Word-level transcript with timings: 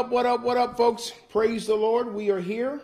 up, 0.00 0.08
what 0.08 0.24
up, 0.24 0.40
what 0.40 0.56
up, 0.56 0.78
folks? 0.78 1.12
Praise 1.28 1.66
the 1.66 1.74
Lord. 1.74 2.14
We 2.14 2.30
are 2.30 2.40
here 2.40 2.80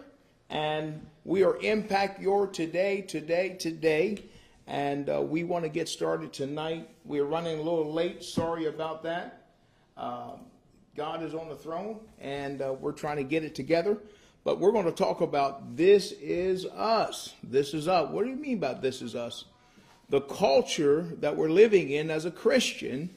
and 0.51 1.01
we 1.25 1.45
are 1.45 1.57
Impact 1.63 2.21
Your 2.21 2.47
Today, 2.47 3.01
today, 3.01 3.57
today. 3.59 4.23
And 4.67 5.09
uh, 5.09 5.23
we 5.23 5.43
want 5.43 5.65
to 5.65 5.71
get 5.71 5.89
started 5.89 6.35
tonight. 6.35 6.91
We're 7.07 7.25
running 7.25 7.59
a 7.59 7.63
little 7.63 7.91
late. 7.91 8.23
Sorry 8.23 8.67
about 8.67 9.03
that. 9.05 9.47
Uh, 9.97 10.33
God 10.95 11.23
is 11.23 11.33
on 11.33 11.49
the 11.49 11.55
throne 11.55 12.01
and 12.21 12.61
uh, 12.61 12.75
we're 12.79 12.93
trying 12.93 13.17
to 13.17 13.25
get 13.25 13.45
it 13.45 13.55
together. 13.55 13.97
But 14.45 14.61
we're 14.61 14.73
going 14.73 14.85
to 14.85 14.93
talk 14.93 15.23
about 15.23 15.75
this 15.75 16.13
is 16.21 16.67
us. 16.67 17.33
This 17.43 17.73
is 17.73 17.89
us. 17.89 18.11
What 18.11 18.25
do 18.25 18.31
you 18.31 18.37
mean 18.37 18.59
by 18.59 18.75
this 18.75 19.01
is 19.01 19.15
us? 19.15 19.47
The 20.11 20.21
culture 20.21 21.07
that 21.21 21.35
we're 21.35 21.49
living 21.49 21.89
in 21.89 22.11
as 22.11 22.27
a 22.27 22.31
Christian, 22.31 23.09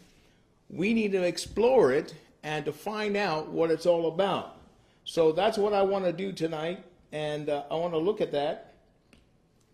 we 0.70 0.94
need 0.94 1.12
to 1.12 1.22
explore 1.22 1.92
it 1.92 2.14
and 2.44 2.66
to 2.66 2.72
find 2.72 3.18
out 3.18 3.50
what 3.50 3.72
it's 3.72 3.86
all 3.86 4.08
about. 4.08 4.58
So 5.04 5.32
that's 5.32 5.58
what 5.58 5.74
I 5.74 5.82
want 5.82 6.06
to 6.06 6.14
do 6.14 6.32
tonight, 6.32 6.84
and 7.12 7.50
uh, 7.50 7.64
I 7.72 7.76
want 7.76 7.94
to 7.94 7.98
look 8.00 8.22
at 8.22 8.32
that, 8.34 8.74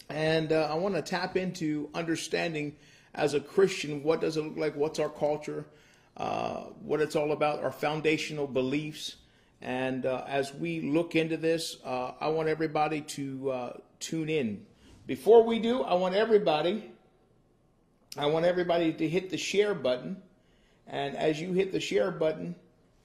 and 0.10 0.52
uh, 0.52 0.70
I 0.72 0.76
want 0.76 0.96
to 0.96 1.02
tap 1.02 1.36
into 1.36 1.90
understanding 1.94 2.76
as 3.14 3.34
a 3.34 3.40
Christian 3.40 4.04
what 4.04 4.22
does 4.22 4.38
it 4.38 4.44
look 4.44 4.58
like, 4.58 4.76
what's 4.76 5.00
our 5.00 5.10
culture, 5.10 5.66
uh, 6.18 6.62
what 6.82 7.02
it's 7.02 7.16
all 7.16 7.32
about, 7.32 7.64
our 7.64 7.72
foundational 7.72 8.48
beliefs, 8.48 9.18
and 9.62 10.06
uh, 10.06 10.24
as 10.28 10.54
we 10.54 10.82
look 10.82 11.16
into 11.16 11.38
this, 11.38 11.78
uh, 11.84 12.12
I 12.20 12.30
want 12.30 12.48
everybody 12.48 13.02
to 13.02 13.52
uh, 13.52 13.78
tune 14.00 14.30
in. 14.30 14.66
Before 15.08 15.44
we 15.44 15.60
do, 15.60 15.82
I 15.82 15.96
want 15.96 16.16
everybody, 16.16 16.92
I 18.18 18.28
want 18.28 18.46
everybody 18.46 18.94
to 18.94 19.10
hit 19.10 19.30
the 19.30 19.38
share 19.38 19.74
button 19.74 20.22
and 20.88 21.16
as 21.16 21.40
you 21.40 21.54
hit 21.54 21.72
the 21.72 21.80
share 21.80 22.12
button, 22.12 22.56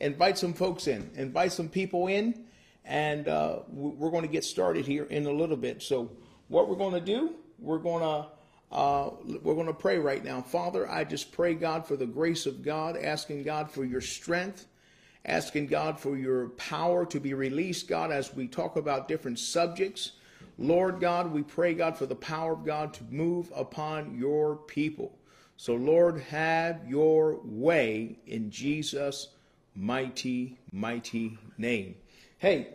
invite 0.00 0.38
some 0.38 0.52
folks 0.52 0.86
in, 0.86 1.10
invite 1.14 1.52
some 1.52 1.68
people 1.68 2.06
in, 2.06 2.44
and 2.84 3.28
uh, 3.28 3.60
we're 3.68 4.10
going 4.10 4.22
to 4.22 4.28
get 4.28 4.44
started 4.44 4.86
here 4.86 5.04
in 5.04 5.26
a 5.26 5.32
little 5.32 5.56
bit. 5.56 5.82
So, 5.82 6.10
what 6.48 6.68
we're 6.68 6.76
going 6.76 6.94
to 6.94 7.00
do, 7.00 7.34
we're 7.58 7.78
going 7.78 8.02
to 8.02 8.28
uh, 8.72 9.10
we're 9.42 9.54
going 9.54 9.66
to 9.66 9.74
pray 9.74 9.98
right 9.98 10.24
now. 10.24 10.40
Father, 10.40 10.88
I 10.88 11.02
just 11.02 11.32
pray, 11.32 11.54
God, 11.54 11.86
for 11.86 11.96
the 11.96 12.06
grace 12.06 12.46
of 12.46 12.62
God, 12.62 12.96
asking 12.96 13.42
God 13.42 13.68
for 13.68 13.84
your 13.84 14.00
strength, 14.00 14.66
asking 15.24 15.66
God 15.66 15.98
for 15.98 16.16
your 16.16 16.50
power 16.50 17.04
to 17.06 17.18
be 17.18 17.34
released, 17.34 17.88
God, 17.88 18.12
as 18.12 18.32
we 18.34 18.46
talk 18.46 18.76
about 18.76 19.08
different 19.08 19.40
subjects. 19.40 20.12
Lord 20.56 21.00
God, 21.00 21.32
we 21.32 21.42
pray, 21.42 21.74
God, 21.74 21.96
for 21.96 22.06
the 22.06 22.14
power 22.14 22.52
of 22.52 22.64
God 22.64 22.94
to 22.94 23.04
move 23.10 23.50
upon 23.56 24.16
your 24.16 24.56
people. 24.56 25.18
So, 25.60 25.74
Lord, 25.74 26.22
have 26.30 26.88
your 26.88 27.38
way 27.44 28.16
in 28.26 28.50
Jesus' 28.50 29.28
mighty, 29.74 30.56
mighty 30.72 31.36
name. 31.58 31.96
Hey, 32.38 32.68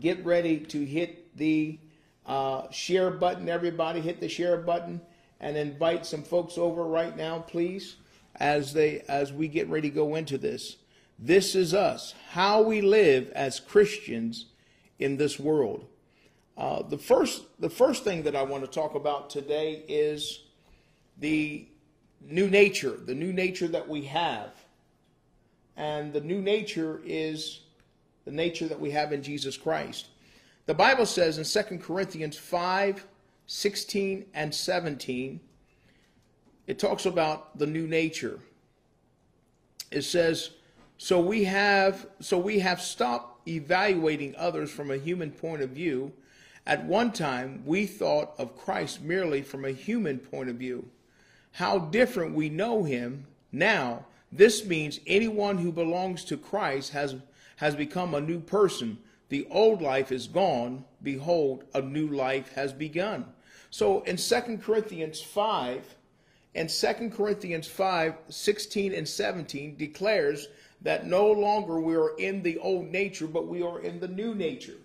get 0.00 0.24
ready 0.24 0.58
to 0.58 0.84
hit 0.84 1.36
the 1.36 1.78
uh, 2.26 2.68
share 2.72 3.12
button, 3.12 3.48
everybody. 3.48 4.00
Hit 4.00 4.18
the 4.18 4.28
share 4.28 4.56
button 4.56 5.00
and 5.38 5.56
invite 5.56 6.04
some 6.04 6.24
folks 6.24 6.58
over 6.58 6.82
right 6.82 7.16
now, 7.16 7.38
please, 7.38 7.94
as 8.34 8.72
they 8.72 9.04
as 9.06 9.32
we 9.32 9.46
get 9.46 9.68
ready 9.68 9.88
to 9.88 9.94
go 9.94 10.16
into 10.16 10.38
this. 10.38 10.78
This 11.20 11.54
is 11.54 11.72
us, 11.72 12.16
how 12.30 12.62
we 12.62 12.80
live 12.80 13.30
as 13.30 13.60
Christians 13.60 14.46
in 14.98 15.18
this 15.18 15.38
world. 15.38 15.86
Uh, 16.58 16.82
the 16.82 16.98
first 16.98 17.44
the 17.60 17.70
first 17.70 18.02
thing 18.02 18.24
that 18.24 18.34
I 18.34 18.42
want 18.42 18.64
to 18.64 18.68
talk 18.68 18.96
about 18.96 19.30
today 19.30 19.84
is 19.86 20.40
the 21.18 21.68
new 22.28 22.48
nature, 22.48 22.96
the 23.04 23.14
new 23.14 23.32
nature 23.32 23.68
that 23.68 23.88
we 23.88 24.02
have. 24.04 24.50
And 25.76 26.12
the 26.12 26.20
new 26.20 26.40
nature 26.40 27.00
is 27.04 27.60
the 28.24 28.30
nature 28.30 28.66
that 28.68 28.80
we 28.80 28.90
have 28.90 29.12
in 29.12 29.22
Jesus 29.22 29.56
Christ. 29.56 30.08
The 30.66 30.74
Bible 30.74 31.06
says 31.06 31.38
in 31.38 31.64
2 31.64 31.78
Corinthians 31.78 32.36
5 32.36 33.06
16 33.48 34.26
and 34.34 34.52
17, 34.52 35.38
it 36.66 36.80
talks 36.80 37.06
about 37.06 37.56
the 37.56 37.66
new 37.66 37.86
nature. 37.86 38.40
It 39.92 40.02
says, 40.02 40.50
so 40.98 41.20
we 41.20 41.44
have 41.44 42.08
so 42.20 42.38
we 42.38 42.58
have 42.58 42.80
stopped 42.80 43.46
evaluating 43.48 44.34
others 44.36 44.70
from 44.70 44.90
a 44.90 44.96
human 44.96 45.30
point 45.30 45.62
of 45.62 45.70
view. 45.70 46.12
At 46.66 46.84
one 46.84 47.12
time, 47.12 47.62
we 47.64 47.86
thought 47.86 48.34
of 48.38 48.56
Christ 48.56 49.00
merely 49.00 49.42
from 49.42 49.64
a 49.64 49.70
human 49.70 50.18
point 50.18 50.48
of 50.48 50.56
view 50.56 50.88
how 51.56 51.78
different 51.78 52.34
we 52.34 52.50
know 52.50 52.84
him 52.84 53.26
now. 53.50 54.04
This 54.30 54.66
means 54.66 55.00
anyone 55.06 55.56
who 55.56 55.72
belongs 55.72 56.22
to 56.26 56.36
Christ 56.36 56.92
has, 56.92 57.16
has 57.56 57.74
become 57.74 58.12
a 58.12 58.20
new 58.20 58.40
person. 58.40 58.98
The 59.30 59.48
old 59.50 59.80
life 59.80 60.12
is 60.12 60.26
gone. 60.26 60.84
Behold, 61.02 61.64
a 61.72 61.80
new 61.80 62.08
life 62.08 62.52
has 62.52 62.74
begun. 62.74 63.24
So 63.70 64.02
in 64.02 64.18
2 64.18 64.58
Corinthians 64.58 65.22
5, 65.22 65.82
and 66.54 66.68
2 66.68 67.10
Corinthians 67.16 67.66
5, 67.66 68.14
16 68.28 68.92
and 68.92 69.08
17 69.08 69.76
declares 69.78 70.48
that 70.82 71.06
no 71.06 71.30
longer 71.30 71.80
we 71.80 71.96
are 71.96 72.18
in 72.18 72.42
the 72.42 72.58
old 72.58 72.92
nature, 72.92 73.26
but 73.26 73.48
we 73.48 73.62
are 73.62 73.80
in 73.80 73.98
the 73.98 74.08
new 74.08 74.34
nature. 74.34 74.76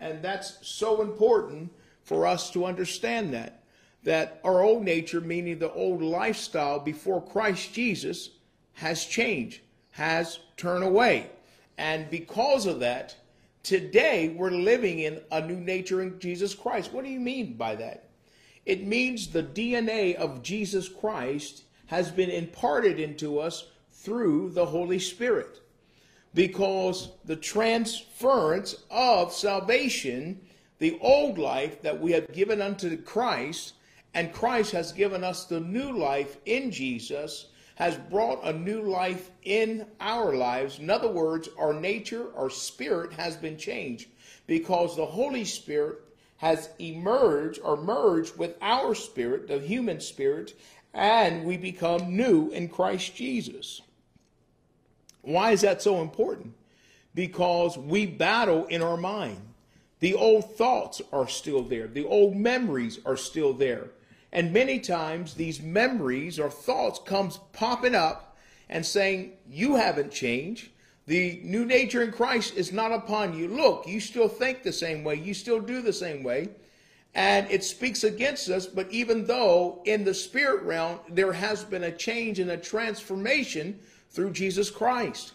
And 0.00 0.22
that's 0.22 0.58
so 0.60 1.00
important 1.00 1.72
for 2.02 2.26
us 2.26 2.50
to 2.50 2.66
understand 2.66 3.32
that 3.32 3.59
that 4.02 4.40
our 4.44 4.62
old 4.62 4.84
nature, 4.84 5.20
meaning 5.20 5.58
the 5.58 5.72
old 5.72 6.02
lifestyle 6.02 6.78
before 6.78 7.22
Christ 7.22 7.72
Jesus, 7.74 8.30
has 8.74 9.04
changed, 9.04 9.60
has 9.92 10.38
turned 10.56 10.84
away. 10.84 11.30
And 11.76 12.08
because 12.10 12.66
of 12.66 12.80
that, 12.80 13.16
today 13.62 14.30
we're 14.30 14.50
living 14.50 15.00
in 15.00 15.20
a 15.30 15.46
new 15.46 15.60
nature 15.60 16.02
in 16.02 16.18
Jesus 16.18 16.54
Christ. 16.54 16.92
What 16.92 17.04
do 17.04 17.10
you 17.10 17.20
mean 17.20 17.54
by 17.54 17.74
that? 17.76 18.08
It 18.66 18.86
means 18.86 19.28
the 19.28 19.42
DNA 19.42 20.14
of 20.14 20.42
Jesus 20.42 20.88
Christ 20.88 21.64
has 21.86 22.10
been 22.10 22.30
imparted 22.30 23.00
into 23.00 23.38
us 23.38 23.66
through 23.92 24.50
the 24.50 24.66
Holy 24.66 24.98
Spirit. 24.98 25.60
Because 26.32 27.10
the 27.24 27.36
transference 27.36 28.76
of 28.90 29.32
salvation, 29.32 30.40
the 30.78 30.98
old 31.00 31.38
life 31.38 31.82
that 31.82 32.00
we 32.00 32.12
have 32.12 32.32
given 32.32 32.62
unto 32.62 32.96
Christ, 32.96 33.74
and 34.14 34.32
Christ 34.32 34.72
has 34.72 34.92
given 34.92 35.22
us 35.22 35.44
the 35.44 35.60
new 35.60 35.96
life 35.96 36.36
in 36.46 36.70
Jesus, 36.70 37.46
has 37.76 37.96
brought 37.96 38.44
a 38.44 38.52
new 38.52 38.82
life 38.82 39.30
in 39.42 39.86
our 40.00 40.34
lives. 40.34 40.78
In 40.78 40.90
other 40.90 41.08
words, 41.08 41.48
our 41.58 41.72
nature, 41.72 42.26
our 42.36 42.50
spirit 42.50 43.12
has 43.14 43.36
been 43.36 43.56
changed 43.56 44.08
because 44.46 44.96
the 44.96 45.06
Holy 45.06 45.44
Spirit 45.44 45.98
has 46.38 46.70
emerged 46.78 47.60
or 47.62 47.76
merged 47.76 48.36
with 48.36 48.56
our 48.60 48.94
spirit, 48.94 49.46
the 49.46 49.58
human 49.58 50.00
spirit, 50.00 50.58
and 50.92 51.44
we 51.44 51.56
become 51.56 52.16
new 52.16 52.50
in 52.50 52.68
Christ 52.68 53.14
Jesus. 53.14 53.80
Why 55.22 55.52
is 55.52 55.60
that 55.60 55.82
so 55.82 56.00
important? 56.00 56.54
Because 57.14 57.76
we 57.78 58.06
battle 58.06 58.66
in 58.66 58.82
our 58.82 58.96
mind. 58.96 59.40
The 60.00 60.14
old 60.14 60.56
thoughts 60.56 61.02
are 61.12 61.28
still 61.28 61.62
there. 61.62 61.86
The 61.86 62.06
old 62.06 62.34
memories 62.34 62.98
are 63.04 63.16
still 63.16 63.52
there. 63.52 63.90
And 64.32 64.52
many 64.52 64.78
times 64.78 65.34
these 65.34 65.60
memories 65.60 66.38
or 66.38 66.50
thoughts 66.50 67.00
comes 67.04 67.38
popping 67.52 67.94
up 67.94 68.36
and 68.68 68.86
saying, 68.86 69.32
you 69.48 69.74
haven't 69.74 70.12
changed. 70.12 70.70
The 71.06 71.40
new 71.42 71.64
nature 71.64 72.02
in 72.02 72.12
Christ 72.12 72.54
is 72.56 72.72
not 72.72 72.92
upon 72.92 73.36
you. 73.36 73.48
Look, 73.48 73.86
you 73.88 73.98
still 73.98 74.28
think 74.28 74.62
the 74.62 74.72
same 74.72 75.02
way. 75.02 75.16
You 75.16 75.34
still 75.34 75.60
do 75.60 75.82
the 75.82 75.92
same 75.92 76.22
way. 76.22 76.50
And 77.14 77.50
it 77.50 77.64
speaks 77.64 78.04
against 78.04 78.48
us. 78.48 78.66
But 78.66 78.88
even 78.92 79.26
though 79.26 79.82
in 79.86 80.04
the 80.04 80.14
spirit 80.14 80.62
realm, 80.62 81.00
there 81.08 81.32
has 81.32 81.64
been 81.64 81.82
a 81.84 81.90
change 81.90 82.38
and 82.38 82.52
a 82.52 82.56
transformation 82.56 83.80
through 84.10 84.30
Jesus 84.30 84.70
Christ. 84.70 85.32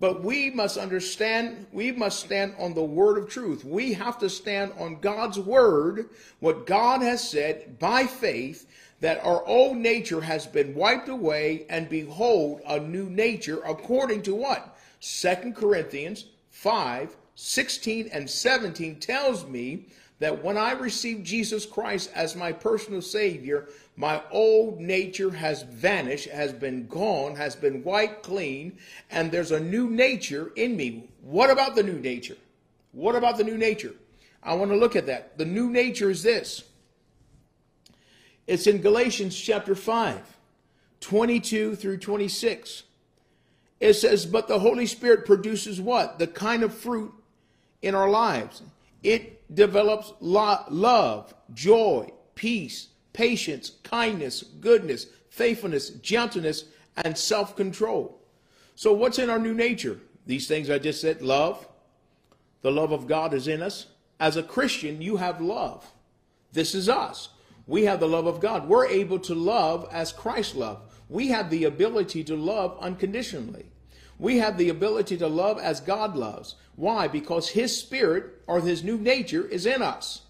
But 0.00 0.24
we 0.24 0.50
must 0.50 0.78
understand, 0.78 1.66
we 1.72 1.92
must 1.92 2.20
stand 2.20 2.54
on 2.58 2.72
the 2.72 2.82
word 2.82 3.18
of 3.18 3.28
truth. 3.28 3.66
We 3.66 3.92
have 3.92 4.18
to 4.20 4.30
stand 4.30 4.72
on 4.78 5.00
God's 5.00 5.38
word, 5.38 6.08
what 6.40 6.66
God 6.66 7.02
has 7.02 7.28
said 7.28 7.78
by 7.78 8.06
faith, 8.06 8.66
that 9.00 9.22
our 9.22 9.44
old 9.46 9.76
nature 9.76 10.22
has 10.22 10.46
been 10.46 10.74
wiped 10.74 11.10
away, 11.10 11.66
and 11.68 11.88
behold, 11.90 12.62
a 12.66 12.80
new 12.80 13.10
nature, 13.10 13.60
according 13.66 14.22
to 14.22 14.34
what? 14.34 14.78
Second 15.00 15.54
Corinthians 15.54 16.24
5 16.50 17.16
16 17.36 18.10
and 18.12 18.28
17 18.28 19.00
tells 19.00 19.46
me 19.46 19.86
that 20.18 20.44
when 20.44 20.58
I 20.58 20.72
received 20.72 21.24
Jesus 21.24 21.64
Christ 21.64 22.10
as 22.14 22.36
my 22.36 22.52
personal 22.52 23.00
Savior, 23.00 23.68
my 24.00 24.22
old 24.30 24.80
nature 24.80 25.30
has 25.30 25.62
vanished, 25.62 26.30
has 26.30 26.54
been 26.54 26.86
gone, 26.86 27.36
has 27.36 27.54
been 27.54 27.84
wiped 27.84 28.22
clean, 28.22 28.78
and 29.10 29.30
there's 29.30 29.50
a 29.50 29.60
new 29.60 29.90
nature 29.90 30.52
in 30.56 30.74
me. 30.74 31.10
What 31.20 31.50
about 31.50 31.74
the 31.74 31.82
new 31.82 31.98
nature? 31.98 32.38
What 32.92 33.14
about 33.14 33.36
the 33.36 33.44
new 33.44 33.58
nature? 33.58 33.92
I 34.42 34.54
want 34.54 34.70
to 34.70 34.76
look 34.78 34.96
at 34.96 35.04
that. 35.04 35.36
The 35.36 35.44
new 35.44 35.68
nature 35.68 36.08
is 36.08 36.22
this. 36.22 36.64
It's 38.46 38.66
in 38.66 38.80
Galatians 38.80 39.38
chapter 39.38 39.74
5, 39.74 40.22
22 41.00 41.76
through 41.76 41.98
26. 41.98 42.84
it 43.80 43.92
says, 43.92 44.24
but 44.24 44.48
the 44.48 44.60
Holy 44.60 44.86
Spirit 44.86 45.26
produces 45.26 45.78
what? 45.78 46.18
The 46.18 46.26
kind 46.26 46.62
of 46.62 46.72
fruit 46.72 47.12
in 47.82 47.94
our 47.94 48.08
lives. 48.08 48.62
It 49.02 49.54
develops 49.54 50.14
lo- 50.20 50.64
love, 50.70 51.34
joy, 51.52 52.10
peace, 52.34 52.86
patience, 53.12 53.72
kindness, 53.82 54.42
goodness, 54.60 55.06
faithfulness, 55.28 55.90
gentleness, 55.90 56.64
and 56.96 57.16
self 57.16 57.56
control. 57.56 58.20
So, 58.74 58.92
what's 58.92 59.18
in 59.18 59.30
our 59.30 59.38
new 59.38 59.54
nature? 59.54 60.00
These 60.26 60.48
things 60.48 60.70
I 60.70 60.78
just 60.78 61.00
said 61.00 61.22
love. 61.22 61.66
The 62.62 62.70
love 62.70 62.92
of 62.92 63.06
God 63.06 63.32
is 63.34 63.48
in 63.48 63.62
us. 63.62 63.86
As 64.18 64.36
a 64.36 64.42
Christian, 64.42 65.00
you 65.00 65.16
have 65.16 65.40
love. 65.40 65.90
This 66.52 66.74
is 66.74 66.88
us. 66.88 67.30
We 67.66 67.84
have 67.84 68.00
the 68.00 68.08
love 68.08 68.26
of 68.26 68.40
God. 68.40 68.68
We're 68.68 68.86
able 68.86 69.18
to 69.20 69.34
love 69.34 69.88
as 69.90 70.12
Christ 70.12 70.56
loved. 70.56 70.90
We 71.08 71.28
have 71.28 71.50
the 71.50 71.64
ability 71.64 72.24
to 72.24 72.36
love 72.36 72.76
unconditionally. 72.80 73.66
We 74.18 74.38
have 74.38 74.58
the 74.58 74.68
ability 74.68 75.16
to 75.18 75.26
love 75.26 75.58
as 75.58 75.80
God 75.80 76.16
loves. 76.16 76.56
Why? 76.76 77.08
Because 77.08 77.48
His 77.48 77.76
Spirit 77.76 78.42
or 78.46 78.60
His 78.60 78.84
new 78.84 78.98
nature 78.98 79.46
is 79.46 79.66
in 79.66 79.82
us. 79.82 80.22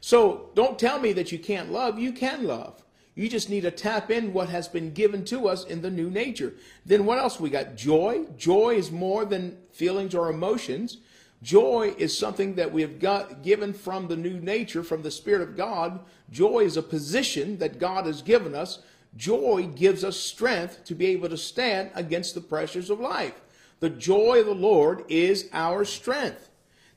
So 0.00 0.50
don't 0.54 0.78
tell 0.78 0.98
me 0.98 1.12
that 1.14 1.32
you 1.32 1.38
can't 1.38 1.72
love. 1.72 1.98
You 1.98 2.12
can 2.12 2.44
love. 2.46 2.82
You 3.14 3.28
just 3.28 3.50
need 3.50 3.62
to 3.62 3.72
tap 3.72 4.12
in 4.12 4.32
what 4.32 4.48
has 4.48 4.68
been 4.68 4.92
given 4.92 5.24
to 5.24 5.48
us 5.48 5.64
in 5.64 5.82
the 5.82 5.90
new 5.90 6.08
nature. 6.08 6.54
Then 6.86 7.04
what 7.04 7.18
else 7.18 7.40
we 7.40 7.50
got? 7.50 7.74
Joy. 7.74 8.26
Joy 8.36 8.76
is 8.76 8.92
more 8.92 9.24
than 9.24 9.58
feelings 9.72 10.14
or 10.14 10.30
emotions. 10.30 10.98
Joy 11.42 11.94
is 11.98 12.16
something 12.16 12.54
that 12.54 12.72
we 12.72 12.82
have 12.82 12.98
got 12.98 13.42
given 13.42 13.72
from 13.72 14.08
the 14.08 14.16
new 14.16 14.40
nature, 14.40 14.82
from 14.82 15.02
the 15.02 15.10
Spirit 15.10 15.42
of 15.42 15.56
God. 15.56 16.00
Joy 16.30 16.60
is 16.60 16.76
a 16.76 16.82
position 16.82 17.58
that 17.58 17.80
God 17.80 18.06
has 18.06 18.22
given 18.22 18.54
us. 18.54 18.80
Joy 19.16 19.68
gives 19.74 20.04
us 20.04 20.16
strength 20.16 20.84
to 20.84 20.94
be 20.94 21.06
able 21.06 21.28
to 21.28 21.36
stand 21.36 21.90
against 21.94 22.34
the 22.34 22.40
pressures 22.40 22.90
of 22.90 23.00
life. 23.00 23.40
The 23.80 23.90
joy 23.90 24.40
of 24.40 24.46
the 24.46 24.54
Lord 24.54 25.04
is 25.08 25.48
our 25.52 25.84
strength. 25.84 26.50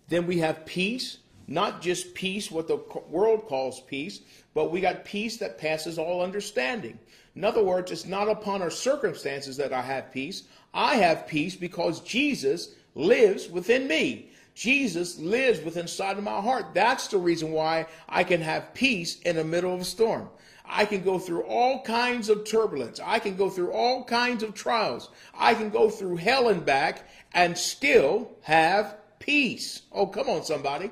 Then 0.08 0.28
we 0.28 0.40
have 0.40 0.66
peace, 0.66 1.18
not 1.52 1.82
just 1.82 2.14
peace, 2.14 2.50
what 2.50 2.68
the 2.68 2.80
world 3.10 3.46
calls 3.48 3.82
peace, 3.82 4.22
but 4.54 4.72
we 4.72 4.80
got 4.80 5.06
peace 5.06 5.38
that 5.38 5.58
passes 5.58 5.98
all 5.98 6.22
understanding. 6.22 6.98
In 7.36 7.44
other 7.44 7.64
words, 7.64 7.92
it's 7.92 8.06
not 8.06 8.30
upon 8.30 8.62
our 8.62 8.70
circumstances 8.70 9.58
that 9.58 9.74
I 9.74 9.82
have 9.82 10.12
peace. 10.12 10.44
I 10.74 10.96
have 10.96 11.28
peace 11.28 11.56
because 11.56 12.00
Jesus 12.02 12.76
lives 12.96 13.50
within 13.50 13.88
me. 13.88 14.30
Jesus 14.54 15.20
lives 15.20 15.62
within 15.62 15.84
inside 15.84 16.18
of 16.18 16.24
my 16.24 16.42
heart. 16.42 16.74
That's 16.74 17.08
the 17.08 17.18
reason 17.18 17.52
why 17.52 17.88
I 18.08 18.24
can 18.24 18.42
have 18.42 18.74
peace 18.74 19.20
in 19.22 19.36
the 19.36 19.44
middle 19.44 19.74
of 19.74 19.82
a 19.82 19.86
storm. 19.86 20.30
I 20.66 20.86
can 20.86 21.04
go 21.04 21.20
through 21.20 21.44
all 21.44 21.82
kinds 21.84 22.30
of 22.30 22.46
turbulence. 22.46 23.02
I 23.04 23.20
can 23.20 23.36
go 23.36 23.50
through 23.50 23.72
all 23.72 24.06
kinds 24.06 24.42
of 24.42 24.54
trials. 24.54 25.10
I 25.38 25.54
can 25.54 25.70
go 25.70 25.90
through 25.90 26.18
hell 26.18 26.48
and 26.48 26.66
back 26.66 27.10
and 27.34 27.58
still 27.58 28.32
have 28.42 28.96
peace. 29.20 29.82
Oh, 29.92 30.08
come 30.08 30.30
on, 30.30 30.44
somebody. 30.44 30.92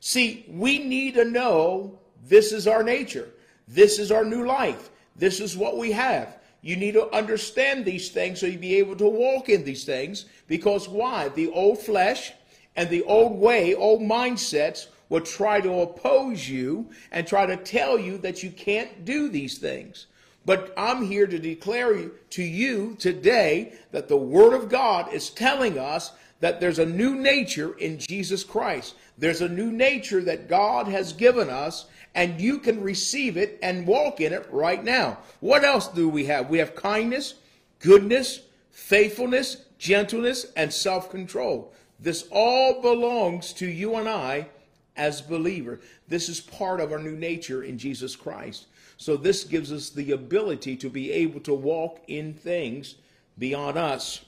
See, 0.00 0.44
we 0.48 0.78
need 0.78 1.14
to 1.14 1.24
know 1.24 1.98
this 2.28 2.52
is 2.52 2.66
our 2.66 2.82
nature. 2.82 3.28
This 3.68 3.98
is 3.98 4.12
our 4.12 4.24
new 4.24 4.46
life. 4.46 4.90
This 5.16 5.40
is 5.40 5.56
what 5.56 5.76
we 5.76 5.92
have. 5.92 6.38
You 6.62 6.76
need 6.76 6.94
to 6.94 7.10
understand 7.14 7.84
these 7.84 8.10
things 8.10 8.40
so 8.40 8.46
you 8.46 8.58
be 8.58 8.76
able 8.76 8.96
to 8.96 9.08
walk 9.08 9.48
in 9.48 9.64
these 9.64 9.84
things. 9.84 10.26
Because 10.46 10.88
why? 10.88 11.28
The 11.28 11.48
old 11.48 11.78
flesh 11.78 12.32
and 12.74 12.90
the 12.90 13.02
old 13.04 13.38
way, 13.38 13.74
old 13.74 14.02
mindsets 14.02 14.88
will 15.08 15.20
try 15.20 15.60
to 15.60 15.80
oppose 15.80 16.48
you 16.48 16.90
and 17.12 17.26
try 17.26 17.46
to 17.46 17.56
tell 17.56 17.98
you 17.98 18.18
that 18.18 18.42
you 18.42 18.50
can't 18.50 19.04
do 19.04 19.28
these 19.28 19.58
things. 19.58 20.06
But 20.44 20.72
I'm 20.76 21.04
here 21.04 21.26
to 21.26 21.38
declare 21.38 22.10
to 22.30 22.42
you 22.42 22.96
today 22.98 23.74
that 23.90 24.08
the 24.08 24.16
Word 24.16 24.54
of 24.54 24.68
God 24.68 25.12
is 25.12 25.30
telling 25.30 25.78
us 25.78 26.12
that 26.40 26.60
there's 26.60 26.78
a 26.78 26.86
new 26.86 27.14
nature 27.14 27.76
in 27.78 27.98
Jesus 27.98 28.44
Christ. 28.44 28.94
There's 29.18 29.40
a 29.40 29.48
new 29.48 29.70
nature 29.70 30.22
that 30.22 30.48
God 30.48 30.88
has 30.88 31.12
given 31.12 31.48
us, 31.48 31.86
and 32.14 32.40
you 32.40 32.58
can 32.58 32.82
receive 32.82 33.36
it 33.36 33.58
and 33.62 33.86
walk 33.86 34.20
in 34.20 34.32
it 34.32 34.46
right 34.50 34.82
now. 34.82 35.18
What 35.40 35.64
else 35.64 35.88
do 35.88 36.08
we 36.08 36.26
have? 36.26 36.50
We 36.50 36.58
have 36.58 36.74
kindness, 36.74 37.34
goodness, 37.78 38.40
faithfulness, 38.70 39.64
gentleness, 39.78 40.46
and 40.56 40.72
self 40.72 41.10
control. 41.10 41.72
This 41.98 42.28
all 42.30 42.82
belongs 42.82 43.52
to 43.54 43.66
you 43.66 43.94
and 43.96 44.08
I 44.08 44.48
as 44.96 45.22
believer. 45.22 45.80
This 46.08 46.28
is 46.28 46.40
part 46.40 46.80
of 46.80 46.92
our 46.92 46.98
new 46.98 47.16
nature 47.16 47.62
in 47.62 47.78
Jesus 47.78 48.14
Christ. 48.14 48.66
So 48.98 49.16
this 49.16 49.44
gives 49.44 49.72
us 49.72 49.90
the 49.90 50.12
ability 50.12 50.76
to 50.76 50.90
be 50.90 51.12
able 51.12 51.40
to 51.40 51.54
walk 51.54 52.00
in 52.08 52.34
things 52.34 52.96
beyond 53.38 53.76
us. 53.76 54.24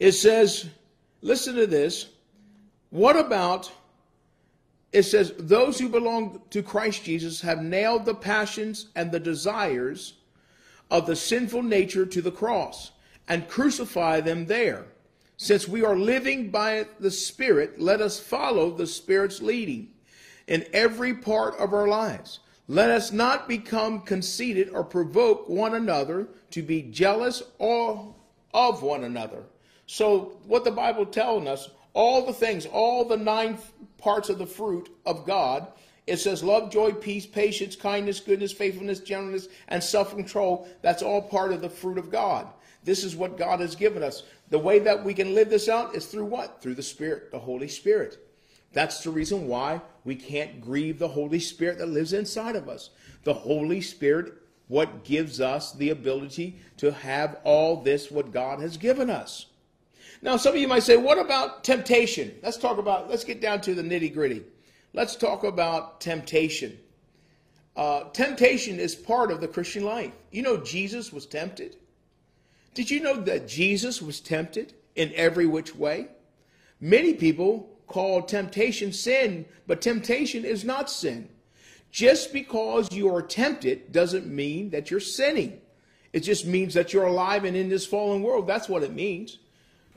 It 0.00 0.12
says, 0.12 0.66
listen 1.20 1.54
to 1.56 1.66
this. 1.66 2.08
What 2.88 3.16
about, 3.16 3.70
it 4.92 5.04
says, 5.04 5.32
those 5.38 5.78
who 5.78 5.88
belong 5.88 6.40
to 6.50 6.62
Christ 6.62 7.04
Jesus 7.04 7.42
have 7.42 7.62
nailed 7.62 8.06
the 8.06 8.14
passions 8.14 8.88
and 8.96 9.12
the 9.12 9.20
desires 9.20 10.14
of 10.90 11.06
the 11.06 11.14
sinful 11.14 11.62
nature 11.62 12.06
to 12.06 12.22
the 12.22 12.32
cross 12.32 12.90
and 13.28 13.46
crucify 13.46 14.20
them 14.20 14.46
there. 14.46 14.86
Since 15.36 15.68
we 15.68 15.84
are 15.84 15.96
living 15.96 16.50
by 16.50 16.86
the 16.98 17.10
Spirit, 17.10 17.80
let 17.80 18.00
us 18.00 18.18
follow 18.18 18.70
the 18.70 18.86
Spirit's 18.86 19.40
leading 19.40 19.90
in 20.46 20.66
every 20.72 21.14
part 21.14 21.56
of 21.58 21.72
our 21.72 21.86
lives. 21.86 22.40
Let 22.68 22.90
us 22.90 23.12
not 23.12 23.48
become 23.48 24.00
conceited 24.00 24.70
or 24.70 24.82
provoke 24.82 25.48
one 25.48 25.74
another 25.74 26.28
to 26.50 26.62
be 26.62 26.82
jealous 26.82 27.42
or 27.58 28.14
of 28.52 28.82
one 28.82 29.04
another. 29.04 29.44
So, 29.92 30.38
what 30.46 30.62
the 30.62 30.70
Bible 30.70 31.04
telling 31.04 31.48
us, 31.48 31.68
all 31.94 32.24
the 32.24 32.32
things, 32.32 32.64
all 32.64 33.04
the 33.04 33.16
nine 33.16 33.58
parts 33.98 34.28
of 34.28 34.38
the 34.38 34.46
fruit 34.46 34.88
of 35.04 35.26
God, 35.26 35.66
it 36.06 36.18
says 36.18 36.44
love, 36.44 36.70
joy, 36.70 36.92
peace, 36.92 37.26
patience, 37.26 37.74
kindness, 37.74 38.20
goodness, 38.20 38.52
faithfulness, 38.52 39.00
gentleness, 39.00 39.48
and 39.66 39.82
self 39.82 40.14
control. 40.14 40.68
That's 40.80 41.02
all 41.02 41.20
part 41.20 41.52
of 41.52 41.60
the 41.60 41.68
fruit 41.68 41.98
of 41.98 42.08
God. 42.08 42.46
This 42.84 43.02
is 43.02 43.16
what 43.16 43.36
God 43.36 43.58
has 43.58 43.74
given 43.74 44.04
us. 44.04 44.22
The 44.50 44.60
way 44.60 44.78
that 44.78 45.04
we 45.04 45.12
can 45.12 45.34
live 45.34 45.50
this 45.50 45.68
out 45.68 45.96
is 45.96 46.06
through 46.06 46.26
what? 46.26 46.62
Through 46.62 46.76
the 46.76 46.84
Spirit, 46.84 47.32
the 47.32 47.40
Holy 47.40 47.66
Spirit. 47.66 48.16
That's 48.72 49.02
the 49.02 49.10
reason 49.10 49.48
why 49.48 49.80
we 50.04 50.14
can't 50.14 50.60
grieve 50.60 51.00
the 51.00 51.08
Holy 51.08 51.40
Spirit 51.40 51.78
that 51.78 51.86
lives 51.86 52.12
inside 52.12 52.54
of 52.54 52.68
us. 52.68 52.90
The 53.24 53.34
Holy 53.34 53.80
Spirit, 53.80 54.34
what 54.68 55.02
gives 55.02 55.40
us 55.40 55.72
the 55.72 55.90
ability 55.90 56.60
to 56.76 56.92
have 56.92 57.40
all 57.42 57.82
this, 57.82 58.08
what 58.08 58.30
God 58.30 58.60
has 58.60 58.76
given 58.76 59.10
us. 59.10 59.46
Now, 60.22 60.36
some 60.36 60.54
of 60.54 60.60
you 60.60 60.68
might 60.68 60.82
say, 60.82 60.96
what 60.96 61.18
about 61.18 61.64
temptation? 61.64 62.34
Let's 62.42 62.58
talk 62.58 62.78
about, 62.78 63.08
let's 63.08 63.24
get 63.24 63.40
down 63.40 63.60
to 63.62 63.74
the 63.74 63.82
nitty 63.82 64.12
gritty. 64.12 64.44
Let's 64.92 65.16
talk 65.16 65.44
about 65.44 66.00
temptation. 66.00 66.78
Uh, 67.76 68.04
temptation 68.10 68.78
is 68.78 68.94
part 68.94 69.30
of 69.30 69.40
the 69.40 69.48
Christian 69.48 69.84
life. 69.84 70.12
You 70.30 70.42
know, 70.42 70.58
Jesus 70.58 71.12
was 71.12 71.26
tempted. 71.26 71.76
Did 72.74 72.90
you 72.90 73.00
know 73.00 73.16
that 73.22 73.48
Jesus 73.48 74.02
was 74.02 74.20
tempted 74.20 74.74
in 74.94 75.12
every 75.14 75.46
which 75.46 75.74
way? 75.74 76.08
Many 76.80 77.14
people 77.14 77.70
call 77.86 78.22
temptation 78.22 78.92
sin, 78.92 79.46
but 79.66 79.80
temptation 79.80 80.44
is 80.44 80.64
not 80.64 80.90
sin. 80.90 81.28
Just 81.90 82.32
because 82.32 82.92
you 82.92 83.12
are 83.14 83.22
tempted 83.22 83.90
doesn't 83.90 84.26
mean 84.26 84.70
that 84.70 84.90
you're 84.90 85.00
sinning. 85.00 85.60
It 86.12 86.20
just 86.20 86.46
means 86.46 86.74
that 86.74 86.92
you're 86.92 87.06
alive 87.06 87.44
and 87.44 87.56
in 87.56 87.68
this 87.68 87.86
fallen 87.86 88.22
world. 88.22 88.46
That's 88.46 88.68
what 88.68 88.82
it 88.82 88.92
means. 88.92 89.38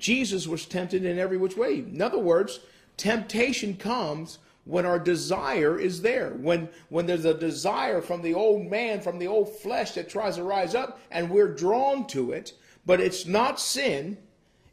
Jesus 0.03 0.47
was 0.47 0.65
tempted 0.65 1.05
in 1.05 1.17
every 1.17 1.37
which 1.37 1.55
way. 1.55 1.75
In 1.79 2.01
other 2.01 2.19
words, 2.19 2.59
temptation 2.97 3.77
comes 3.77 4.37
when 4.65 4.85
our 4.85 4.99
desire 4.99 5.79
is 5.79 6.01
there. 6.01 6.31
When 6.31 6.67
when 6.89 7.05
there's 7.05 7.23
a 7.23 7.33
desire 7.33 8.01
from 8.01 8.21
the 8.21 8.33
old 8.33 8.69
man, 8.69 8.99
from 8.99 9.17
the 9.17 9.27
old 9.27 9.57
flesh 9.59 9.93
that 9.93 10.09
tries 10.09 10.35
to 10.35 10.43
rise 10.43 10.75
up 10.75 10.99
and 11.09 11.29
we're 11.29 11.55
drawn 11.55 12.05
to 12.07 12.33
it, 12.33 12.51
but 12.85 12.99
it's 12.99 13.25
not 13.25 13.61
sin. 13.61 14.17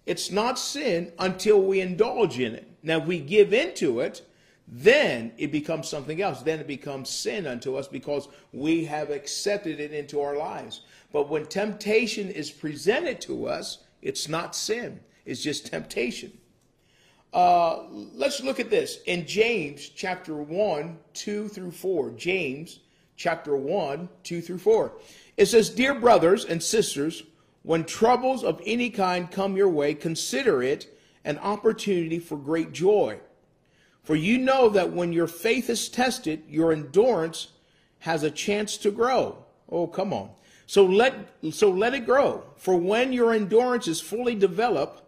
It's 0.04 0.32
not 0.32 0.58
sin 0.58 1.12
until 1.20 1.62
we 1.62 1.80
indulge 1.80 2.40
in 2.40 2.56
it. 2.56 2.66
Now, 2.82 2.98
if 2.98 3.06
we 3.06 3.20
give 3.20 3.52
into 3.52 4.00
it, 4.00 4.22
then 4.66 5.30
it 5.38 5.52
becomes 5.52 5.88
something 5.88 6.20
else. 6.20 6.42
Then 6.42 6.58
it 6.58 6.66
becomes 6.66 7.08
sin 7.08 7.46
unto 7.46 7.76
us 7.76 7.86
because 7.86 8.26
we 8.52 8.84
have 8.86 9.10
accepted 9.10 9.78
it 9.78 9.92
into 9.92 10.20
our 10.20 10.36
lives. 10.36 10.80
But 11.12 11.28
when 11.28 11.46
temptation 11.46 12.30
is 12.30 12.50
presented 12.50 13.20
to 13.22 13.46
us, 13.46 13.78
it's 14.02 14.28
not 14.28 14.56
sin, 14.56 15.00
it's 15.30 15.42
just 15.42 15.66
temptation. 15.66 16.32
Uh, 17.32 17.84
let's 17.90 18.42
look 18.42 18.58
at 18.58 18.68
this 18.68 18.98
in 19.06 19.26
James 19.26 19.88
chapter 19.88 20.34
1, 20.34 20.98
2 21.14 21.48
through 21.48 21.70
4. 21.70 22.10
James 22.10 22.80
chapter 23.16 23.56
1, 23.56 24.08
2 24.24 24.40
through 24.40 24.58
4. 24.58 24.92
It 25.36 25.46
says, 25.46 25.70
Dear 25.70 25.94
brothers 25.94 26.44
and 26.44 26.60
sisters, 26.60 27.22
when 27.62 27.84
troubles 27.84 28.42
of 28.42 28.60
any 28.66 28.90
kind 28.90 29.30
come 29.30 29.56
your 29.56 29.68
way, 29.68 29.94
consider 29.94 30.64
it 30.64 30.98
an 31.24 31.38
opportunity 31.38 32.18
for 32.18 32.36
great 32.36 32.72
joy. 32.72 33.20
For 34.02 34.16
you 34.16 34.38
know 34.38 34.68
that 34.70 34.92
when 34.92 35.12
your 35.12 35.28
faith 35.28 35.70
is 35.70 35.88
tested, 35.88 36.42
your 36.48 36.72
endurance 36.72 37.52
has 38.00 38.24
a 38.24 38.30
chance 38.32 38.76
to 38.78 38.90
grow. 38.90 39.44
Oh, 39.68 39.86
come 39.86 40.12
on. 40.12 40.30
So 40.66 40.84
let 40.84 41.14
so 41.52 41.70
let 41.70 41.94
it 41.94 42.06
grow. 42.06 42.44
For 42.56 42.76
when 42.76 43.12
your 43.12 43.32
endurance 43.32 43.86
is 43.86 44.00
fully 44.00 44.34
developed, 44.34 45.02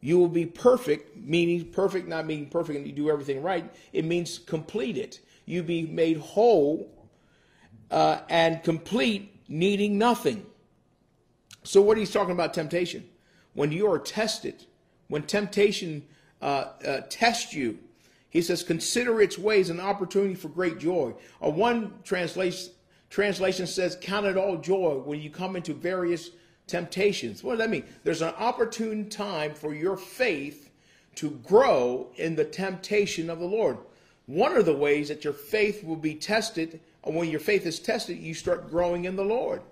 you 0.00 0.18
will 0.18 0.28
be 0.28 0.46
perfect, 0.46 1.16
meaning 1.16 1.66
perfect, 1.66 2.08
not 2.08 2.26
meaning 2.26 2.48
perfect 2.48 2.78
and 2.78 2.86
you 2.86 2.92
do 2.92 3.10
everything 3.10 3.42
right. 3.42 3.70
It 3.92 4.04
means 4.04 4.38
completed. 4.38 5.18
You 5.44 5.62
be 5.62 5.86
made 5.86 6.16
whole 6.16 6.90
uh, 7.90 8.20
and 8.28 8.62
complete, 8.62 9.34
needing 9.48 9.98
nothing. 9.98 10.46
So 11.64 11.82
what 11.82 11.98
he's 11.98 12.10
talking 12.10 12.32
about 12.32 12.54
temptation. 12.54 13.08
When 13.52 13.72
you 13.72 13.90
are 13.90 13.98
tested, 13.98 14.64
when 15.08 15.24
temptation 15.24 16.06
uh, 16.40 16.66
uh, 16.86 17.00
tests 17.10 17.52
you, 17.52 17.78
he 18.30 18.40
says, 18.42 18.62
consider 18.62 19.20
its 19.20 19.36
ways 19.36 19.70
an 19.70 19.80
opportunity 19.80 20.36
for 20.36 20.48
great 20.48 20.78
joy. 20.78 21.14
Or 21.40 21.52
one 21.52 21.94
translation 22.04 22.72
translation 23.10 23.66
says, 23.66 23.98
count 24.00 24.24
it 24.24 24.36
all 24.36 24.56
joy 24.56 25.02
when 25.04 25.20
you 25.20 25.30
come 25.30 25.56
into 25.56 25.74
various 25.74 26.30
temptations. 26.70 27.42
What 27.42 27.52
does 27.52 27.58
that 27.60 27.70
mean? 27.70 27.84
There's 28.04 28.22
an 28.22 28.34
opportune 28.38 29.08
time 29.08 29.54
for 29.54 29.74
your 29.74 29.96
faith 29.96 30.70
to 31.16 31.30
grow 31.30 32.08
in 32.16 32.36
the 32.36 32.44
temptation 32.44 33.28
of 33.28 33.40
the 33.40 33.46
Lord. 33.46 33.78
One 34.26 34.56
of 34.56 34.64
the 34.64 34.76
ways 34.76 35.08
that 35.08 35.24
your 35.24 35.32
faith 35.32 35.82
will 35.82 35.96
be 35.96 36.14
tested, 36.14 36.80
and 37.04 37.16
when 37.16 37.28
your 37.28 37.40
faith 37.40 37.66
is 37.66 37.80
tested, 37.80 38.18
you 38.18 38.32
start 38.32 38.70
growing 38.70 39.04
in 39.04 39.16
the 39.16 39.24
Lord. 39.24 39.62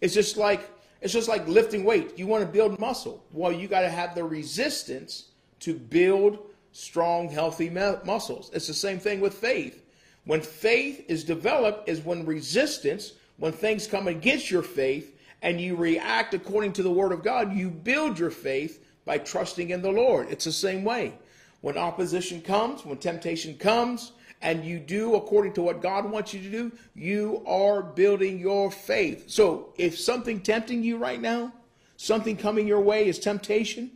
It's 0.00 0.14
just 0.14 0.36
like 0.36 0.68
it's 1.00 1.14
just 1.14 1.28
like 1.28 1.48
lifting 1.48 1.84
weight. 1.84 2.18
You 2.18 2.26
want 2.26 2.44
to 2.44 2.50
build 2.50 2.78
muscle. 2.78 3.24
Well, 3.32 3.52
you 3.52 3.68
got 3.68 3.80
to 3.80 3.88
have 3.88 4.14
the 4.14 4.24
resistance 4.24 5.28
to 5.60 5.74
build 5.74 6.38
strong, 6.72 7.30
healthy 7.30 7.70
muscles. 7.70 8.50
It's 8.52 8.66
the 8.66 8.74
same 8.74 8.98
thing 8.98 9.20
with 9.20 9.34
faith. 9.34 9.82
When 10.24 10.42
faith 10.42 11.04
is 11.08 11.24
developed, 11.24 11.88
is 11.88 12.00
when 12.00 12.26
resistance, 12.26 13.14
when 13.38 13.52
things 13.52 13.86
come 13.86 14.08
against 14.08 14.50
your 14.50 14.62
faith, 14.62 15.16
and 15.42 15.60
you 15.60 15.76
react 15.76 16.34
according 16.34 16.72
to 16.74 16.82
the 16.82 16.90
word 16.90 17.12
of 17.12 17.22
God, 17.22 17.54
you 17.54 17.70
build 17.70 18.18
your 18.18 18.30
faith 18.30 18.84
by 19.04 19.18
trusting 19.18 19.70
in 19.70 19.82
the 19.82 19.90
Lord. 19.90 20.28
It's 20.30 20.44
the 20.44 20.52
same 20.52 20.84
way. 20.84 21.14
When 21.60 21.76
opposition 21.76 22.42
comes, 22.42 22.84
when 22.84 22.98
temptation 22.98 23.56
comes, 23.56 24.12
and 24.42 24.64
you 24.64 24.78
do 24.78 25.14
according 25.16 25.52
to 25.54 25.62
what 25.62 25.82
God 25.82 26.10
wants 26.10 26.32
you 26.32 26.40
to 26.42 26.50
do, 26.50 26.72
you 26.94 27.42
are 27.46 27.82
building 27.82 28.38
your 28.38 28.70
faith. 28.70 29.28
So 29.28 29.74
if 29.76 29.98
something 29.98 30.40
tempting 30.40 30.82
you 30.82 30.96
right 30.96 31.20
now, 31.20 31.52
something 31.96 32.36
coming 32.36 32.66
your 32.66 32.80
way 32.80 33.06
is 33.06 33.18
temptation, 33.18 33.90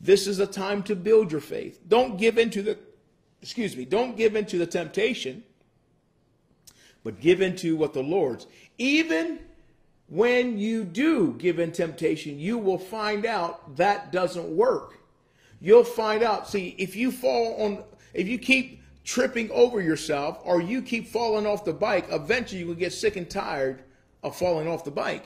this 0.00 0.26
is 0.26 0.38
a 0.38 0.46
time 0.46 0.82
to 0.84 0.94
build 0.94 1.32
your 1.32 1.40
faith. 1.40 1.80
Don't 1.88 2.16
give 2.16 2.38
into 2.38 2.62
the, 2.62 2.78
excuse 3.42 3.76
me, 3.76 3.84
don't 3.84 4.16
give 4.16 4.36
into 4.36 4.58
the 4.58 4.66
temptation, 4.66 5.42
but 7.02 7.20
give 7.20 7.40
into 7.40 7.76
what 7.76 7.92
the 7.92 8.02
Lord's. 8.02 8.46
Even 8.78 9.40
when 10.10 10.58
you 10.58 10.84
do 10.84 11.34
give 11.38 11.60
in 11.60 11.72
temptation, 11.72 12.38
you 12.38 12.58
will 12.58 12.78
find 12.78 13.24
out 13.24 13.76
that 13.76 14.12
doesn't 14.12 14.48
work. 14.48 14.98
You'll 15.60 15.84
find 15.84 16.22
out. 16.22 16.48
See, 16.48 16.74
if 16.78 16.96
you 16.96 17.12
fall 17.12 17.62
on, 17.62 17.84
if 18.12 18.26
you 18.26 18.36
keep 18.36 18.82
tripping 19.04 19.50
over 19.52 19.80
yourself 19.80 20.40
or 20.44 20.60
you 20.60 20.82
keep 20.82 21.06
falling 21.06 21.46
off 21.46 21.64
the 21.64 21.72
bike, 21.72 22.06
eventually 22.10 22.60
you 22.60 22.66
will 22.66 22.74
get 22.74 22.92
sick 22.92 23.16
and 23.16 23.30
tired 23.30 23.84
of 24.22 24.36
falling 24.36 24.66
off 24.66 24.84
the 24.84 24.90
bike. 24.90 25.24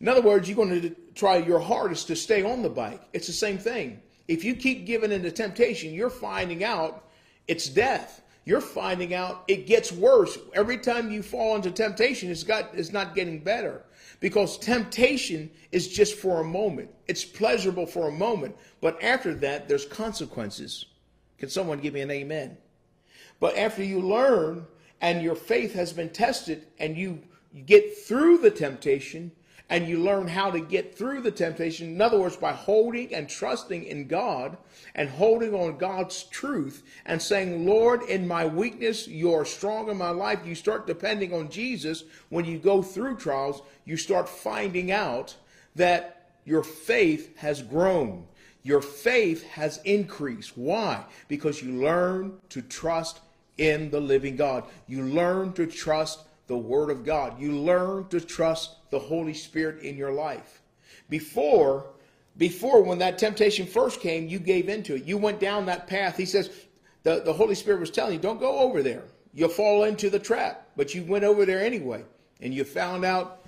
In 0.00 0.06
other 0.06 0.22
words, 0.22 0.48
you're 0.48 0.56
going 0.56 0.80
to 0.80 0.94
try 1.16 1.38
your 1.38 1.58
hardest 1.58 2.06
to 2.06 2.16
stay 2.16 2.44
on 2.44 2.62
the 2.62 2.70
bike. 2.70 3.02
It's 3.12 3.26
the 3.26 3.32
same 3.32 3.58
thing. 3.58 4.00
If 4.28 4.44
you 4.44 4.54
keep 4.54 4.86
giving 4.86 5.10
into 5.10 5.32
temptation, 5.32 5.92
you're 5.92 6.10
finding 6.10 6.62
out 6.62 7.08
it's 7.48 7.68
death. 7.68 8.22
You're 8.48 8.62
finding 8.62 9.12
out 9.12 9.44
it 9.46 9.66
gets 9.66 9.92
worse. 9.92 10.38
Every 10.54 10.78
time 10.78 11.10
you 11.10 11.22
fall 11.22 11.54
into 11.54 11.70
temptation, 11.70 12.30
it's 12.30 12.44
got 12.44 12.70
it's 12.72 12.94
not 12.94 13.14
getting 13.14 13.40
better. 13.40 13.82
Because 14.20 14.56
temptation 14.56 15.50
is 15.70 15.86
just 15.86 16.14
for 16.14 16.40
a 16.40 16.44
moment. 16.44 16.88
It's 17.08 17.26
pleasurable 17.26 17.84
for 17.84 18.08
a 18.08 18.10
moment, 18.10 18.56
but 18.80 19.04
after 19.04 19.34
that 19.34 19.68
there's 19.68 19.84
consequences. 19.84 20.86
Can 21.36 21.50
someone 21.50 21.80
give 21.80 21.92
me 21.92 22.00
an 22.00 22.10
amen? 22.10 22.56
But 23.38 23.58
after 23.58 23.84
you 23.84 24.00
learn 24.00 24.66
and 25.02 25.20
your 25.20 25.34
faith 25.34 25.74
has 25.74 25.92
been 25.92 26.08
tested 26.08 26.68
and 26.78 26.96
you 26.96 27.20
get 27.66 27.98
through 27.98 28.38
the 28.38 28.50
temptation 28.50 29.30
and 29.70 29.86
you 29.86 29.98
learn 29.98 30.28
how 30.28 30.50
to 30.50 30.60
get 30.60 30.96
through 30.96 31.20
the 31.20 31.30
temptation, 31.30 31.88
in 31.88 32.00
other 32.00 32.18
words, 32.18 32.36
by 32.36 32.52
holding 32.52 33.14
and 33.14 33.28
trusting 33.28 33.84
in 33.84 34.06
God 34.06 34.56
and 34.94 35.08
holding 35.08 35.54
on 35.54 35.78
God's 35.78 36.24
truth 36.24 36.82
and 37.04 37.20
saying, 37.20 37.66
Lord, 37.66 38.02
in 38.02 38.26
my 38.26 38.46
weakness, 38.46 39.06
you're 39.06 39.44
strong 39.44 39.90
in 39.90 39.98
my 39.98 40.10
life. 40.10 40.40
You 40.44 40.54
start 40.54 40.86
depending 40.86 41.34
on 41.34 41.50
Jesus. 41.50 42.04
When 42.30 42.44
you 42.44 42.58
go 42.58 42.82
through 42.82 43.16
trials, 43.16 43.62
you 43.84 43.96
start 43.96 44.28
finding 44.28 44.90
out 44.90 45.36
that 45.76 46.30
your 46.44 46.62
faith 46.62 47.36
has 47.36 47.62
grown 47.62 48.26
your 48.68 48.82
faith 48.82 49.44
has 49.44 49.78
increased. 49.84 50.56
Why? 50.56 51.04
Because 51.26 51.62
you 51.62 51.80
learn 51.80 52.38
to 52.50 52.60
trust 52.60 53.20
in 53.56 53.90
the 53.90 54.00
living 54.00 54.36
God. 54.36 54.64
You 54.86 55.04
learn 55.04 55.54
to 55.54 55.66
trust 55.66 56.20
the 56.48 56.58
Word 56.58 56.90
of 56.90 57.04
God. 57.04 57.40
You 57.40 57.52
learn 57.52 58.08
to 58.08 58.20
trust 58.20 58.90
the 58.90 58.98
Holy 58.98 59.34
Spirit 59.34 59.82
in 59.82 59.96
your 59.96 60.12
life. 60.12 60.60
Before, 61.08 61.86
before 62.36 62.82
when 62.82 62.98
that 62.98 63.18
temptation 63.18 63.66
first 63.66 64.00
came, 64.00 64.26
you 64.26 64.38
gave 64.38 64.68
into 64.68 64.96
it. 64.96 65.04
You 65.04 65.16
went 65.16 65.38
down 65.38 65.66
that 65.66 65.86
path. 65.86 66.16
He 66.16 66.26
says, 66.26 66.50
the, 67.04 67.22
the 67.24 67.32
Holy 67.32 67.54
Spirit 67.54 67.80
was 67.80 67.90
telling 67.90 68.14
you, 68.14 68.18
don't 68.18 68.40
go 68.40 68.58
over 68.58 68.82
there. 68.82 69.04
You'll 69.32 69.48
fall 69.48 69.84
into 69.84 70.10
the 70.10 70.18
trap. 70.18 70.66
But 70.76 70.94
you 70.94 71.04
went 71.04 71.24
over 71.24 71.46
there 71.46 71.60
anyway. 71.60 72.04
And 72.40 72.52
you 72.52 72.64
found 72.64 73.04
out 73.04 73.46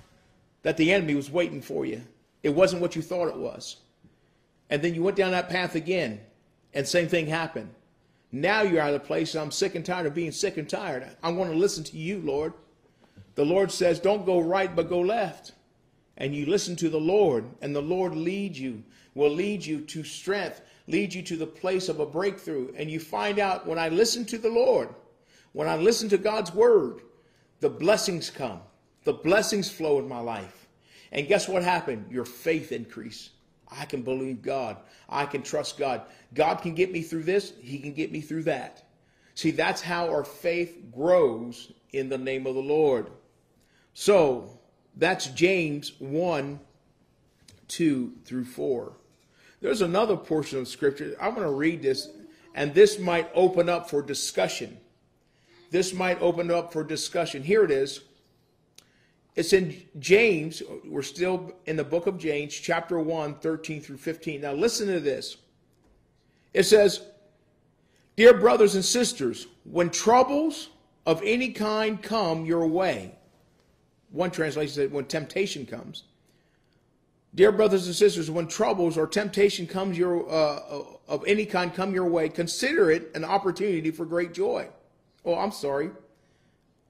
that 0.63 0.77
the 0.77 0.91
enemy 0.91 1.15
was 1.15 1.29
waiting 1.31 1.61
for 1.61 1.85
you. 1.85 2.01
It 2.43 2.49
wasn't 2.49 2.81
what 2.81 2.95
you 2.95 3.01
thought 3.01 3.27
it 3.27 3.37
was. 3.37 3.77
And 4.69 4.81
then 4.81 4.95
you 4.95 5.03
went 5.03 5.17
down 5.17 5.31
that 5.31 5.49
path 5.49 5.75
again, 5.75 6.21
and 6.73 6.87
same 6.87 7.09
thing 7.09 7.27
happened. 7.27 7.69
Now 8.31 8.61
you're 8.61 8.81
at 8.81 8.93
a 8.93 8.99
place 8.99 9.35
I'm 9.35 9.51
sick 9.51 9.75
and 9.75 9.85
tired 9.85 10.05
of 10.05 10.13
being 10.13 10.31
sick 10.31 10.55
and 10.55 10.69
tired. 10.69 11.05
I 11.21 11.31
want 11.31 11.51
to 11.51 11.57
listen 11.57 11.83
to 11.85 11.97
you, 11.97 12.19
Lord. 12.19 12.53
The 13.35 13.45
Lord 13.45 13.71
says, 13.71 13.99
don't 13.99 14.25
go 14.25 14.39
right, 14.39 14.75
but 14.75 14.89
go 14.89 14.99
left. 14.99 15.53
And 16.17 16.35
you 16.35 16.45
listen 16.45 16.75
to 16.77 16.89
the 16.89 16.99
Lord, 16.99 17.45
and 17.61 17.75
the 17.75 17.81
Lord 17.81 18.15
leads 18.15 18.59
you, 18.59 18.83
will 19.15 19.31
lead 19.31 19.65
you 19.65 19.81
to 19.81 20.03
strength, 20.03 20.61
lead 20.87 21.13
you 21.13 21.21
to 21.23 21.37
the 21.37 21.47
place 21.47 21.89
of 21.89 21.99
a 21.99 22.05
breakthrough. 22.05 22.71
And 22.75 22.91
you 22.91 22.99
find 22.99 23.39
out 23.39 23.65
when 23.65 23.79
I 23.79 23.89
listen 23.89 24.25
to 24.25 24.37
the 24.37 24.49
Lord, 24.49 24.89
when 25.53 25.67
I 25.67 25.77
listen 25.77 26.09
to 26.09 26.17
God's 26.17 26.53
word, 26.53 27.01
the 27.59 27.69
blessings 27.69 28.29
come. 28.29 28.59
The 29.03 29.13
blessings 29.13 29.69
flow 29.69 29.99
in 29.99 30.07
my 30.07 30.19
life. 30.19 30.67
And 31.11 31.27
guess 31.27 31.47
what 31.47 31.63
happened? 31.63 32.11
Your 32.11 32.25
faith 32.25 32.71
increased. 32.71 33.31
I 33.69 33.85
can 33.85 34.01
believe 34.01 34.41
God. 34.41 34.77
I 35.09 35.25
can 35.25 35.41
trust 35.41 35.77
God. 35.77 36.03
God 36.33 36.55
can 36.55 36.75
get 36.75 36.91
me 36.91 37.01
through 37.01 37.23
this, 37.23 37.53
He 37.61 37.79
can 37.79 37.93
get 37.93 38.11
me 38.11 38.21
through 38.21 38.43
that. 38.43 38.85
See, 39.33 39.51
that's 39.51 39.81
how 39.81 40.09
our 40.09 40.23
faith 40.23 40.77
grows 40.93 41.71
in 41.93 42.09
the 42.09 42.17
name 42.17 42.45
of 42.45 42.55
the 42.55 42.61
Lord. 42.61 43.09
So, 43.93 44.59
that's 44.95 45.27
James 45.27 45.93
1 45.99 46.59
2 47.67 48.13
through 48.25 48.45
4. 48.45 48.91
There's 49.61 49.81
another 49.81 50.17
portion 50.17 50.59
of 50.59 50.67
scripture. 50.67 51.15
I'm 51.21 51.33
going 51.35 51.47
to 51.47 51.53
read 51.53 51.81
this, 51.81 52.09
and 52.53 52.73
this 52.73 52.99
might 52.99 53.29
open 53.33 53.69
up 53.69 53.89
for 53.89 54.01
discussion. 54.01 54.77
This 55.69 55.93
might 55.93 56.21
open 56.21 56.51
up 56.51 56.73
for 56.73 56.83
discussion. 56.83 57.43
Here 57.43 57.63
it 57.63 57.71
is. 57.71 58.01
It's 59.35 59.53
in 59.53 59.81
James. 59.99 60.61
We're 60.83 61.01
still 61.01 61.53
in 61.65 61.77
the 61.77 61.83
book 61.83 62.07
of 62.07 62.17
James, 62.17 62.53
chapter 62.53 62.99
1, 62.99 63.35
13 63.35 63.81
through 63.81 63.97
15. 63.97 64.41
Now, 64.41 64.51
listen 64.51 64.87
to 64.87 64.99
this. 64.99 65.37
It 66.53 66.63
says, 66.63 67.01
Dear 68.17 68.33
brothers 68.33 68.75
and 68.75 68.83
sisters, 68.83 69.47
when 69.63 69.89
troubles 69.89 70.69
of 71.05 71.21
any 71.23 71.51
kind 71.53 72.01
come 72.01 72.45
your 72.45 72.67
way, 72.67 73.15
one 74.11 74.31
translation 74.31 74.73
said, 74.73 74.91
when 74.91 75.05
temptation 75.05 75.65
comes. 75.65 76.03
Dear 77.33 77.51
brothers 77.51 77.87
and 77.87 77.95
sisters, 77.95 78.29
when 78.29 78.47
troubles 78.47 78.97
or 78.97 79.07
temptation 79.07 79.65
comes 79.65 79.97
your 79.97 80.29
uh, 80.29 80.55
uh 80.57 80.83
of 81.07 81.23
any 81.25 81.45
kind 81.45 81.73
come 81.73 81.93
your 81.93 82.05
way, 82.05 82.29
consider 82.29 82.91
it 82.91 83.11
an 83.15 83.23
opportunity 83.23 83.91
for 83.91 84.05
great 84.05 84.33
joy. 84.33 84.67
Oh, 85.25 85.35
I'm 85.35 85.51
sorry. 85.51 85.91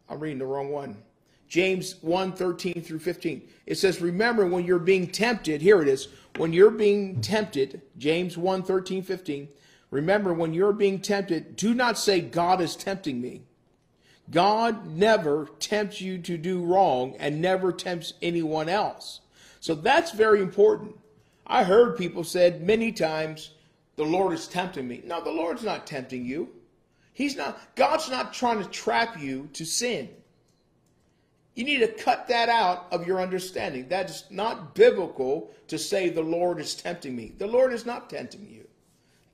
I'm 0.10 0.20
reading 0.20 0.40
the 0.40 0.46
wrong 0.46 0.70
one. 0.70 0.98
James 1.48 1.96
1 2.02 2.32
13 2.34 2.82
through 2.82 3.00
15. 3.00 3.42
It 3.66 3.76
says, 3.76 4.02
Remember 4.02 4.46
when 4.46 4.66
you're 4.66 4.80
being 4.80 5.08
tempted, 5.08 5.62
here 5.62 5.82
it 5.82 5.88
is, 5.88 6.08
when 6.38 6.54
you're 6.54 6.72
being 6.72 7.22
tempted, 7.22 7.82
James 7.98 8.38
1 8.38 8.64
13, 8.64 9.04
15. 9.04 9.48
Remember 9.92 10.34
when 10.34 10.54
you're 10.54 10.72
being 10.72 11.02
tempted, 11.02 11.56
do 11.58 11.74
not 11.74 11.98
say, 11.98 12.22
God 12.22 12.62
is 12.62 12.76
tempting 12.76 13.20
me. 13.20 13.42
God 14.30 14.88
never 14.88 15.50
tempts 15.60 16.00
you 16.00 16.18
to 16.20 16.38
do 16.38 16.64
wrong 16.64 17.16
and 17.20 17.42
never 17.42 17.72
tempts 17.72 18.14
anyone 18.22 18.70
else. 18.70 19.22
So 19.60 19.76
that's 19.76 20.12
very 20.12 20.42
important. 20.42 20.96
I 21.46 21.64
heard 21.64 21.98
people 21.98 22.24
said 22.24 22.62
many 22.62 22.92
times, 22.92 23.52
the 23.96 24.06
Lord 24.06 24.34
is 24.34 24.48
tempting 24.48 24.88
me. 24.88 25.02
No, 25.06 25.22
the 25.22 25.32
Lord's 25.32 25.64
not 25.64 25.86
tempting 25.86 26.26
you. 26.26 26.50
He's 27.14 27.36
not, 27.36 27.60
God's 27.76 28.10
not 28.10 28.34
trying 28.34 28.64
to 28.64 28.70
trap 28.70 29.20
you 29.20 29.50
to 29.54 29.66
sin. 29.66 30.10
You 31.56 31.66
need 31.66 31.80
to 31.80 31.88
cut 31.88 32.28
that 32.30 32.48
out 32.48 32.88
of 32.92 33.06
your 33.06 33.22
understanding. 33.22 33.90
That 33.90 34.10
is 34.10 34.24
not 34.30 34.74
biblical 34.74 35.52
to 35.68 35.78
say 35.78 36.10
the 36.10 36.22
Lord 36.22 36.60
is 36.60 36.74
tempting 36.74 37.16
me. 37.16 37.34
The 37.38 37.48
Lord 37.48 37.74
is 37.74 37.86
not 37.86 38.10
tempting 38.10 38.48
you. 38.50 38.68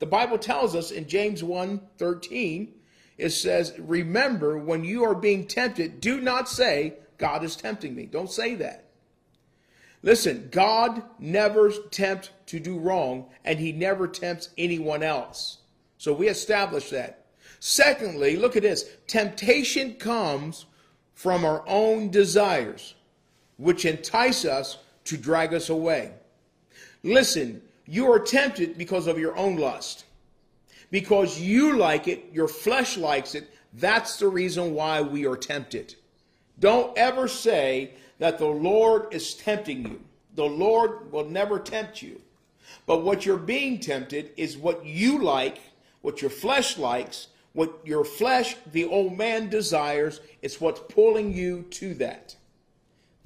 The 0.00 0.06
Bible 0.06 0.38
tells 0.38 0.74
us 0.74 0.90
in 0.90 1.08
James 1.08 1.44
1 1.44 1.80
13, 1.98 2.74
it 3.18 3.30
says, 3.30 3.74
Remember, 3.78 4.56
when 4.56 4.84
you 4.84 5.04
are 5.04 5.14
being 5.14 5.46
tempted, 5.46 6.00
do 6.00 6.20
not 6.20 6.48
say, 6.48 6.94
God 7.18 7.44
is 7.44 7.56
tempting 7.56 7.94
me. 7.94 8.06
Don't 8.06 8.30
say 8.30 8.54
that. 8.54 8.84
Listen, 10.02 10.48
God 10.52 11.02
never 11.18 11.70
tempts 11.90 12.30
to 12.46 12.60
do 12.60 12.78
wrong, 12.78 13.26
and 13.44 13.58
he 13.58 13.72
never 13.72 14.06
tempts 14.06 14.50
anyone 14.56 15.02
else. 15.02 15.58
So 15.98 16.12
we 16.12 16.28
establish 16.28 16.90
that. 16.90 17.26
Secondly, 17.58 18.36
look 18.36 18.56
at 18.56 18.62
this 18.62 18.84
temptation 19.08 19.94
comes 19.94 20.66
from 21.14 21.44
our 21.44 21.64
own 21.66 22.10
desires, 22.10 22.94
which 23.56 23.84
entice 23.84 24.44
us 24.44 24.78
to 25.04 25.16
drag 25.16 25.52
us 25.52 25.68
away. 25.68 26.12
Listen, 27.02 27.60
you 27.86 28.12
are 28.12 28.20
tempted 28.20 28.78
because 28.78 29.08
of 29.08 29.18
your 29.18 29.36
own 29.36 29.56
lust. 29.56 30.04
Because 30.90 31.40
you 31.40 31.76
like 31.76 32.08
it, 32.08 32.30
your 32.32 32.48
flesh 32.48 32.96
likes 32.96 33.34
it, 33.34 33.50
that's 33.74 34.18
the 34.18 34.28
reason 34.28 34.74
why 34.74 35.00
we 35.00 35.26
are 35.26 35.36
tempted. 35.36 35.94
Don't 36.58 36.96
ever 36.96 37.28
say 37.28 37.92
that 38.18 38.38
the 38.38 38.46
Lord 38.46 39.12
is 39.12 39.34
tempting 39.34 39.86
you. 39.86 40.00
The 40.34 40.44
Lord 40.44 41.12
will 41.12 41.28
never 41.28 41.58
tempt 41.58 42.02
you. 42.02 42.20
But 42.86 43.02
what 43.02 43.26
you're 43.26 43.36
being 43.36 43.80
tempted 43.80 44.30
is 44.36 44.56
what 44.56 44.84
you 44.84 45.22
like, 45.22 45.60
what 46.00 46.22
your 46.22 46.30
flesh 46.30 46.78
likes, 46.78 47.28
what 47.52 47.80
your 47.84 48.04
flesh, 48.04 48.56
the 48.72 48.84
old 48.84 49.16
man 49.16 49.48
desires, 49.48 50.20
it's 50.42 50.60
what's 50.60 50.80
pulling 50.88 51.32
you 51.32 51.62
to 51.70 51.94
that. 51.94 52.36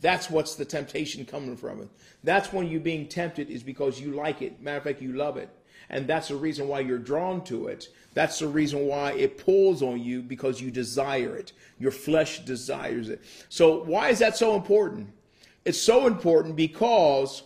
That's 0.01 0.29
what's 0.29 0.57
the 0.57 0.65
temptation 0.65 1.25
coming 1.25 1.57
from. 1.57 1.89
That's 2.25 2.53
when 2.53 2.69
you're 2.69 2.81
being 2.81 3.09
tempted 3.09 3.51
is 3.51 3.63
because 3.63 4.01
you 4.01 4.13
like 4.13 4.43
it. 4.43 4.61
Matter 4.61 4.79
of 4.79 4.85
fact, 4.85 5.03
you 5.03 5.13
love 5.13 5.37
it. 5.37 5.49
And 5.93 6.07
that's 6.07 6.29
the 6.29 6.37
reason 6.37 6.69
why 6.69 6.81
you're 6.81 6.99
drawn 6.99 7.45
to 7.45 7.69
it. 7.69 7.89
That's 8.15 8.39
the 8.39 8.49
reason 8.49 8.87
why 8.87 9.13
it 9.13 9.39
pulls 9.39 9.83
on 9.83 10.01
you 10.01 10.23
because 10.23 10.61
you 10.61 10.71
desire 10.71 11.37
it. 11.37 11.53
Your 11.79 11.93
flesh 11.93 12.41
desires 12.41 13.09
it. 13.09 13.23
So 13.49 13.83
why 13.85 14.09
is 14.09 14.19
that 14.19 14.37
so 14.37 14.57
important? 14.57 15.09
It's 15.65 15.81
so 15.81 16.07
important 16.07 16.57
because 16.57 17.43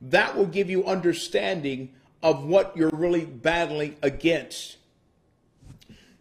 that 0.00 0.36
will 0.36 0.46
give 0.46 0.70
you 0.70 0.86
understanding 0.86 1.90
of 2.22 2.44
what 2.44 2.76
you're 2.76 2.90
really 2.90 3.24
battling 3.24 3.96
against 4.02 4.78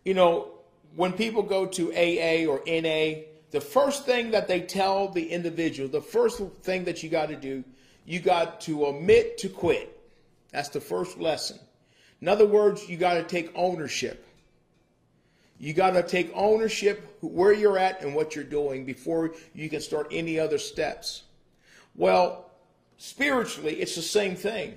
you 0.08 0.14
know, 0.14 0.48
when 0.96 1.12
people 1.12 1.44
go 1.44 1.66
to 1.66 1.92
AA 1.92 2.50
or 2.50 2.62
NA, 2.66 3.24
the 3.52 3.60
first 3.60 4.06
thing 4.06 4.32
that 4.32 4.48
they 4.48 4.62
tell 4.62 5.10
the 5.10 5.30
individual, 5.34 5.90
the 5.90 6.00
first 6.00 6.42
thing 6.64 6.86
that 6.86 7.04
you 7.04 7.10
got 7.10 7.28
to 7.28 7.36
do, 7.36 7.62
you 8.06 8.22
got 8.22 8.62
to 8.62 8.88
omit 8.88 9.38
to 9.40 9.50
quit. 9.50 10.00
That's 10.54 10.70
the 10.70 10.80
first 10.80 11.18
lesson. 11.18 11.60
In 12.22 12.28
other 12.28 12.46
words, 12.46 12.88
you 12.90 12.98
got 12.98 13.16
to 13.16 13.24
take 13.24 13.52
ownership. 13.56 14.26
You 15.60 15.74
got 15.74 15.92
to 15.92 16.04
take 16.04 16.32
ownership 16.34 17.18
where 17.22 17.54
you're 17.54 17.78
at 17.78 18.02
and 18.02 18.14
what 18.14 18.36
you're 18.36 18.44
doing 18.44 18.86
before 18.86 19.34
you 19.54 19.70
can 19.70 19.82
start 19.82 20.08
any 20.12 20.40
other 20.40 20.58
steps. 20.58 21.24
Well, 21.96 22.52
spiritually, 22.98 23.76
it's 23.76 23.96
the 23.96 24.02
same 24.02 24.36
thing 24.36 24.76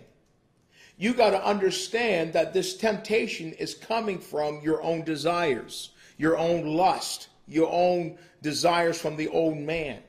you 1.00 1.14
got 1.14 1.30
to 1.30 1.42
understand 1.42 2.34
that 2.34 2.52
this 2.52 2.76
temptation 2.76 3.54
is 3.54 3.74
coming 3.74 4.18
from 4.18 4.60
your 4.60 4.82
own 4.82 5.02
desires, 5.02 5.92
your 6.18 6.36
own 6.36 6.66
lust, 6.66 7.28
your 7.48 7.72
own 7.72 8.18
desires 8.42 9.00
from 9.00 9.16
the 9.16 9.28
old 9.28 9.56
man. 9.56 10.02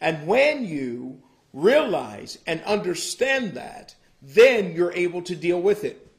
And 0.00 0.26
when 0.26 0.64
you 0.64 1.20
realize 1.52 2.38
and 2.46 2.62
understand 2.62 3.52
that, 3.52 3.94
then 4.22 4.72
you're 4.74 4.94
able 4.94 5.20
to 5.22 5.36
deal 5.36 5.60
with 5.60 5.84
it. 5.84 6.09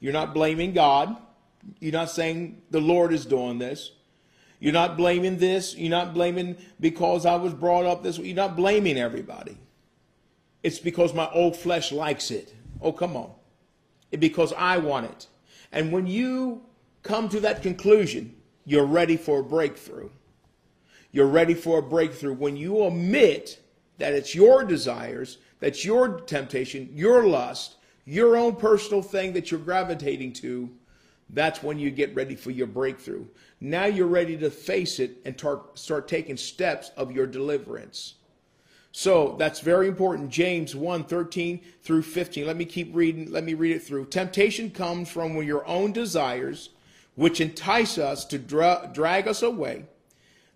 You're 0.00 0.12
not 0.12 0.34
blaming 0.34 0.72
God. 0.72 1.16
You're 1.78 1.92
not 1.92 2.10
saying 2.10 2.62
the 2.70 2.80
Lord 2.80 3.12
is 3.12 3.26
doing 3.26 3.58
this. 3.58 3.92
You're 4.58 4.72
not 4.72 4.96
blaming 4.96 5.38
this. 5.38 5.76
You're 5.76 5.90
not 5.90 6.14
blaming 6.14 6.56
because 6.80 7.24
I 7.26 7.36
was 7.36 7.54
brought 7.54 7.86
up 7.86 8.02
this 8.02 8.18
way. 8.18 8.26
You're 8.26 8.36
not 8.36 8.56
blaming 8.56 8.98
everybody. 8.98 9.58
It's 10.62 10.78
because 10.78 11.14
my 11.14 11.28
old 11.30 11.56
flesh 11.56 11.92
likes 11.92 12.30
it. 12.30 12.54
Oh, 12.82 12.92
come 12.92 13.16
on 13.16 13.30
It's 14.10 14.20
because 14.20 14.52
I 14.54 14.78
want 14.78 15.06
it. 15.06 15.26
And 15.72 15.92
when 15.92 16.06
you 16.06 16.62
come 17.02 17.28
to 17.30 17.40
that 17.40 17.62
conclusion, 17.62 18.34
you're 18.64 18.86
ready 18.86 19.16
for 19.16 19.40
a 19.40 19.44
breakthrough. 19.44 20.10
You're 21.12 21.26
ready 21.26 21.54
for 21.54 21.78
a 21.78 21.82
breakthrough 21.82 22.34
when 22.34 22.56
you 22.56 22.84
admit 22.84 23.60
that 23.98 24.12
it's 24.12 24.34
your 24.34 24.64
desires, 24.64 25.38
that's 25.58 25.84
your 25.84 26.20
temptation, 26.20 26.90
your 26.92 27.26
lust, 27.26 27.76
your 28.10 28.36
own 28.36 28.56
personal 28.56 29.02
thing 29.02 29.32
that 29.34 29.52
you're 29.52 29.60
gravitating 29.60 30.32
to. 30.32 30.68
That's 31.28 31.62
when 31.62 31.78
you 31.78 31.92
get 31.92 32.12
ready 32.16 32.34
for 32.34 32.50
your 32.50 32.66
breakthrough. 32.66 33.24
Now 33.60 33.84
you're 33.84 34.08
ready 34.08 34.36
to 34.38 34.50
face 34.50 34.98
it 34.98 35.18
and 35.24 35.38
tar- 35.38 35.62
start 35.74 36.08
taking 36.08 36.36
steps 36.36 36.90
of 36.96 37.12
your 37.12 37.28
deliverance. 37.28 38.14
So 38.90 39.36
that's 39.38 39.60
very 39.60 39.86
important. 39.86 40.28
James 40.28 40.74
1 40.74 41.04
13 41.04 41.60
through 41.82 42.02
15. 42.02 42.48
Let 42.48 42.56
me 42.56 42.64
keep 42.64 42.90
reading. 42.92 43.30
Let 43.30 43.44
me 43.44 43.54
read 43.54 43.76
it 43.76 43.84
through. 43.84 44.06
Temptation 44.06 44.70
comes 44.70 45.08
from 45.08 45.40
your 45.44 45.64
own 45.68 45.92
desires, 45.92 46.70
which 47.14 47.40
entice 47.40 47.96
us 47.96 48.24
to 48.24 48.38
dra- 48.38 48.90
drag 48.92 49.28
us 49.28 49.40
away. 49.40 49.84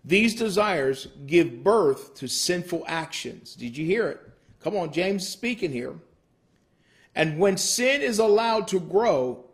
These 0.03 0.35
desires 0.35 1.07
give 1.25 1.63
birth 1.63 2.15
to 2.15 2.27
sinful 2.27 2.83
actions. 2.85 3.55
Did 3.55 3.77
you 3.77 3.85
hear 3.85 4.09
it? 4.09 4.19
Come 4.61 4.75
on, 4.75 4.91
James 4.91 5.25
speaking 5.25 5.71
here. 5.71 5.93
And 7.15 7.39
when 7.39 7.57
sin 7.57 8.01
is 8.01 8.19
allowed 8.19 8.67
to 8.69 8.79
grow, 8.79 9.45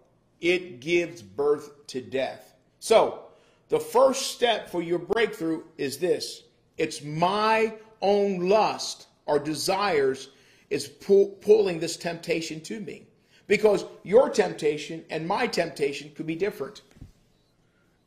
it 0.41 0.79
gives 0.79 1.21
birth 1.21 1.87
to 1.87 2.01
death. 2.01 2.55
So, 2.79 3.25
the 3.69 3.79
first 3.79 4.31
step 4.31 4.69
for 4.69 4.81
your 4.81 4.99
breakthrough 4.99 5.63
is 5.77 5.97
this 5.97 6.43
it's 6.77 7.03
my 7.03 7.73
own 8.01 8.49
lust 8.49 9.07
or 9.27 9.39
desires 9.39 10.29
is 10.69 10.87
pull, 10.87 11.27
pulling 11.41 11.79
this 11.79 11.97
temptation 11.97 12.59
to 12.61 12.79
me. 12.79 13.05
Because 13.47 13.85
your 14.03 14.29
temptation 14.29 15.03
and 15.09 15.27
my 15.27 15.45
temptation 15.45 16.11
could 16.15 16.25
be 16.25 16.35
different. 16.35 16.81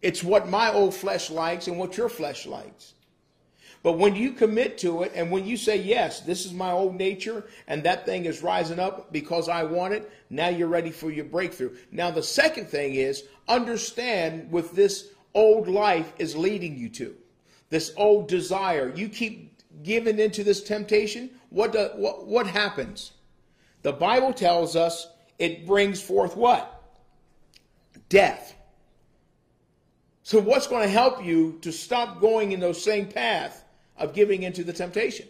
It's 0.03 0.25
what 0.25 0.49
my 0.49 0.73
old 0.73 0.95
flesh 0.95 1.31
likes 1.31 1.69
and 1.69 1.79
what 1.79 1.97
your 1.97 2.09
flesh 2.09 2.47
likes. 2.47 2.93
But 3.85 3.99
when 3.99 4.16
you 4.16 4.33
commit 4.33 4.79
to 4.79 5.03
it 5.03 5.12
and 5.14 5.31
when 5.31 5.47
you 5.47 5.59
say, 5.59 5.77
yes, 5.77 6.20
this 6.20 6.47
is 6.47 6.55
my 6.55 6.70
old 6.70 6.94
nature 6.94 7.44
and 7.68 7.83
that 7.83 8.07
thing 8.07 8.25
is 8.25 8.42
rising 8.42 8.79
up 8.79 9.12
because 9.12 9.47
I 9.47 9.62
want 9.64 9.92
it, 9.92 10.11
now 10.31 10.49
you're 10.49 10.68
ready 10.68 10.90
for 10.90 11.11
your 11.11 11.27
breakthrough. 11.27 11.77
Now, 11.92 12.11
the 12.11 12.23
second 12.23 12.70
thing 12.70 12.94
is 12.94 13.25
understand 13.47 14.51
what 14.51 14.75
this 14.75 15.11
old 15.35 15.68
life 15.68 16.14
is 16.18 16.35
leading 16.35 16.79
you 16.79 16.88
to, 16.88 17.14
this 17.68 17.92
old 17.99 18.27
desire. 18.27 18.90
You 18.97 19.11
keep 19.11 19.53
giving 19.83 20.18
into 20.18 20.44
this 20.44 20.62
temptation, 20.62 21.29
what, 21.51 21.73
do, 21.73 21.90
what, 21.94 22.27
what 22.27 22.47
happens? 22.47 23.12
The 23.83 23.92
Bible 23.92 24.33
tells 24.33 24.77
us 24.77 25.09
it 25.38 25.66
brings 25.66 26.01
forth 26.01 26.38
what? 26.38 26.83
Death. 28.09 28.55
So, 30.23 30.40
what's 30.40 30.68
going 30.68 30.85
to 30.85 30.88
help 30.88 31.23
you 31.23 31.59
to 31.61 31.70
stop 31.70 32.18
going 32.18 32.53
in 32.53 32.61
those 32.61 32.83
same 32.83 33.09
path 33.09 33.63
of 33.96 34.14
giving 34.14 34.42
into 34.42 34.64
the 34.64 34.72
temptation? 34.72 35.28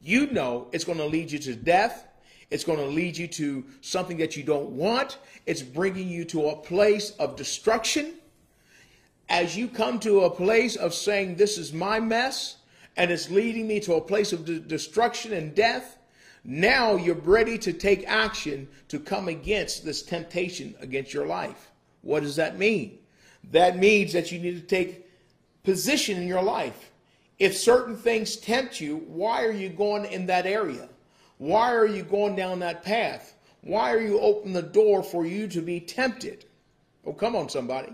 You 0.00 0.30
know 0.30 0.68
it's 0.72 0.84
going 0.84 0.98
to 0.98 1.06
lead 1.06 1.30
you 1.30 1.38
to 1.40 1.54
death. 1.54 2.06
It's 2.50 2.64
going 2.64 2.78
to 2.78 2.86
lead 2.86 3.16
you 3.16 3.26
to 3.28 3.64
something 3.80 4.16
that 4.18 4.36
you 4.36 4.42
don't 4.42 4.70
want. 4.70 5.18
It's 5.44 5.62
bringing 5.62 6.08
you 6.08 6.24
to 6.26 6.48
a 6.48 6.56
place 6.56 7.10
of 7.12 7.36
destruction. 7.36 8.14
As 9.28 9.56
you 9.56 9.68
come 9.68 10.00
to 10.00 10.20
a 10.20 10.30
place 10.30 10.76
of 10.76 10.94
saying, 10.94 11.36
This 11.36 11.58
is 11.58 11.72
my 11.72 12.00
mess, 12.00 12.56
and 12.96 13.10
it's 13.10 13.30
leading 13.30 13.66
me 13.66 13.80
to 13.80 13.94
a 13.94 14.00
place 14.00 14.32
of 14.32 14.46
de- 14.46 14.60
destruction 14.60 15.34
and 15.34 15.54
death, 15.54 15.98
now 16.44 16.96
you're 16.96 17.14
ready 17.14 17.58
to 17.58 17.72
take 17.74 18.08
action 18.08 18.68
to 18.88 18.98
come 18.98 19.28
against 19.28 19.84
this 19.84 20.02
temptation 20.02 20.74
against 20.80 21.12
your 21.12 21.26
life. 21.26 21.70
What 22.00 22.22
does 22.22 22.36
that 22.36 22.58
mean? 22.58 22.98
That 23.50 23.76
means 23.76 24.14
that 24.14 24.32
you 24.32 24.38
need 24.38 24.54
to 24.54 24.66
take 24.66 25.06
position 25.62 26.16
in 26.16 26.26
your 26.26 26.42
life. 26.42 26.90
If 27.38 27.56
certain 27.56 27.96
things 27.96 28.36
tempt 28.36 28.80
you, 28.80 29.04
why 29.06 29.44
are 29.44 29.52
you 29.52 29.68
going 29.68 30.04
in 30.06 30.26
that 30.26 30.46
area? 30.46 30.88
Why 31.38 31.72
are 31.72 31.86
you 31.86 32.02
going 32.02 32.34
down 32.34 32.58
that 32.60 32.82
path? 32.82 33.34
Why 33.60 33.92
are 33.92 34.00
you 34.00 34.18
opening 34.20 34.54
the 34.54 34.62
door 34.62 35.02
for 35.02 35.24
you 35.24 35.46
to 35.48 35.60
be 35.60 35.80
tempted? 35.80 36.44
Oh, 37.04 37.12
come 37.12 37.36
on, 37.36 37.48
somebody. 37.48 37.92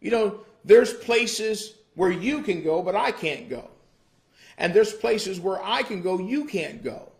You 0.00 0.10
know, 0.10 0.40
there's 0.64 0.92
places 0.92 1.74
where 1.94 2.10
you 2.10 2.42
can 2.42 2.62
go, 2.62 2.82
but 2.82 2.96
I 2.96 3.12
can't 3.12 3.48
go. 3.48 3.70
And 4.58 4.74
there's 4.74 4.92
places 4.92 5.40
where 5.40 5.62
I 5.62 5.82
can 5.82 6.02
go, 6.02 6.18
you 6.18 6.46
can't 6.46 6.82
go. 6.82 7.12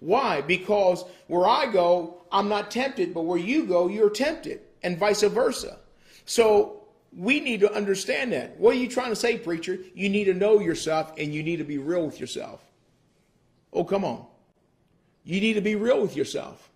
Why? 0.00 0.40
Because 0.40 1.04
where 1.26 1.46
I 1.46 1.66
go, 1.66 2.22
I'm 2.32 2.48
not 2.48 2.70
tempted, 2.70 3.12
but 3.12 3.22
where 3.22 3.38
you 3.38 3.66
go, 3.66 3.88
you're 3.88 4.10
tempted, 4.10 4.60
and 4.82 4.98
vice 4.98 5.22
versa. 5.22 5.78
So 6.24 6.79
we 7.16 7.40
need 7.40 7.60
to 7.60 7.72
understand 7.72 8.32
that. 8.32 8.58
What 8.58 8.74
are 8.74 8.78
you 8.78 8.88
trying 8.88 9.10
to 9.10 9.16
say, 9.16 9.36
preacher? 9.38 9.78
You 9.94 10.08
need 10.08 10.24
to 10.24 10.34
know 10.34 10.60
yourself 10.60 11.12
and 11.18 11.34
you 11.34 11.42
need 11.42 11.56
to 11.56 11.64
be 11.64 11.78
real 11.78 12.06
with 12.06 12.20
yourself. 12.20 12.64
Oh, 13.72 13.84
come 13.84 14.04
on. 14.04 14.26
You 15.24 15.40
need 15.40 15.54
to 15.54 15.60
be 15.60 15.74
real 15.74 16.00
with 16.00 16.16
yourself. 16.16 16.70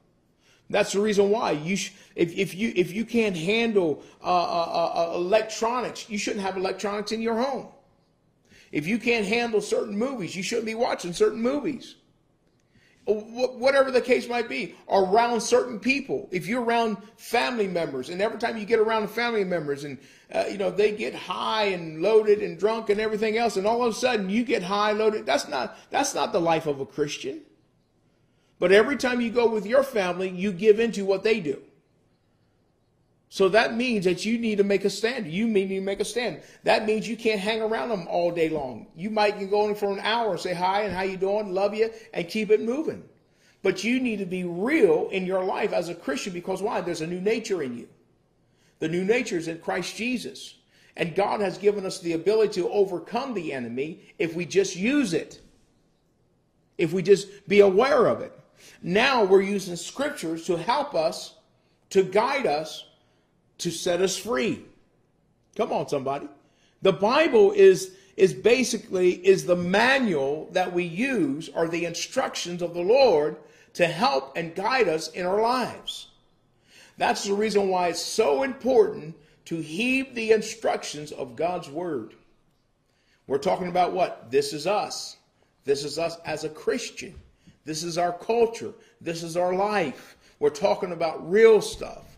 That's 0.70 0.92
the 0.92 1.00
reason 1.00 1.30
why 1.30 1.52
you 1.52 1.76
sh- 1.76 1.92
if, 2.16 2.36
if 2.36 2.54
you 2.54 2.72
if 2.74 2.92
you 2.92 3.04
can't 3.04 3.36
handle 3.36 4.02
uh, 4.22 4.26
uh, 4.26 4.30
uh, 4.32 5.12
uh, 5.12 5.14
electronics, 5.14 6.08
you 6.08 6.18
shouldn't 6.18 6.44
have 6.44 6.56
electronics 6.56 7.12
in 7.12 7.20
your 7.20 7.36
home. 7.36 7.68
If 8.72 8.86
you 8.86 8.98
can't 8.98 9.26
handle 9.26 9.60
certain 9.60 9.96
movies, 9.96 10.34
you 10.34 10.42
shouldn't 10.42 10.66
be 10.66 10.74
watching 10.74 11.12
certain 11.12 11.40
movies. 11.40 11.96
Whatever 13.06 13.90
the 13.90 14.00
case 14.00 14.28
might 14.28 14.48
be, 14.48 14.74
around 14.88 15.42
certain 15.42 15.78
people. 15.78 16.26
If 16.30 16.46
you're 16.46 16.62
around 16.62 16.96
family 17.16 17.68
members, 17.68 18.08
and 18.08 18.22
every 18.22 18.38
time 18.38 18.56
you 18.56 18.64
get 18.64 18.78
around 18.78 19.10
family 19.10 19.44
members, 19.44 19.84
and 19.84 19.98
uh, 20.32 20.44
you 20.50 20.56
know 20.56 20.70
they 20.70 20.92
get 20.92 21.14
high 21.14 21.64
and 21.64 22.00
loaded 22.00 22.42
and 22.42 22.58
drunk 22.58 22.88
and 22.88 22.98
everything 22.98 23.36
else, 23.36 23.56
and 23.58 23.66
all 23.66 23.82
of 23.82 23.94
a 23.94 23.96
sudden 23.96 24.30
you 24.30 24.42
get 24.42 24.62
high, 24.62 24.92
loaded. 24.92 25.26
That's 25.26 25.48
not 25.48 25.76
that's 25.90 26.14
not 26.14 26.32
the 26.32 26.40
life 26.40 26.66
of 26.66 26.80
a 26.80 26.86
Christian. 26.86 27.42
But 28.58 28.72
every 28.72 28.96
time 28.96 29.20
you 29.20 29.30
go 29.30 29.50
with 29.50 29.66
your 29.66 29.82
family, 29.82 30.30
you 30.30 30.50
give 30.52 30.80
into 30.80 31.04
what 31.04 31.22
they 31.22 31.40
do. 31.40 31.60
So 33.28 33.48
that 33.48 33.74
means 33.74 34.04
that 34.04 34.24
you 34.24 34.38
need 34.38 34.58
to 34.58 34.64
make 34.64 34.84
a 34.84 34.90
stand. 34.90 35.26
You 35.26 35.48
need 35.48 35.68
to 35.68 35.80
make 35.80 36.00
a 36.00 36.04
stand. 36.04 36.42
That 36.62 36.86
means 36.86 37.08
you 37.08 37.16
can't 37.16 37.40
hang 37.40 37.62
around 37.62 37.88
them 37.88 38.06
all 38.08 38.30
day 38.30 38.48
long. 38.48 38.86
You 38.94 39.10
might 39.10 39.50
go 39.50 39.68
in 39.68 39.74
for 39.74 39.92
an 39.92 39.98
hour 40.00 40.38
say 40.38 40.54
hi 40.54 40.82
and 40.82 40.94
how 40.94 41.02
you 41.02 41.16
doing, 41.16 41.52
love 41.52 41.74
you, 41.74 41.90
and 42.12 42.28
keep 42.28 42.50
it 42.50 42.62
moving. 42.62 43.02
But 43.62 43.82
you 43.82 43.98
need 43.98 44.18
to 44.18 44.26
be 44.26 44.44
real 44.44 45.08
in 45.10 45.26
your 45.26 45.42
life 45.42 45.72
as 45.72 45.88
a 45.88 45.94
Christian 45.94 46.32
because 46.32 46.62
why? 46.62 46.80
There's 46.80 47.00
a 47.00 47.06
new 47.06 47.20
nature 47.20 47.62
in 47.62 47.76
you. 47.76 47.88
The 48.78 48.88
new 48.88 49.04
nature 49.04 49.38
is 49.38 49.48
in 49.48 49.58
Christ 49.58 49.96
Jesus. 49.96 50.56
And 50.96 51.14
God 51.14 51.40
has 51.40 51.58
given 51.58 51.84
us 51.84 51.98
the 51.98 52.12
ability 52.12 52.60
to 52.60 52.68
overcome 52.68 53.34
the 53.34 53.52
enemy 53.52 54.02
if 54.18 54.34
we 54.36 54.46
just 54.46 54.76
use 54.76 55.12
it. 55.12 55.40
If 56.78 56.92
we 56.92 57.02
just 57.02 57.48
be 57.48 57.60
aware 57.60 58.06
of 58.06 58.20
it. 58.20 58.38
Now 58.82 59.24
we're 59.24 59.42
using 59.42 59.76
scriptures 59.76 60.44
to 60.46 60.56
help 60.56 60.94
us, 60.94 61.34
to 61.90 62.02
guide 62.02 62.46
us, 62.46 62.84
to 63.64 63.70
set 63.70 64.02
us 64.02 64.16
free. 64.16 64.62
Come 65.56 65.72
on, 65.72 65.88
somebody. 65.88 66.28
The 66.82 66.92
Bible 66.92 67.52
is 67.52 67.96
is 68.16 68.32
basically 68.32 69.12
is 69.26 69.44
the 69.44 69.56
manual 69.56 70.48
that 70.52 70.72
we 70.72 70.84
use 70.84 71.48
or 71.48 71.66
the 71.66 71.84
instructions 71.84 72.62
of 72.62 72.74
the 72.74 72.82
Lord 72.82 73.36
to 73.72 73.86
help 73.86 74.36
and 74.36 74.54
guide 74.54 74.86
us 74.86 75.08
in 75.08 75.26
our 75.26 75.40
lives. 75.40 76.08
That's 76.96 77.24
the 77.24 77.34
reason 77.34 77.68
why 77.68 77.88
it's 77.88 78.02
so 78.02 78.44
important 78.44 79.16
to 79.46 79.56
heed 79.56 80.14
the 80.14 80.30
instructions 80.30 81.10
of 81.10 81.34
God's 81.34 81.68
word. 81.68 82.14
We're 83.26 83.38
talking 83.38 83.68
about 83.68 83.94
what? 83.94 84.30
This 84.30 84.52
is 84.52 84.66
us. 84.66 85.16
This 85.64 85.84
is 85.84 85.98
us 85.98 86.18
as 86.26 86.44
a 86.44 86.50
Christian. 86.50 87.14
This 87.64 87.82
is 87.82 87.96
our 87.96 88.12
culture. 88.12 88.74
This 89.00 89.22
is 89.22 89.36
our 89.38 89.54
life. 89.54 90.16
We're 90.38 90.50
talking 90.50 90.92
about 90.92 91.28
real 91.28 91.62
stuff. 91.62 92.13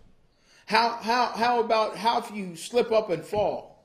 How, 0.67 0.99
how, 1.01 1.27
how 1.29 1.61
about 1.61 1.97
how 1.97 2.19
if 2.19 2.31
you 2.33 2.57
slip 2.57 2.93
up 2.93 3.11
and 3.11 3.25
fall? 3.25 3.85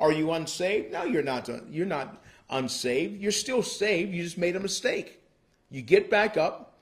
Are 0.00 0.10
you 0.10 0.32
unsaved? 0.32 0.90
No, 0.92 1.04
you're 1.04 1.22
not. 1.22 1.48
Uh, 1.48 1.60
you're 1.70 1.86
not 1.86 2.22
unsaved. 2.50 3.20
You're 3.20 3.32
still 3.32 3.62
saved. 3.62 4.12
You 4.12 4.22
just 4.22 4.38
made 4.38 4.56
a 4.56 4.60
mistake. 4.60 5.20
You 5.70 5.82
get 5.82 6.10
back 6.10 6.36
up 6.36 6.78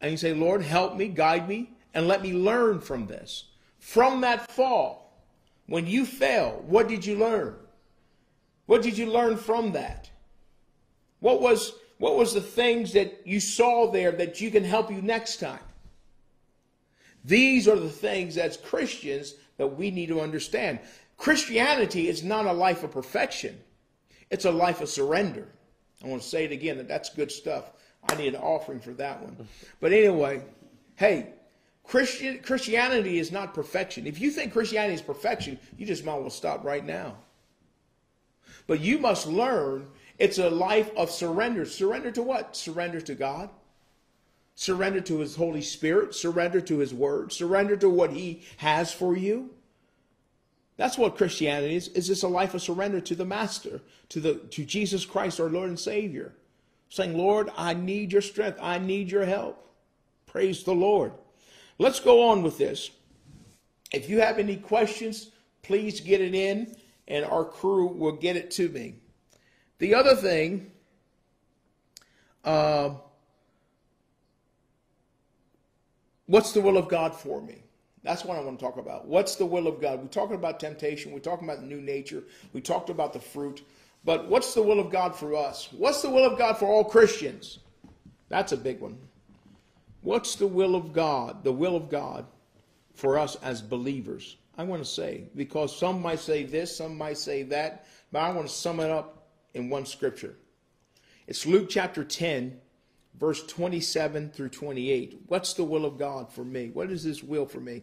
and 0.00 0.12
you 0.12 0.16
say, 0.16 0.32
Lord, 0.32 0.62
help 0.62 0.96
me, 0.96 1.08
guide 1.08 1.48
me, 1.48 1.70
and 1.94 2.06
let 2.06 2.22
me 2.22 2.32
learn 2.32 2.80
from 2.80 3.06
this. 3.06 3.44
From 3.78 4.20
that 4.22 4.50
fall, 4.50 5.20
when 5.66 5.86
you 5.86 6.06
fell, 6.06 6.62
what 6.66 6.88
did 6.88 7.04
you 7.04 7.16
learn? 7.16 7.56
What 8.66 8.82
did 8.82 8.96
you 8.96 9.06
learn 9.06 9.36
from 9.36 9.72
that? 9.72 10.10
What 11.20 11.40
was 11.40 11.72
what 11.98 12.16
was 12.16 12.34
the 12.34 12.42
things 12.42 12.92
that 12.92 13.26
you 13.26 13.40
saw 13.40 13.90
there 13.90 14.12
that 14.12 14.40
you 14.40 14.50
can 14.50 14.64
help 14.64 14.90
you 14.90 15.00
next 15.00 15.40
time? 15.40 15.65
These 17.26 17.66
are 17.66 17.78
the 17.78 17.90
things 17.90 18.38
as 18.38 18.56
Christians 18.56 19.34
that 19.58 19.66
we 19.66 19.90
need 19.90 20.08
to 20.08 20.20
understand. 20.20 20.78
Christianity 21.16 22.08
is 22.08 22.22
not 22.22 22.46
a 22.46 22.52
life 22.52 22.84
of 22.84 22.92
perfection. 22.92 23.58
It's 24.30 24.44
a 24.44 24.50
life 24.50 24.80
of 24.80 24.88
surrender. 24.88 25.48
I 26.04 26.08
want 26.08 26.22
to 26.22 26.28
say 26.28 26.44
it 26.44 26.52
again 26.52 26.76
that 26.76 26.88
that's 26.88 27.10
good 27.10 27.32
stuff. 27.32 27.72
I 28.08 28.14
need 28.14 28.34
an 28.34 28.40
offering 28.40 28.80
for 28.80 28.92
that 28.92 29.20
one. 29.22 29.48
But 29.80 29.92
anyway, 29.92 30.42
hey, 30.94 31.30
Christian 31.82 32.38
Christianity 32.40 33.18
is 33.18 33.32
not 33.32 33.54
perfection. 33.54 34.06
If 34.06 34.20
you 34.20 34.30
think 34.30 34.52
Christianity 34.52 34.94
is 34.94 35.02
perfection, 35.02 35.58
you 35.76 35.86
just 35.86 36.04
might 36.04 36.16
as 36.16 36.20
well 36.20 36.30
stop 36.30 36.64
right 36.64 36.84
now. 36.84 37.16
But 38.66 38.80
you 38.80 38.98
must 38.98 39.26
learn 39.26 39.88
it's 40.18 40.38
a 40.38 40.50
life 40.50 40.90
of 40.96 41.10
surrender. 41.10 41.64
Surrender 41.64 42.10
to 42.12 42.22
what? 42.22 42.56
Surrender 42.56 43.00
to 43.02 43.14
God. 43.14 43.50
Surrender 44.56 45.00
to 45.02 45.18
His 45.18 45.36
Holy 45.36 45.62
Spirit. 45.62 46.14
Surrender 46.14 46.60
to 46.62 46.78
His 46.78 46.92
Word. 46.92 47.32
Surrender 47.32 47.76
to 47.76 47.88
what 47.88 48.10
He 48.10 48.42
has 48.56 48.92
for 48.92 49.16
you. 49.16 49.50
That's 50.76 50.98
what 50.98 51.16
Christianity 51.16 51.76
is. 51.76 51.88
Is 51.88 52.08
this 52.08 52.22
a 52.22 52.28
life 52.28 52.54
of 52.54 52.62
surrender 52.62 53.00
to 53.00 53.14
the 53.14 53.24
Master, 53.24 53.80
to 54.10 54.20
the 54.20 54.34
to 54.34 54.64
Jesus 54.64 55.04
Christ, 55.04 55.40
our 55.40 55.48
Lord 55.48 55.68
and 55.68 55.78
Savior? 55.78 56.34
Saying, 56.88 57.16
Lord, 57.16 57.50
I 57.56 57.74
need 57.74 58.12
your 58.12 58.22
strength. 58.22 58.58
I 58.60 58.78
need 58.78 59.10
your 59.10 59.24
help. 59.24 59.62
Praise 60.26 60.64
the 60.64 60.74
Lord. 60.74 61.12
Let's 61.78 62.00
go 62.00 62.28
on 62.28 62.42
with 62.42 62.58
this. 62.58 62.90
If 63.92 64.08
you 64.08 64.20
have 64.20 64.38
any 64.38 64.56
questions, 64.56 65.30
please 65.62 66.00
get 66.00 66.20
it 66.20 66.34
in, 66.34 66.74
and 67.08 67.24
our 67.24 67.44
crew 67.44 67.86
will 67.86 68.12
get 68.12 68.36
it 68.36 68.50
to 68.52 68.68
me. 68.68 68.96
The 69.78 69.94
other 69.94 70.14
thing, 70.14 70.70
uh, 72.44 72.90
what's 76.26 76.52
the 76.52 76.60
will 76.60 76.76
of 76.76 76.88
God 76.88 77.14
for 77.14 77.40
me? 77.40 77.62
That's 78.02 78.24
what 78.24 78.38
I 78.38 78.40
want 78.40 78.58
to 78.58 78.64
talk 78.64 78.76
about. 78.76 79.08
What's 79.08 79.34
the 79.34 79.46
will 79.46 79.66
of 79.66 79.80
God? 79.80 80.00
We're 80.00 80.06
talking 80.06 80.36
about 80.36 80.60
temptation. 80.60 81.12
We're 81.12 81.18
talking 81.18 81.48
about 81.48 81.60
the 81.60 81.66
new 81.66 81.80
nature. 81.80 82.22
We 82.52 82.60
talked 82.60 82.88
about 82.88 83.12
the 83.12 83.20
fruit. 83.20 83.62
But 84.04 84.28
what's 84.28 84.54
the 84.54 84.62
will 84.62 84.78
of 84.78 84.90
God 84.92 85.16
for 85.16 85.34
us? 85.34 85.68
What's 85.72 86.02
the 86.02 86.10
will 86.10 86.24
of 86.24 86.38
God 86.38 86.56
for 86.56 86.66
all 86.66 86.84
Christians? 86.84 87.58
That's 88.28 88.52
a 88.52 88.56
big 88.56 88.80
one. 88.80 88.98
What's 90.02 90.36
the 90.36 90.46
will 90.46 90.76
of 90.76 90.92
God? 90.92 91.42
The 91.42 91.52
will 91.52 91.74
of 91.74 91.90
God 91.90 92.26
for 92.94 93.18
us 93.18 93.36
as 93.42 93.60
believers. 93.60 94.36
I 94.56 94.62
want 94.62 94.82
to 94.82 94.88
say, 94.88 95.24
because 95.34 95.76
some 95.76 96.00
might 96.00 96.20
say 96.20 96.44
this, 96.44 96.76
some 96.76 96.96
might 96.96 97.18
say 97.18 97.42
that, 97.44 97.86
but 98.12 98.20
I 98.20 98.30
want 98.30 98.46
to 98.46 98.54
sum 98.54 98.78
it 98.78 98.90
up 98.90 99.26
in 99.54 99.68
one 99.68 99.84
scripture. 99.84 100.36
It's 101.26 101.44
Luke 101.44 101.68
chapter 101.68 102.04
10, 102.04 102.58
verse 103.18 103.44
27 103.46 104.30
through 104.30 104.50
28. 104.50 105.20
What's 105.26 105.54
the 105.54 105.64
will 105.64 105.84
of 105.84 105.98
God 105.98 106.32
for 106.32 106.44
me? 106.44 106.70
What 106.72 106.90
is 106.90 107.02
His 107.02 107.22
will 107.22 107.46
for 107.46 107.60
me? 107.60 107.82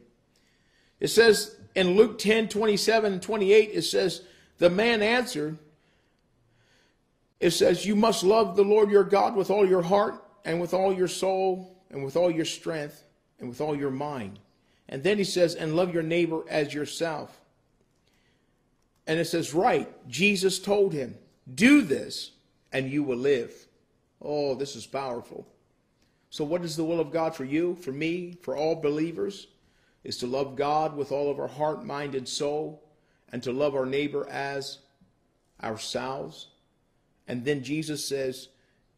It 0.99 1.07
says 1.07 1.55
in 1.75 1.95
Luke 1.95 2.17
10, 2.19 2.49
27 2.49 3.13
and 3.13 3.21
28, 3.21 3.71
it 3.73 3.81
says, 3.83 4.21
The 4.57 4.69
man 4.69 5.01
answered, 5.01 5.57
it 7.39 7.51
says, 7.51 7.85
You 7.85 7.95
must 7.95 8.23
love 8.23 8.55
the 8.55 8.63
Lord 8.63 8.89
your 8.89 9.03
God 9.03 9.35
with 9.35 9.49
all 9.49 9.67
your 9.67 9.81
heart 9.81 10.23
and 10.45 10.61
with 10.61 10.73
all 10.73 10.93
your 10.93 11.07
soul 11.07 11.77
and 11.89 12.03
with 12.03 12.15
all 12.15 12.31
your 12.31 12.45
strength 12.45 13.03
and 13.39 13.49
with 13.49 13.59
all 13.59 13.75
your 13.75 13.91
mind. 13.91 14.39
And 14.87 15.03
then 15.03 15.17
he 15.17 15.23
says, 15.23 15.55
And 15.55 15.75
love 15.75 15.93
your 15.93 16.03
neighbor 16.03 16.43
as 16.49 16.73
yourself. 16.73 17.41
And 19.07 19.19
it 19.19 19.25
says, 19.25 19.53
Right, 19.53 19.89
Jesus 20.07 20.59
told 20.59 20.93
him, 20.93 21.17
do 21.53 21.81
this 21.81 22.31
and 22.71 22.89
you 22.89 23.03
will 23.03 23.17
live. 23.17 23.62
Oh, 24.23 24.55
this 24.55 24.75
is 24.75 24.85
powerful. 24.85 25.45
So, 26.29 26.43
what 26.43 26.63
is 26.63 26.75
the 26.75 26.83
will 26.83 26.99
of 26.99 27.11
God 27.11 27.35
for 27.35 27.43
you, 27.43 27.75
for 27.75 27.91
me, 27.91 28.37
for 28.41 28.55
all 28.55 28.75
believers? 28.75 29.47
Is 30.03 30.17
to 30.17 30.27
love 30.27 30.57
God 30.57 30.97
with 30.97 31.13
all 31.13 31.31
of 31.31 31.39
our 31.39 31.47
heart, 31.47 31.85
mind, 31.85 32.13
and 32.13 32.27
soul, 32.27 32.83
and 33.31 33.41
to 33.43 33.53
love 33.53 33.73
our 33.73 33.85
neighbor 33.85 34.27
as 34.29 34.79
ourselves. 35.63 36.47
And 37.27 37.45
then 37.45 37.63
Jesus 37.63 38.05
says, 38.05 38.49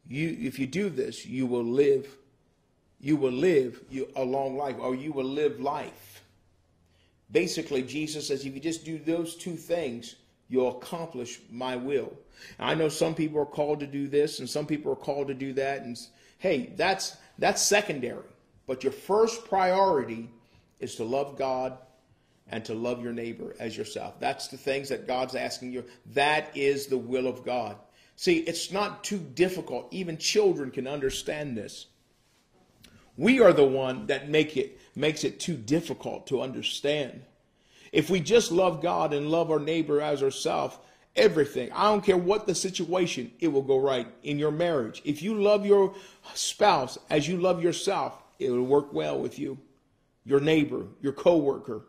you, 0.07 0.35
if 0.39 0.59
you 0.59 0.67
do 0.67 0.89
this, 0.89 1.25
you 1.25 1.45
will 1.45 1.63
live, 1.63 2.17
you 2.99 3.15
will 3.15 3.31
live 3.31 3.81
a 4.15 4.23
long 4.23 4.57
life, 4.57 4.75
or 4.79 4.95
you 4.95 5.11
will 5.11 5.25
live 5.25 5.59
life. 5.59 6.23
Basically, 7.31 7.81
Jesus 7.81 8.27
says, 8.27 8.45
if 8.45 8.53
you 8.53 8.59
just 8.59 8.85
do 8.85 8.97
those 8.99 9.35
two 9.35 9.55
things, 9.55 10.15
you'll 10.49 10.77
accomplish 10.77 11.39
my 11.49 11.75
will. 11.75 12.13
I 12.59 12.75
know 12.75 12.89
some 12.89 13.15
people 13.15 13.39
are 13.39 13.45
called 13.45 13.79
to 13.79 13.87
do 13.87 14.07
this 14.07 14.39
and 14.39 14.49
some 14.49 14.65
people 14.65 14.91
are 14.91 14.97
called 14.97 15.27
to 15.29 15.33
do 15.33 15.53
that 15.53 15.81
and 15.83 15.97
hey, 16.37 16.73
that's 16.75 17.17
that's 17.37 17.61
secondary. 17.61 18.23
But 18.67 18.83
your 18.83 18.93
first 18.93 19.45
priority 19.45 20.29
is 20.79 20.95
to 20.95 21.03
love 21.03 21.37
God 21.37 21.77
and 22.49 22.63
to 22.65 22.73
love 22.73 23.03
your 23.03 23.13
neighbor 23.13 23.55
as 23.59 23.75
yourself. 23.75 24.19
That's 24.19 24.47
the 24.47 24.57
things 24.57 24.89
that 24.89 25.07
God's 25.07 25.35
asking 25.35 25.71
you. 25.71 25.83
That 26.13 26.55
is 26.55 26.87
the 26.87 26.97
will 26.97 27.27
of 27.27 27.43
God. 27.43 27.77
See, 28.15 28.37
it's 28.39 28.71
not 28.71 29.03
too 29.03 29.17
difficult. 29.17 29.87
Even 29.91 30.17
children 30.17 30.71
can 30.71 30.87
understand 30.87 31.57
this. 31.57 31.87
We 33.17 33.41
are 33.41 33.53
the 33.53 33.65
one 33.65 34.07
that 34.07 34.29
make 34.29 34.57
it 34.57 34.79
makes 34.95 35.23
it 35.23 35.39
too 35.39 35.55
difficult 35.55 36.27
to 36.27 36.41
understand. 36.41 37.23
If 37.95 38.09
we 38.09 38.19
just 38.19 38.51
love 38.51 38.81
God 38.81 39.13
and 39.13 39.31
love 39.31 39.49
our 39.49 39.57
neighbor 39.57 40.01
as 40.01 40.21
ourselves, 40.21 40.77
everything, 41.15 41.71
I 41.71 41.85
don't 41.85 42.03
care 42.03 42.17
what 42.17 42.45
the 42.45 42.53
situation, 42.53 43.31
it 43.39 43.47
will 43.47 43.61
go 43.61 43.79
right 43.79 44.05
in 44.21 44.37
your 44.37 44.51
marriage. 44.51 45.01
If 45.05 45.21
you 45.21 45.41
love 45.41 45.65
your 45.65 45.95
spouse 46.33 46.97
as 47.09 47.25
you 47.25 47.37
love 47.37 47.63
yourself, 47.63 48.21
it 48.37 48.51
will 48.51 48.63
work 48.63 48.91
well 48.91 49.17
with 49.17 49.39
you, 49.39 49.57
your 50.25 50.41
neighbor, 50.41 50.87
your 51.01 51.13
coworker, 51.13 51.83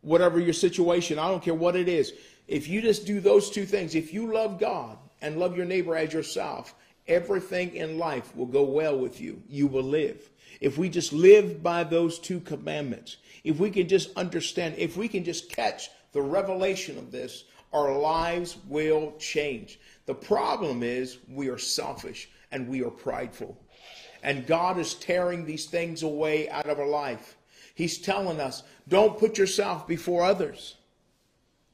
whatever 0.00 0.40
your 0.40 0.54
situation, 0.54 1.18
I 1.18 1.28
don't 1.28 1.42
care 1.42 1.52
what 1.52 1.76
it 1.76 1.86
is. 1.86 2.14
If 2.48 2.66
you 2.66 2.80
just 2.80 3.04
do 3.04 3.20
those 3.20 3.50
two 3.50 3.66
things, 3.66 3.94
if 3.94 4.14
you 4.14 4.32
love 4.32 4.58
God 4.58 4.96
and 5.20 5.36
love 5.36 5.54
your 5.54 5.66
neighbor 5.66 5.94
as 5.94 6.14
yourself, 6.14 6.74
everything 7.06 7.76
in 7.76 7.98
life 7.98 8.34
will 8.34 8.46
go 8.46 8.62
well 8.62 8.98
with 8.98 9.20
you. 9.20 9.42
You 9.50 9.66
will 9.66 9.84
live. 9.84 10.30
If 10.62 10.78
we 10.78 10.88
just 10.88 11.12
live 11.12 11.60
by 11.60 11.82
those 11.82 12.20
two 12.20 12.38
commandments, 12.38 13.16
if 13.42 13.58
we 13.58 13.68
can 13.68 13.88
just 13.88 14.16
understand, 14.16 14.76
if 14.78 14.96
we 14.96 15.08
can 15.08 15.24
just 15.24 15.50
catch 15.50 15.90
the 16.12 16.22
revelation 16.22 16.96
of 16.98 17.10
this, 17.10 17.44
our 17.72 17.98
lives 17.98 18.56
will 18.68 19.12
change. 19.18 19.80
The 20.06 20.14
problem 20.14 20.84
is 20.84 21.18
we 21.28 21.48
are 21.48 21.58
selfish 21.58 22.30
and 22.52 22.68
we 22.68 22.84
are 22.84 22.90
prideful. 22.90 23.58
And 24.22 24.46
God 24.46 24.78
is 24.78 24.94
tearing 24.94 25.44
these 25.44 25.66
things 25.66 26.04
away 26.04 26.48
out 26.48 26.68
of 26.68 26.78
our 26.78 26.86
life. 26.86 27.36
He's 27.74 27.98
telling 27.98 28.38
us, 28.38 28.62
don't 28.86 29.18
put 29.18 29.38
yourself 29.38 29.88
before 29.88 30.22
others. 30.22 30.76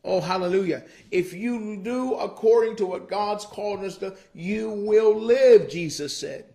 Oh, 0.03 0.23
hallelujah. 0.23 0.85
If 1.11 1.35
you 1.35 1.77
do 1.77 2.15
according 2.15 2.77
to 2.77 2.87
what 2.87 3.11
God's 3.11 3.45
called 3.45 3.85
us 3.85 3.99
to, 3.99 4.17
you 4.33 4.71
will 4.71 5.15
live, 5.15 5.69
Jesus 5.69 6.17
said. 6.17 6.47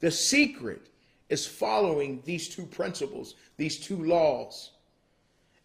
The 0.00 0.10
secret 0.10 0.88
is 1.28 1.46
following 1.46 2.22
these 2.24 2.48
two 2.48 2.66
principles, 2.66 3.34
these 3.56 3.78
two 3.78 4.04
laws. 4.04 4.72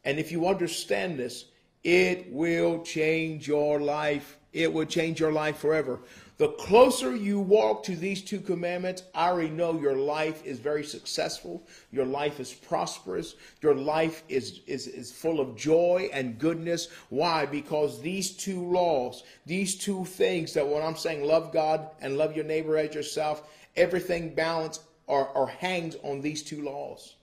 And 0.04 0.20
if 0.20 0.32
you 0.32 0.48
understand 0.48 1.20
this, 1.20 1.46
it 1.84 2.32
will 2.32 2.82
change 2.84 3.48
your 3.48 3.80
life. 3.80 4.38
It 4.54 4.72
will 4.72 4.86
change 4.86 5.20
your 5.20 5.32
life 5.32 5.58
forever. 5.58 6.00
The 6.38 6.50
closer 6.50 7.16
you 7.16 7.40
walk 7.40 7.84
to 7.84 7.96
these 7.96 8.24
two 8.24 8.40
commandments, 8.40 9.04
I 9.14 9.30
already 9.30 9.52
know 9.52 9.80
your 9.80 9.96
life 9.96 10.44
is 10.44 10.58
very 10.58 10.84
successful. 10.84 11.64
Your 11.92 12.06
life 12.06 12.40
is 12.40 12.52
prosperous. 12.52 13.36
Your 13.62 13.76
life 13.76 14.24
is, 14.28 14.62
is, 14.66 14.88
is 14.88 15.12
full 15.12 15.40
of 15.40 15.56
joy 15.56 16.10
and 16.12 16.40
goodness. 16.40 16.88
Why? 17.10 17.46
Because 17.46 18.02
these 18.02 18.32
two 18.32 18.60
laws, 18.66 19.24
these 19.46 19.76
two 19.76 20.04
things 20.04 20.54
that 20.54 20.68
when 20.68 20.82
I'm 20.82 20.96
saying 20.98 21.24
love 21.24 21.54
God 21.54 21.92
and 22.02 22.18
love 22.18 22.36
your 22.36 22.46
neighbor 22.46 22.76
as 22.76 22.96
yourself, 22.96 23.48
everything 23.76 24.34
balanced 24.34 24.82
or 25.12 25.48
hangs 25.48 25.96
on 26.04 26.22
these 26.22 26.44
two 26.44 26.62
laws. 26.62 27.16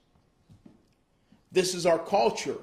This 1.51 1.73
is 1.73 1.85
our 1.85 1.99
culture. 1.99 2.57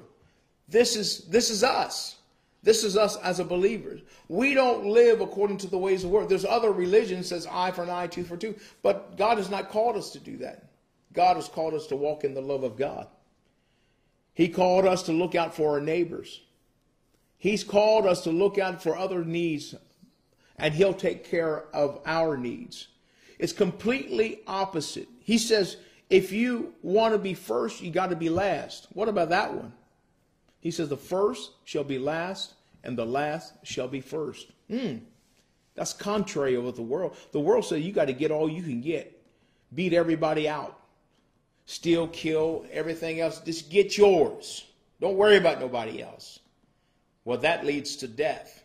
This 0.69 0.95
is 0.95 1.25
this 1.25 1.49
is 1.49 1.63
us. 1.63 2.15
This 2.63 2.83
is 2.83 2.97
us 2.97 3.15
as 3.17 3.39
a 3.39 3.45
believers. 3.45 4.01
We 4.27 4.53
don't 4.53 4.87
live 4.87 5.21
according 5.21 5.57
to 5.59 5.67
the 5.67 5.77
ways 5.77 6.03
of 6.03 6.09
the 6.09 6.15
world. 6.15 6.29
There's 6.29 6.43
other 6.43 6.71
religions 6.71 7.27
says 7.27 7.47
eye 7.49 7.71
for 7.71 7.83
an 7.83 7.89
eye, 7.89 8.07
tooth 8.07 8.27
for 8.27 8.35
tooth, 8.35 8.75
but 8.81 9.15
God 9.17 9.37
has 9.37 9.49
not 9.49 9.69
called 9.69 9.95
us 9.95 10.11
to 10.11 10.19
do 10.19 10.37
that. 10.37 10.65
God 11.13 11.35
has 11.35 11.47
called 11.47 11.73
us 11.73 11.87
to 11.87 11.95
walk 11.95 12.23
in 12.23 12.33
the 12.33 12.41
love 12.41 12.63
of 12.63 12.77
God. 12.77 13.07
He 14.33 14.49
called 14.49 14.85
us 14.85 15.03
to 15.03 15.13
look 15.13 15.33
out 15.33 15.55
for 15.55 15.71
our 15.71 15.81
neighbors. 15.81 16.41
He's 17.37 17.63
called 17.63 18.05
us 18.05 18.21
to 18.23 18.31
look 18.31 18.57
out 18.57 18.83
for 18.83 18.97
other 18.97 19.23
needs, 19.23 19.73
and 20.57 20.73
He'll 20.73 20.93
take 20.93 21.23
care 21.23 21.65
of 21.73 22.01
our 22.05 22.37
needs. 22.37 22.87
It's 23.39 23.53
completely 23.53 24.41
opposite. 24.47 25.07
He 25.19 25.37
says, 25.37 25.77
if 26.09 26.31
you 26.31 26.73
want 26.81 27.13
to 27.13 27.19
be 27.19 27.33
first, 27.33 27.81
you 27.81 27.91
got 27.91 28.09
to 28.09 28.15
be 28.15 28.29
last. 28.29 28.87
What 28.93 29.09
about 29.09 29.29
that 29.29 29.53
one? 29.53 29.73
He 30.59 30.71
says, 30.71 30.89
the 30.89 30.97
first 30.97 31.51
shall 31.65 31.83
be 31.83 31.99
last, 31.99 32.53
and 32.83 32.97
the 32.97 33.05
last 33.05 33.53
shall 33.63 33.87
be 33.87 34.01
first. 34.01 34.51
Hmm. 34.69 34.97
That's 35.75 35.93
contrary 35.93 36.55
of 36.55 36.75
the 36.75 36.81
world. 36.81 37.15
The 37.31 37.39
world 37.39 37.65
says 37.65 37.83
you 37.83 37.91
got 37.91 38.05
to 38.05 38.13
get 38.13 38.31
all 38.31 38.49
you 38.49 38.63
can 38.63 38.81
get, 38.81 39.21
beat 39.75 39.93
everybody 39.93 40.49
out, 40.49 40.79
steal, 41.65 42.07
kill, 42.07 42.65
everything 42.71 43.19
else. 43.19 43.39
Just 43.41 43.69
get 43.69 43.97
yours. 43.97 44.65
Don't 44.99 45.17
worry 45.17 45.37
about 45.37 45.59
nobody 45.59 46.01
else. 46.01 46.39
Well, 47.25 47.37
that 47.39 47.65
leads 47.65 47.97
to 47.97 48.07
death. 48.07 48.63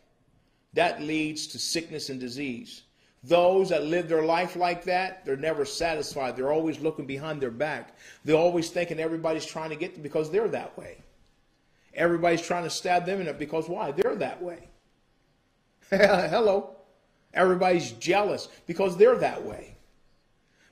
That 0.73 1.03
leads 1.03 1.49
to 1.49 1.59
sickness 1.59 2.09
and 2.09 2.19
disease. 2.19 2.83
Those 3.25 3.69
that 3.69 3.85
live 3.85 4.09
their 4.09 4.25
life 4.25 4.57
like 4.57 4.85
that, 4.85 5.25
they're 5.25 5.37
never 5.37 5.65
satisfied. 5.65 6.37
They're 6.37 6.53
always 6.53 6.81
looking 6.81 7.07
behind 7.07 7.41
their 7.41 7.53
back. 7.53 7.97
They're 8.25 8.37
always 8.37 8.71
thinking 8.71 8.99
everybody's 8.99 9.47
trying 9.47 9.71
to 9.71 9.77
get 9.77 9.95
them 9.95 10.03
because 10.03 10.31
they're 10.31 10.49
that 10.49 10.77
way. 10.77 10.99
Everybody's 11.95 12.43
trying 12.43 12.65
to 12.65 12.71
stab 12.71 13.07
them 13.07 13.21
in 13.21 13.29
it 13.29 13.39
because 13.39 13.69
why? 13.69 13.93
They're 13.93 14.17
that 14.17 14.43
way. 14.43 14.69
Hello. 15.91 16.77
Everybody's 17.35 17.93
jealous 17.93 18.49
because 18.67 18.97
they're 18.97 19.19
that 19.19 19.45
way. 19.45 19.77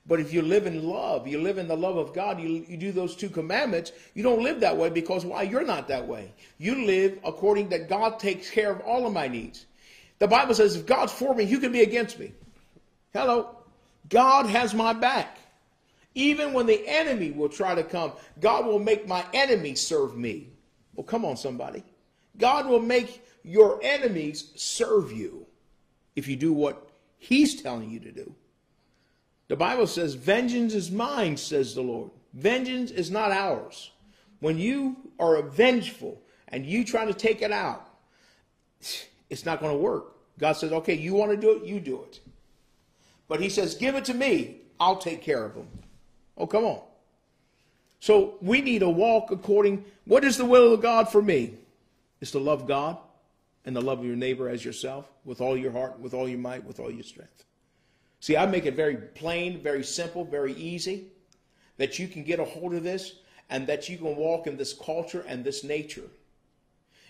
But 0.06 0.18
if 0.18 0.32
you 0.32 0.42
live 0.42 0.66
in 0.66 0.88
love, 0.88 1.28
you 1.28 1.40
live 1.40 1.58
in 1.58 1.68
the 1.68 1.76
love 1.76 1.96
of 1.96 2.12
God, 2.12 2.40
you, 2.40 2.64
you 2.68 2.76
do 2.76 2.90
those 2.90 3.14
two 3.14 3.28
commandments, 3.28 3.92
you 4.14 4.22
don't 4.24 4.42
live 4.42 4.58
that 4.60 4.76
way 4.76 4.90
because 4.90 5.24
why? 5.24 5.42
You're 5.42 5.64
not 5.64 5.86
that 5.88 6.08
way. 6.08 6.32
You 6.58 6.84
live 6.84 7.20
according 7.24 7.68
that 7.68 7.88
God 7.88 8.18
takes 8.18 8.50
care 8.50 8.72
of 8.72 8.80
all 8.80 9.06
of 9.06 9.12
my 9.12 9.28
needs. 9.28 9.66
The 10.20 10.28
Bible 10.28 10.54
says, 10.54 10.76
if 10.76 10.86
God's 10.86 11.12
for 11.12 11.34
me, 11.34 11.46
who 11.46 11.58
can 11.58 11.72
be 11.72 11.80
against 11.80 12.18
me? 12.18 12.32
Hello. 13.12 13.56
God 14.08 14.46
has 14.46 14.74
my 14.74 14.92
back. 14.92 15.38
Even 16.14 16.52
when 16.52 16.66
the 16.66 16.86
enemy 16.86 17.30
will 17.30 17.48
try 17.48 17.74
to 17.74 17.82
come, 17.82 18.12
God 18.38 18.66
will 18.66 18.78
make 18.78 19.08
my 19.08 19.24
enemy 19.32 19.74
serve 19.74 20.16
me. 20.16 20.48
Well, 20.94 21.04
come 21.04 21.24
on, 21.24 21.36
somebody. 21.36 21.82
God 22.36 22.66
will 22.66 22.80
make 22.80 23.24
your 23.42 23.80
enemies 23.82 24.52
serve 24.56 25.10
you 25.10 25.46
if 26.16 26.28
you 26.28 26.36
do 26.36 26.52
what 26.52 26.90
He's 27.18 27.62
telling 27.62 27.90
you 27.90 28.00
to 28.00 28.12
do. 28.12 28.34
The 29.48 29.56
Bible 29.56 29.86
says, 29.86 30.14
Vengeance 30.14 30.74
is 30.74 30.90
mine, 30.90 31.36
says 31.36 31.74
the 31.74 31.82
Lord. 31.82 32.10
Vengeance 32.34 32.90
is 32.90 33.10
not 33.10 33.30
ours. 33.30 33.90
When 34.40 34.58
you 34.58 34.96
are 35.18 35.40
vengeful 35.42 36.20
and 36.48 36.66
you 36.66 36.84
try 36.84 37.04
to 37.04 37.14
take 37.14 37.42
it 37.42 37.52
out, 37.52 37.88
it's 39.30 39.46
not 39.46 39.60
going 39.60 39.72
to 39.72 39.78
work. 39.78 40.16
God 40.38 40.52
says, 40.52 40.72
okay, 40.72 40.94
you 40.94 41.14
want 41.14 41.30
to 41.30 41.36
do 41.36 41.52
it, 41.52 41.64
you 41.64 41.80
do 41.80 42.02
it. 42.02 42.20
But 43.28 43.40
he 43.40 43.48
says, 43.48 43.74
give 43.74 43.94
it 43.94 44.04
to 44.06 44.14
me, 44.14 44.56
I'll 44.78 44.96
take 44.96 45.22
care 45.22 45.44
of 45.44 45.54
them. 45.54 45.68
Oh, 46.36 46.46
come 46.46 46.64
on. 46.64 46.80
So 48.00 48.34
we 48.40 48.60
need 48.60 48.80
to 48.80 48.88
walk 48.88 49.30
according, 49.30 49.84
what 50.06 50.24
is 50.24 50.36
the 50.36 50.44
will 50.44 50.72
of 50.72 50.80
God 50.80 51.10
for 51.10 51.22
me? 51.22 51.54
Is 52.20 52.32
to 52.32 52.38
love 52.38 52.66
God 52.66 52.98
and 53.64 53.74
to 53.76 53.80
love 53.80 54.00
of 54.00 54.04
your 54.04 54.16
neighbor 54.16 54.48
as 54.48 54.64
yourself 54.64 55.10
with 55.24 55.40
all 55.40 55.56
your 55.56 55.72
heart, 55.72 56.00
with 56.00 56.14
all 56.14 56.28
your 56.28 56.38
might, 56.38 56.64
with 56.64 56.80
all 56.80 56.90
your 56.90 57.02
strength. 57.02 57.44
See, 58.20 58.36
I 58.36 58.46
make 58.46 58.66
it 58.66 58.74
very 58.74 58.96
plain, 58.96 59.62
very 59.62 59.84
simple, 59.84 60.24
very 60.24 60.54
easy 60.54 61.06
that 61.76 61.98
you 61.98 62.08
can 62.08 62.24
get 62.24 62.40
a 62.40 62.44
hold 62.44 62.74
of 62.74 62.82
this 62.82 63.14
and 63.48 63.66
that 63.66 63.88
you 63.88 63.96
can 63.96 64.16
walk 64.16 64.46
in 64.46 64.56
this 64.56 64.74
culture 64.74 65.24
and 65.26 65.44
this 65.44 65.64
nature. 65.64 66.08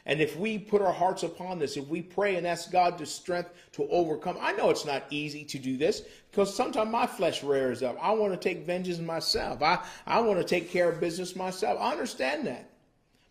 And 0.07 0.21
if 0.21 0.37
we 0.37 0.59
put 0.59 0.83
our 0.83 0.93
hearts 0.93 1.23
upon 1.23 1.59
this, 1.59 1.77
if 1.77 1.87
we 1.87 2.03
pray 2.03 2.37
and 2.37 2.47
ask 2.47 2.71
God 2.71 2.99
to 2.99 3.07
strength 3.07 3.51
to 3.73 3.87
overcome, 3.89 4.39
I 4.41 4.53
know 4.53 4.71
it's 4.71 4.87
not 4.87 5.05
easy 5.11 5.45
to 5.45 5.59
do 5.59 5.77
this 5.77 6.03
because 6.31 6.55
sometimes 6.55 6.91
my 6.91 7.07
flesh 7.07 7.43
rears 7.43 7.83
up. 7.83 7.99
I 8.01 8.13
want 8.13 8.33
to 8.33 8.39
take 8.39 8.65
vengeance 8.65 8.99
myself. 8.99 9.63
I, 9.63 9.85
I 10.07 10.21
want 10.21 10.39
to 10.39 10.45
take 10.45 10.71
care 10.71 10.89
of 10.89 11.01
business 11.01 11.37
myself. 11.37 11.79
I 11.81 11.93
understand 11.93 12.47
that. 12.47 12.71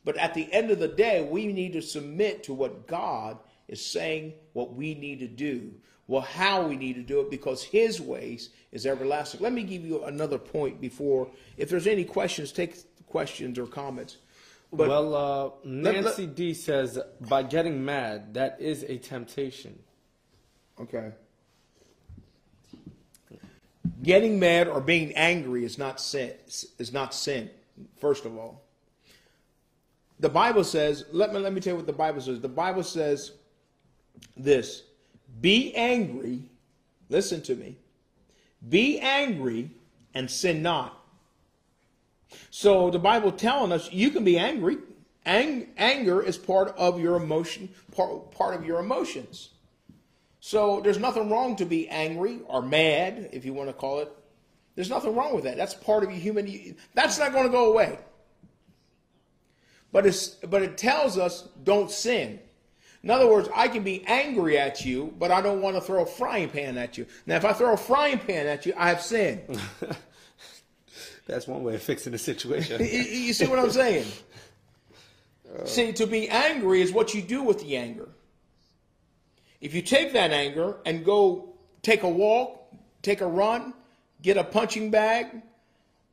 But 0.06 0.18
at 0.18 0.34
the 0.34 0.52
end 0.54 0.72
of 0.72 0.80
the 0.80 0.88
day, 0.88 1.28
we 1.30 1.48
need 1.48 1.74
to 1.74 1.82
submit 1.82 2.44
to 2.44 2.54
what 2.54 2.88
God 2.88 3.38
is 3.68 3.86
saying, 3.86 4.34
what 4.54 4.74
we 4.74 4.96
need 4.96 5.20
to 5.20 5.28
do. 5.28 5.72
Well, 6.08 6.22
how 6.22 6.66
we 6.66 6.76
need 6.76 6.96
to 6.96 7.04
do 7.04 7.20
it 7.20 7.30
because 7.30 7.64
his 7.64 8.02
ways 8.02 8.50
is 8.72 8.88
everlasting. 8.88 9.42
Let 9.42 9.54
me 9.54 9.62
give 9.62 9.86
you 9.86 10.06
another 10.06 10.40
point 10.40 10.82
before, 10.82 11.30
if 11.58 11.70
there's 11.70 11.86
any 11.86 12.04
questions, 12.04 12.52
take 12.52 12.78
questions 13.06 13.60
or 13.60 13.68
comments. 13.68 14.18
But 14.72 14.88
well, 14.88 15.16
uh, 15.16 15.50
Nancy 15.64 16.02
let, 16.02 16.18
let, 16.20 16.36
D 16.36 16.54
says 16.54 17.00
by 17.22 17.44
getting 17.44 17.84
mad, 17.84 18.36
that 18.36 18.58
is 18.60 18.84
a 18.84 18.98
temptation. 18.98 19.80
Okay. 20.80 21.12
Getting 24.04 24.40
mad 24.40 24.68
or 24.68 24.80
being 24.80 25.14
angry 25.16 25.66
is 25.66 25.78
not 25.78 26.00
sin. 26.00 26.34
Is 26.78 26.94
not 26.94 27.14
sin. 27.14 27.50
First 28.00 28.26
of 28.26 28.38
all, 28.38 28.64
the 30.20 30.30
Bible 30.30 30.64
says. 30.64 31.06
Let 31.12 31.34
me 31.34 31.40
let 31.40 31.52
me 31.52 31.62
tell 31.62 31.74
you 31.74 31.78
what 31.78 31.88
the 31.88 31.94
Bible 31.94 32.22
says. 32.22 32.40
The 32.40 32.48
Bible 32.48 32.84
says 32.84 33.32
this: 34.38 34.84
Be 35.42 35.74
angry. 35.76 36.44
Listen 37.10 37.42
to 37.42 37.56
me. 37.56 37.76
Be 38.68 39.00
angry 39.00 39.72
and 40.14 40.30
sin 40.30 40.62
not. 40.62 40.99
So 42.52 42.90
the 42.90 43.00
Bible 43.00 43.32
telling 43.32 43.72
us 43.72 43.92
you 43.92 44.12
can 44.12 44.24
be 44.24 44.38
angry. 44.38 44.78
Ang- 45.26 45.68
anger 45.78 46.22
is 46.22 46.38
part 46.38 46.70
of 46.78 47.00
your 47.00 47.16
emotion, 47.16 47.70
part, 47.96 48.32
part 48.32 48.56
of 48.56 48.66
your 48.66 48.80
emotions. 48.80 49.50
So 50.40 50.82
there's 50.82 51.00
nothing 51.00 51.30
wrong 51.30 51.56
to 51.58 51.66
be 51.66 51.88
angry 51.90 52.40
or 52.48 52.62
mad, 52.62 53.30
if 53.34 53.46
you 53.46 53.54
want 53.54 53.70
to 53.70 53.74
call 53.74 54.00
it. 54.00 54.12
There's 54.76 54.90
nothing 54.90 55.16
wrong 55.16 55.36
with 55.36 55.44
that. 55.44 55.58
That's 55.58 55.74
part 55.74 56.04
of 56.04 56.12
your 56.12 56.20
human. 56.20 56.76
That's 56.94 57.20
not 57.20 57.34
going 57.34 57.46
to 57.46 57.52
go 57.52 57.72
away. 57.72 58.00
but 59.92 60.06
it's 60.06 60.28
but 60.30 60.62
it 60.62 60.78
tells 60.78 61.18
us 61.18 61.48
don't 61.64 61.92
sin. 61.92 62.40
In 63.04 63.10
other 63.10 63.28
words, 63.28 63.50
I 63.56 63.70
can 63.70 63.84
be 63.84 64.04
angry 64.08 64.58
at 64.58 64.86
you, 64.86 65.14
but 65.18 65.32
I 65.32 65.42
don't 65.42 65.62
want 65.62 65.76
to 65.78 65.82
throw 65.82 66.04
a 66.04 66.06
frying 66.06 66.50
pan 66.50 66.78
at 66.78 66.98
you. 66.98 67.06
Now, 67.26 67.38
if 67.38 67.46
I 67.46 67.54
throw 67.54 67.74
a 67.74 67.78
frying 67.78 68.20
pan 68.20 68.46
at 68.48 68.66
you, 68.66 68.74
I 68.78 68.90
have 68.90 69.02
sinned. 69.02 69.42
That's 71.30 71.48
one 71.48 71.64
way 71.64 71.76
of 71.76 71.84
fixing 71.84 72.12
the 72.12 72.18
situation. 72.18 72.82
you 72.84 73.34
see 73.34 73.46
what 73.46 73.60
I'm 73.60 73.70
saying? 73.70 74.08
Uh, 75.48 75.64
see, 75.66 75.94
to 75.94 76.08
be 76.08 76.28
angry 76.28 76.82
is 76.82 76.92
what 76.92 77.14
you 77.14 77.22
do 77.22 77.44
with 77.44 77.62
the 77.62 77.78
anger. 77.78 78.10
If 79.62 79.76
you 79.76 79.84
take 79.84 80.14
that 80.14 80.32
anger 80.32 80.78
and 80.86 81.06
go 81.06 81.54
take 81.84 82.02
a 82.02 82.10
walk, 82.10 82.74
take 83.04 83.22
a 83.22 83.28
run, 83.28 83.76
get 84.24 84.38
a 84.38 84.44
punching 84.44 84.90
bag, 84.90 85.44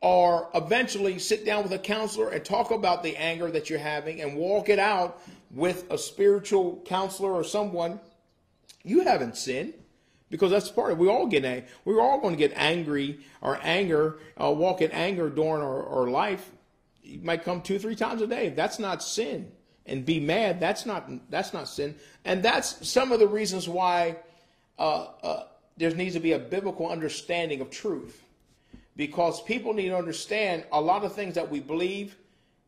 or 0.03 0.51
eventually 0.55 1.19
sit 1.19 1.47
down 1.47 1.63
with 1.63 1.73
a 1.73 1.79
counselor 1.79 2.29
and 2.29 2.45
talk 2.45 2.71
about 2.71 3.03
the 3.03 3.17
anger 3.17 3.51
that 3.51 3.71
you're 3.71 3.79
having 3.79 4.21
and 4.21 4.37
walk 4.37 4.69
it 4.69 4.79
out 4.79 5.23
with 5.51 5.91
a 5.91 5.97
spiritual 5.97 6.83
counselor 6.85 7.33
or 7.33 7.43
someone, 7.43 7.99
you 8.85 9.01
haven't 9.01 9.37
sinned 9.39 9.73
because 10.31 10.51
that's 10.51 10.71
part 10.71 10.93
of 10.93 10.99
it. 10.99 11.03
We 11.03 11.09
all 11.09 11.27
get 11.27 11.45
angry. 11.45 11.69
We're 11.85 12.01
all 12.01 12.21
going 12.21 12.35
to 12.35 12.39
get 12.39 12.53
angry 12.57 13.21
or 13.41 13.59
anger, 13.63 14.19
uh, 14.41 14.51
walk 14.51 14.83
in 14.83 14.91
anger 14.91 15.31
during 15.31 15.63
our, 15.63 15.87
our 15.87 16.09
life. 16.09 16.51
You 17.03 17.21
might 17.21 17.45
come 17.45 17.63
two, 17.63 17.79
three 17.79 17.95
times 17.95 18.23
a 18.23 18.27
day. 18.27 18.49
That's 18.49 18.79
not 18.79 19.03
sin. 19.03 19.53
And 19.87 20.05
be 20.05 20.19
mad. 20.19 20.59
That's 20.59 20.85
not 20.85 21.09
that's 21.31 21.53
not 21.53 21.69
sin. 21.69 21.95
And 22.25 22.43
that's 22.43 22.89
some 22.89 23.13
of 23.13 23.21
the 23.21 23.29
reasons 23.29 23.69
why 23.69 24.17
uh, 24.81 25.07
uh, 25.23 25.45
there 25.77 25.91
needs 25.93 26.15
to 26.15 26.21
be 26.21 26.33
a 26.33 26.39
biblical 26.41 26.89
understanding 26.89 27.61
of 27.61 27.71
truth 27.71 28.21
because 28.97 29.41
people 29.43 29.75
need 29.75 29.91
to 29.91 29.97
understand 29.97 30.65
a 30.73 30.81
lot 30.81 31.05
of 31.05 31.15
things 31.15 31.37
that 31.37 31.49
we 31.49 31.61
believe 31.61 32.17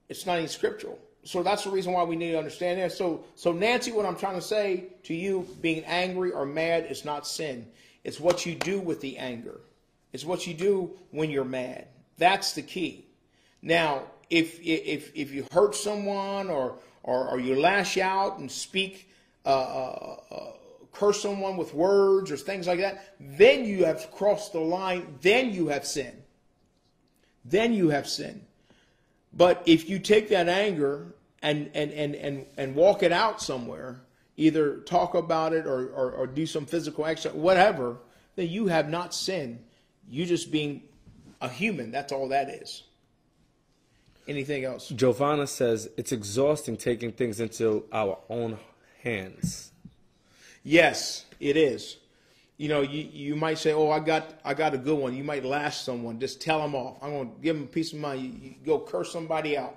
it's 0.08 0.26
not 0.26 0.36
even 0.36 0.48
scriptural 0.48 0.98
so 1.24 1.42
that's 1.42 1.64
the 1.64 1.70
reason 1.70 1.92
why 1.92 2.04
we 2.04 2.16
need 2.16 2.32
to 2.32 2.38
understand 2.38 2.80
that. 2.80 2.92
So 2.92 3.24
so 3.34 3.52
nancy 3.52 3.92
what 3.92 4.06
i'm 4.06 4.16
trying 4.16 4.36
to 4.36 4.42
say 4.42 4.84
to 5.04 5.14
you 5.14 5.46
being 5.60 5.84
angry 5.84 6.32
or 6.32 6.46
mad 6.46 6.86
is 6.88 7.04
not 7.04 7.26
sin. 7.26 7.66
It's 8.04 8.20
what 8.20 8.46
you 8.46 8.54
do 8.54 8.80
with 8.80 9.00
the 9.00 9.18
anger. 9.18 9.60
It's 10.12 10.24
what 10.24 10.46
you 10.46 10.54
do 10.54 10.96
when 11.10 11.30
you're 11.30 11.44
mad. 11.44 11.88
That's 12.16 12.52
the 12.52 12.62
key. 12.62 13.06
Now 13.62 14.04
if 14.30 14.60
if 14.60 15.14
if 15.14 15.32
you 15.32 15.46
hurt 15.52 15.74
someone 15.74 16.48
or 16.48 16.78
or, 17.02 17.28
or 17.28 17.40
you 17.40 17.58
lash 17.58 17.96
out 17.96 18.38
and 18.38 18.50
speak 18.50 19.10
uh, 19.46 19.48
uh, 19.48 20.16
uh 20.30 20.52
curse 20.92 21.22
someone 21.22 21.56
with 21.56 21.72
words 21.74 22.30
or 22.30 22.36
things 22.36 22.66
like 22.66 22.80
that, 22.80 23.14
then 23.20 23.64
you 23.64 23.84
have 23.84 24.10
crossed 24.10 24.52
the 24.52 24.60
line, 24.60 25.18
then 25.20 25.52
you 25.52 25.68
have 25.68 25.86
sinned. 25.86 26.22
Then 27.44 27.72
you 27.72 27.90
have 27.90 28.08
sinned. 28.08 28.44
But 29.32 29.62
if 29.66 29.88
you 29.88 29.98
take 29.98 30.30
that 30.30 30.48
anger 30.48 31.14
and, 31.42 31.70
and, 31.74 31.92
and, 31.92 32.14
and, 32.14 32.46
and 32.56 32.74
walk 32.74 33.02
it 33.02 33.12
out 33.12 33.40
somewhere, 33.40 34.00
either 34.36 34.78
talk 34.78 35.14
about 35.14 35.52
it 35.52 35.66
or, 35.66 35.88
or, 35.88 36.12
or 36.12 36.26
do 36.26 36.46
some 36.46 36.66
physical 36.66 37.06
action, 37.06 37.32
whatever, 37.32 37.96
then 38.36 38.48
you 38.48 38.68
have 38.68 38.88
not 38.88 39.14
sinned. 39.14 39.58
You 40.08 40.24
just 40.24 40.50
being 40.50 40.82
a 41.40 41.48
human. 41.48 41.90
That's 41.90 42.12
all 42.12 42.28
that 42.28 42.48
is. 42.48 42.84
Anything 44.26 44.64
else? 44.64 44.88
Giovanna 44.88 45.46
says 45.46 45.88
it's 45.96 46.12
exhausting 46.12 46.76
taking 46.76 47.12
things 47.12 47.40
into 47.40 47.84
our 47.92 48.18
own 48.28 48.58
hands. 49.02 49.72
Yes, 50.62 51.24
it 51.40 51.56
is. 51.56 51.96
You 52.58 52.68
know, 52.68 52.80
you, 52.82 53.08
you 53.12 53.36
might 53.36 53.56
say, 53.58 53.72
"Oh, 53.72 53.90
I 53.90 54.00
got 54.00 54.40
I 54.44 54.52
got 54.52 54.74
a 54.74 54.78
good 54.78 54.98
one." 54.98 55.14
You 55.16 55.24
might 55.24 55.44
lash 55.44 55.78
someone. 55.78 56.18
Just 56.18 56.40
tell 56.42 56.60
them 56.60 56.74
off. 56.74 56.98
I'm 57.00 57.10
going 57.10 57.34
to 57.34 57.40
give 57.40 57.56
them 57.56 57.64
a 57.64 57.68
piece 57.68 57.92
of 57.92 58.00
mind. 58.00 58.20
You, 58.20 58.50
you 58.50 58.54
go 58.66 58.80
curse 58.80 59.12
somebody 59.12 59.56
out. 59.56 59.76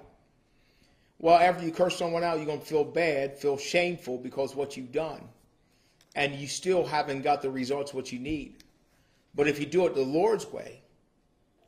Well, 1.20 1.38
after 1.38 1.64
you 1.64 1.72
curse 1.72 1.98
someone 1.98 2.24
out, 2.24 2.38
you're 2.38 2.48
going 2.48 2.60
to 2.60 2.66
feel 2.66 2.84
bad, 2.84 3.38
feel 3.38 3.56
shameful 3.56 4.18
because 4.18 4.56
what 4.56 4.76
you've 4.76 4.92
done, 4.92 5.22
and 6.16 6.34
you 6.34 6.48
still 6.48 6.84
haven't 6.84 7.22
got 7.22 7.44
the 7.44 7.52
results 7.52 7.94
what 7.94 8.12
you 8.12 8.18
need. 8.18 8.64
But 9.36 9.48
if 9.48 9.60
you 9.60 9.68
do 9.68 9.86
it 9.86 9.94
the 9.94 10.02
Lord's 10.02 10.52
way, 10.52 10.82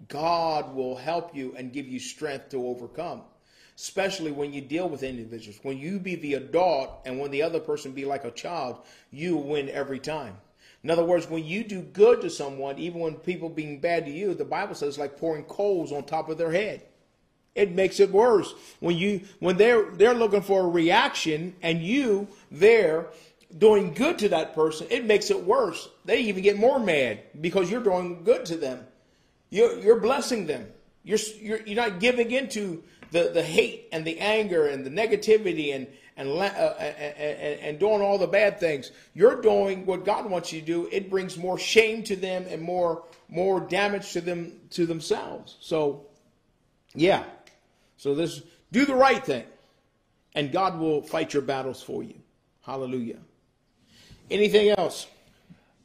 God 0.07 0.73
will 0.73 0.95
help 0.95 1.35
you 1.35 1.53
and 1.55 1.71
give 1.71 1.87
you 1.87 1.99
strength 1.99 2.49
to 2.49 2.67
overcome 2.67 3.21
especially 3.75 4.31
when 4.31 4.53
you 4.53 4.61
deal 4.61 4.87
with 4.87 5.03
individuals. 5.03 5.59
When 5.63 5.77
you 5.77 5.99
be 5.99 6.15
the 6.15 6.35
adult 6.35 7.01
and 7.05 7.19
when 7.19 7.31
the 7.31 7.41
other 7.41 7.59
person 7.59 7.91
be 7.91 8.05
like 8.05 8.23
a 8.23 8.31
child, 8.31 8.77
you 9.11 9.35
win 9.35 9.69
every 9.69 9.99
time. 9.99 10.37
In 10.83 10.89
other 10.89 11.03
words, 11.03 11.29
when 11.29 11.45
you 11.45 11.63
do 11.63 11.81
good 11.81 12.21
to 12.21 12.29
someone, 12.29 12.77
even 12.77 12.99
when 12.99 13.15
people 13.15 13.49
being 13.49 13.79
bad 13.79 14.05
to 14.05 14.11
you, 14.11 14.33
the 14.33 14.43
Bible 14.43 14.75
says 14.75 14.97
like 14.97 15.17
pouring 15.17 15.43
coals 15.43 15.91
on 15.91 16.03
top 16.03 16.29
of 16.29 16.37
their 16.37 16.51
head. 16.51 16.83
It 17.55 17.71
makes 17.71 17.99
it 17.99 18.11
worse. 18.11 18.53
When 18.79 18.97
you 18.97 19.21
when 19.39 19.57
they're 19.57 19.91
they're 19.91 20.15
looking 20.15 20.41
for 20.41 20.61
a 20.61 20.67
reaction 20.67 21.55
and 21.61 21.83
you 21.83 22.27
there 22.51 23.07
doing 23.57 23.93
good 23.93 24.19
to 24.19 24.29
that 24.29 24.55
person, 24.55 24.87
it 24.89 25.05
makes 25.05 25.29
it 25.29 25.43
worse. 25.43 25.87
They 26.05 26.21
even 26.21 26.43
get 26.43 26.57
more 26.57 26.79
mad 26.79 27.19
because 27.39 27.69
you're 27.69 27.83
doing 27.83 28.23
good 28.23 28.45
to 28.47 28.57
them. 28.57 28.85
You're, 29.49 29.77
you're 29.79 29.99
blessing 29.99 30.47
them. 30.47 30.67
You're, 31.03 31.19
you're, 31.39 31.61
you're 31.61 31.75
not 31.75 31.99
giving 31.99 32.31
into 32.31 32.83
the, 33.13 33.29
the 33.31 33.43
hate 33.43 33.87
and 33.91 34.03
the 34.03 34.19
anger 34.19 34.65
and 34.65 34.83
the 34.83 34.89
negativity 34.89 35.73
and, 35.75 35.87
and, 36.17 36.29
uh, 36.29 36.41
and, 36.41 37.59
and 37.61 37.79
doing 37.79 38.01
all 38.01 38.17
the 38.17 38.27
bad 38.27 38.59
things. 38.59 38.91
You're 39.13 39.39
doing 39.39 39.85
what 39.85 40.03
God 40.03 40.29
wants 40.29 40.51
you 40.51 40.59
to 40.61 40.65
do. 40.65 40.89
It 40.91 41.11
brings 41.11 41.37
more 41.37 41.59
shame 41.59 42.03
to 42.05 42.15
them 42.15 42.45
and 42.49 42.61
more, 42.61 43.03
more 43.29 43.59
damage 43.61 44.11
to 44.13 44.21
them, 44.21 44.59
to 44.71 44.87
themselves. 44.87 45.57
So, 45.61 46.07
yeah. 46.95 47.23
So 47.97 48.15
this, 48.15 48.41
do 48.71 48.83
the 48.83 48.95
right 48.95 49.23
thing 49.23 49.45
and 50.33 50.51
God 50.51 50.79
will 50.79 51.03
fight 51.03 51.33
your 51.33 51.43
battles 51.43 51.83
for 51.83 52.01
you. 52.01 52.15
Hallelujah. 52.61 53.19
Anything 54.31 54.69
else? 54.69 55.05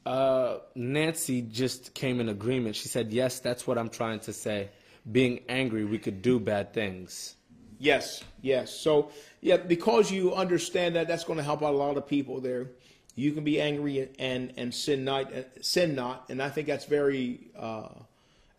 Uh, 0.07 0.61
Nancy 0.75 1.43
just 1.43 1.93
came 1.93 2.21
in 2.21 2.31
agreement. 2.31 2.75
She 2.75 2.88
said, 2.88 3.12
Yes, 3.12 3.41
that's 3.41 3.67
what 3.67 3.77
I'm 3.77 3.91
trying 3.91 4.21
to 4.21 4.33
say 4.33 4.71
being 5.11 5.40
angry, 5.49 5.85
we 5.85 5.99
could 5.99 6.23
do 6.23 6.38
bad 6.38 6.73
things. 6.73 7.37
Yes, 7.79 8.25
yes. 8.42 8.73
So, 8.73 9.11
yeah, 9.40 9.57
because 9.57 10.11
you 10.11 10.35
understand 10.35 10.97
that, 10.97 11.09
that's 11.09 11.25
going 11.25 11.38
to 11.38 11.44
help 11.44 11.62
out 11.62 11.75
a 11.75 11.77
lot 11.77 11.97
of 11.97 12.07
people 12.07 12.40
there. 12.40 12.68
You 13.14 13.33
can 13.33 13.44
be 13.44 13.61
angry 13.61 14.11
and 14.18 14.53
and 14.57 14.73
sin 14.73 15.05
not, 15.05 15.33
sin 15.61 15.94
not, 15.94 16.27
and 16.29 16.40
I 16.40 16.51
think 16.51 16.68
that's 16.68 16.85
very 16.85 17.51
uh, 17.57 17.88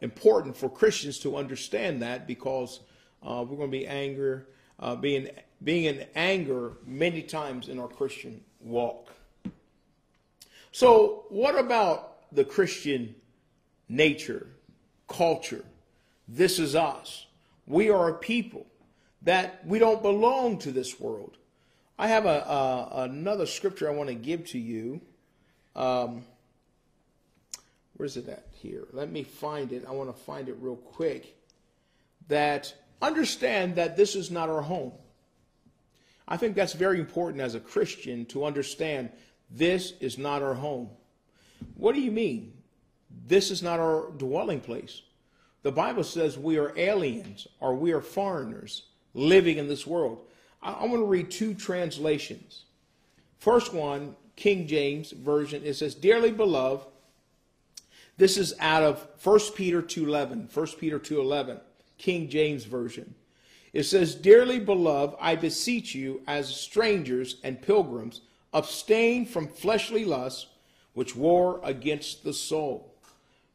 important 0.02 0.58
for 0.58 0.70
Christians 0.70 1.20
to 1.20 1.38
understand 1.38 2.02
that 2.02 2.28
because 2.28 2.82
uh, 3.24 3.46
we're 3.48 3.58
going 3.58 3.72
to 3.72 3.78
be 3.78 3.88
angry, 3.88 4.42
uh, 4.80 4.96
being 4.96 5.30
being 5.64 5.86
in 5.86 6.06
anger 6.16 6.74
many 6.86 7.22
times 7.22 7.70
in 7.70 7.80
our 7.80 7.88
Christian 7.88 8.42
walk. 8.60 9.10
So, 10.72 11.26
what 11.30 11.58
about 11.58 12.34
the 12.34 12.44
Christian 12.44 13.16
nature, 13.88 14.48
culture? 15.08 15.64
This 16.32 16.60
is 16.60 16.76
us. 16.76 17.26
We 17.66 17.90
are 17.90 18.10
a 18.10 18.14
people 18.14 18.68
that 19.24 19.66
we 19.66 19.80
don't 19.80 20.02
belong 20.02 20.60
to 20.60 20.72
this 20.72 21.00
world. 21.00 21.38
I 21.98 22.08
have 22.08 22.26
a, 22.26 22.30
a 22.30 22.90
another 23.04 23.48
scripture 23.48 23.90
I 23.90 23.94
want 23.94 24.10
to 24.10 24.16
give 24.16 24.46
to 24.48 24.60
you. 24.60 25.02
Um, 25.76 26.24
where's 27.98 28.16
it 28.16 28.30
at 28.30 28.46
here? 28.52 28.86
Let 28.94 29.12
me 29.12 29.24
find 29.24 29.74
it. 29.74 29.86
I 29.88 29.92
want 29.92 30.16
to 30.16 30.24
find 30.24 30.48
it 30.48 30.58
real 30.60 30.76
quick. 30.76 31.36
That 32.28 32.74
understand 33.02 33.76
that 33.76 33.98
this 33.98 34.16
is 34.16 34.30
not 34.30 34.50
our 34.50 34.62
home. 34.62 34.92
I 36.28 36.38
think 36.38 36.56
that's 36.56 36.74
very 36.74 37.00
important 37.00 37.42
as 37.42 37.56
a 37.56 37.60
Christian 37.60 38.26
to 38.28 38.46
understand 38.46 39.10
this 39.50 39.94
is 40.00 40.20
not 40.20 40.44
our 40.44 40.54
home. 40.54 40.90
What 41.74 41.96
do 41.96 42.02
you 42.02 42.12
mean? 42.12 42.54
This 43.26 43.50
is 43.50 43.64
not 43.64 43.80
our 43.80 44.12
dwelling 44.12 44.60
place. 44.60 45.02
The 45.62 45.72
Bible 45.72 46.04
says 46.04 46.38
we 46.38 46.58
are 46.58 46.74
aliens 46.78 47.48
or 47.60 47.76
we 47.76 47.92
are 47.92 48.02
foreigners 48.02 48.84
living 49.14 49.58
in 49.58 49.68
this 49.68 49.86
world. 49.86 50.22
I, 50.62 50.72
I 50.74 50.84
want 50.86 51.02
to 51.02 51.06
read 51.06 51.32
two 51.32 51.54
translations. 51.54 52.66
First 53.40 53.74
one, 53.74 54.16
King 54.36 54.68
James 54.68 55.12
Version, 55.12 55.64
it 55.66 55.76
says, 55.76 55.96
Dearly 55.96 56.32
beloved, 56.32 56.86
this 58.18 58.38
is 58.38 58.54
out 58.60 58.84
of 58.84 59.08
1 59.24 59.40
Peter 59.56 59.82
2.11, 59.82 60.56
1 60.56 60.68
Peter 60.80 61.00
2.11, 61.00 61.60
King 61.98 62.30
James 62.30 62.66
Version. 62.66 63.16
It 63.72 63.84
says, 63.84 64.16
Dearly 64.16 64.60
beloved, 64.60 65.16
I 65.22 65.36
beseech 65.36 65.94
you, 65.94 66.22
as 66.28 66.54
strangers 66.54 67.38
and 67.44 67.62
pilgrims, 67.62 68.22
abstain 68.54 69.26
from 69.26 69.48
fleshly 69.48 70.06
lusts 70.06 70.48
which 70.94 71.16
war 71.16 71.62
against 71.64 72.24
the 72.24 72.34
soul. 72.34 72.89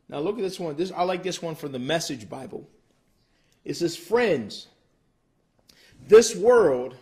Now 0.08 0.18
look 0.18 0.36
at 0.36 0.42
this 0.42 0.60
one. 0.60 0.76
This 0.76 0.92
I 0.92 1.02
like 1.02 1.22
this 1.22 1.40
one 1.40 1.54
from 1.54 1.72
the 1.72 1.78
Message 1.78 2.28
Bible. 2.28 2.68
It 3.64 3.74
says, 3.74 3.96
"Friends, 3.96 4.68
this 6.06 6.34
world 6.34 6.96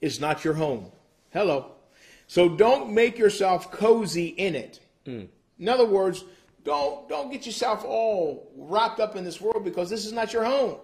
is 0.00 0.20
not 0.20 0.44
your 0.44 0.54
home." 0.54 0.90
Hello. 1.30 1.72
So 2.26 2.48
don't 2.48 2.92
make 2.92 3.18
yourself 3.18 3.70
cozy 3.70 4.26
in 4.26 4.54
it. 4.54 4.80
Mm. 5.06 5.28
In 5.58 5.68
other 5.68 5.86
words, 5.86 6.24
don't 6.64 7.08
don't 7.08 7.30
get 7.30 7.46
yourself 7.46 7.84
all 7.84 8.50
wrapped 8.56 9.00
up 9.00 9.16
in 9.16 9.24
this 9.24 9.40
world 9.40 9.64
because 9.64 9.90
this 9.90 10.06
is 10.06 10.12
not 10.12 10.32
your 10.32 10.44
home. 10.44 10.76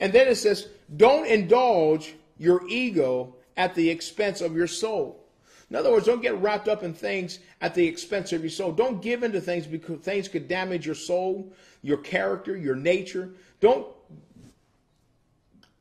And 0.00 0.12
then 0.12 0.28
it 0.28 0.36
says, 0.36 0.68
don't 0.94 1.26
indulge 1.26 2.14
your 2.38 2.66
ego 2.68 3.34
at 3.56 3.74
the 3.74 3.88
expense 3.88 4.40
of 4.40 4.54
your 4.54 4.66
soul. 4.66 5.24
In 5.68 5.76
other 5.76 5.90
words, 5.90 6.06
don't 6.06 6.22
get 6.22 6.40
wrapped 6.40 6.68
up 6.68 6.82
in 6.82 6.94
things 6.94 7.40
at 7.60 7.74
the 7.74 7.86
expense 7.86 8.32
of 8.32 8.42
your 8.42 8.50
soul. 8.50 8.70
Don't 8.70 9.02
give 9.02 9.22
into 9.22 9.40
things 9.40 9.66
because 9.66 9.98
things 9.98 10.28
could 10.28 10.46
damage 10.46 10.86
your 10.86 10.94
soul, 10.94 11.52
your 11.82 11.98
character, 11.98 12.56
your 12.56 12.76
nature. 12.76 13.30
Don't 13.60 13.86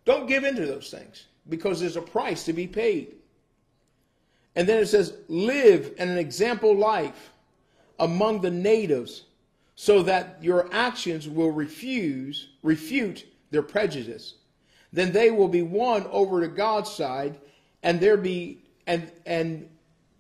don't 0.06 0.28
give 0.28 0.44
into 0.44 0.66
those 0.66 0.92
things 0.92 1.26
because 1.50 1.80
there's 1.80 1.96
a 1.96 2.02
price 2.02 2.44
to 2.46 2.54
be 2.54 2.68
paid. 2.68 3.16
And 4.56 4.70
then 4.70 4.82
it 4.82 4.86
says, 4.86 5.18
live 5.28 5.94
an 5.98 6.18
example 6.18 6.76
life 6.76 7.34
among 8.00 8.42
the 8.42 8.52
natives 8.52 9.24
so 9.76 10.04
that 10.04 10.38
your 10.42 10.70
actions 10.72 11.28
will 11.28 11.52
refuse, 11.52 12.50
refute 12.62 13.26
their 13.50 13.64
prejudice. 13.64 14.36
Then 14.94 15.12
they 15.12 15.32
will 15.32 15.48
be 15.48 15.64
won 15.64 16.06
over 16.12 16.40
to 16.40 16.48
God's 16.48 16.92
side 16.92 17.38
and 17.84 18.00
there 18.00 18.18
be 18.18 18.60
and 18.88 19.12
and 19.26 19.68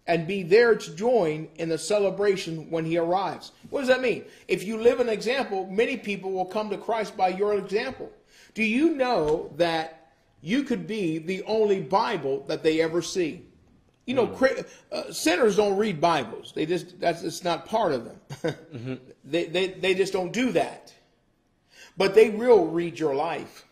and 0.07 0.27
be 0.27 0.43
there 0.43 0.75
to 0.75 0.95
join 0.95 1.47
in 1.55 1.69
the 1.69 1.77
celebration 1.77 2.69
when 2.69 2.85
he 2.85 2.97
arrives. 2.97 3.51
What 3.69 3.81
does 3.81 3.89
that 3.89 4.01
mean? 4.01 4.25
If 4.47 4.63
you 4.63 4.77
live 4.77 4.99
an 4.99 5.09
example, 5.09 5.67
many 5.67 5.97
people 5.97 6.31
will 6.31 6.45
come 6.45 6.69
to 6.69 6.77
Christ 6.77 7.17
by 7.17 7.29
your 7.29 7.55
example. 7.55 8.11
Do 8.53 8.63
you 8.63 8.91
know 8.95 9.51
that 9.57 10.11
you 10.41 10.63
could 10.63 10.85
be 10.85 11.17
the 11.17 11.43
only 11.43 11.81
Bible 11.81 12.43
that 12.47 12.61
they 12.61 12.81
ever 12.81 13.01
see? 13.01 13.45
You 14.05 14.13
know, 14.13 14.27
mm. 14.27 14.67
uh, 14.91 15.11
sinners 15.11 15.55
don't 15.55 15.77
read 15.77 15.99
Bibles. 15.99 16.53
They 16.55 16.67
just 16.67 16.99
that's 16.99 17.23
it's 17.23 17.43
not 17.43 17.65
part 17.65 17.91
of 17.91 18.05
them. 18.05 18.19
mm-hmm. 18.29 18.93
they, 19.23 19.45
they 19.45 19.67
they 19.69 19.95
just 19.95 20.13
don't 20.13 20.31
do 20.31 20.51
that. 20.51 20.93
But 21.97 22.13
they 22.13 22.29
will 22.29 22.67
read 22.67 22.99
your 22.99 23.15
life. 23.15 23.65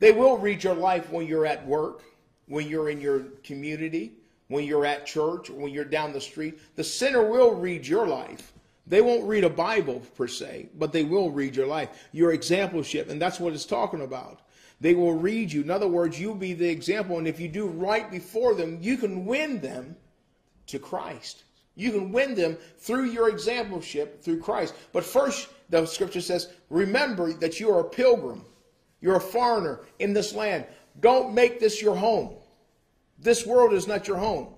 They 0.00 0.12
will 0.12 0.36
read 0.36 0.62
your 0.62 0.74
life 0.74 1.10
when 1.10 1.26
you're 1.26 1.46
at 1.46 1.66
work, 1.66 2.02
when 2.46 2.68
you're 2.68 2.90
in 2.90 3.00
your 3.00 3.20
community, 3.42 4.12
when 4.48 4.64
you're 4.64 4.86
at 4.86 5.06
church, 5.06 5.50
or 5.50 5.54
when 5.54 5.72
you're 5.72 5.84
down 5.84 6.12
the 6.12 6.20
street. 6.20 6.58
The 6.76 6.84
sinner 6.84 7.22
will 7.22 7.54
read 7.54 7.86
your 7.86 8.06
life. 8.06 8.52
They 8.86 9.02
won't 9.02 9.28
read 9.28 9.44
a 9.44 9.50
Bible 9.50 10.02
per 10.16 10.26
se, 10.26 10.70
but 10.74 10.92
they 10.92 11.04
will 11.04 11.30
read 11.30 11.54
your 11.54 11.66
life, 11.66 11.90
your 12.12 12.34
exampleship, 12.34 13.10
and 13.10 13.20
that's 13.20 13.38
what 13.38 13.52
it's 13.52 13.66
talking 13.66 14.00
about. 14.00 14.40
They 14.80 14.94
will 14.94 15.12
read 15.12 15.52
you. 15.52 15.62
In 15.62 15.70
other 15.70 15.88
words, 15.88 16.18
you'll 16.18 16.34
be 16.34 16.54
the 16.54 16.68
example, 16.68 17.18
and 17.18 17.28
if 17.28 17.38
you 17.38 17.48
do 17.48 17.66
right 17.66 18.10
before 18.10 18.54
them, 18.54 18.78
you 18.80 18.96
can 18.96 19.26
win 19.26 19.60
them 19.60 19.96
to 20.68 20.78
Christ. 20.78 21.44
You 21.74 21.92
can 21.92 22.12
win 22.12 22.34
them 22.34 22.56
through 22.78 23.10
your 23.10 23.30
exampleship 23.30 24.20
through 24.20 24.40
Christ. 24.40 24.74
But 24.92 25.04
first, 25.04 25.48
the 25.68 25.84
scripture 25.84 26.20
says, 26.20 26.48
remember 26.70 27.32
that 27.34 27.60
you 27.60 27.70
are 27.70 27.80
a 27.80 27.88
pilgrim. 27.88 28.44
You're 29.00 29.16
a 29.16 29.20
foreigner 29.20 29.80
in 29.98 30.12
this 30.12 30.34
land. 30.34 30.64
Don't 31.00 31.34
make 31.34 31.60
this 31.60 31.80
your 31.80 31.94
home. 31.94 32.34
This 33.18 33.46
world 33.46 33.72
is 33.72 33.86
not 33.86 34.06
your 34.06 34.18
home. 34.18 34.48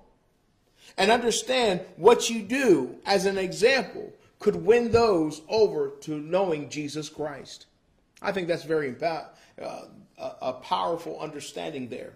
And 0.99 1.11
understand 1.11 1.81
what 1.97 2.29
you 2.29 2.43
do 2.43 2.97
as 3.07 3.27
an 3.27 3.39
example 3.39 4.13
could 4.39 4.57
win 4.57 4.91
those 4.91 5.43
over 5.49 5.91
to 6.01 6.19
knowing 6.19 6.69
Jesus 6.69 7.09
Christ. 7.09 7.67
I 8.21 8.33
think 8.33 8.49
that's 8.49 8.65
very 8.65 8.95
uh, 9.01 9.23
a 10.19 10.53
powerful 10.55 11.19
understanding 11.21 11.89
there. 11.89 12.15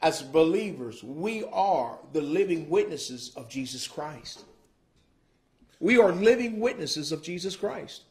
As 0.00 0.22
believers, 0.22 1.02
we 1.02 1.44
are 1.52 1.98
the 2.12 2.20
living 2.20 2.68
witnesses 2.68 3.32
of 3.36 3.48
Jesus 3.48 3.86
Christ. 3.86 4.44
We 5.78 5.98
are 5.98 6.12
living 6.12 6.60
witnesses 6.60 7.12
of 7.12 7.22
Jesus 7.22 7.56
Christ. 7.56 8.02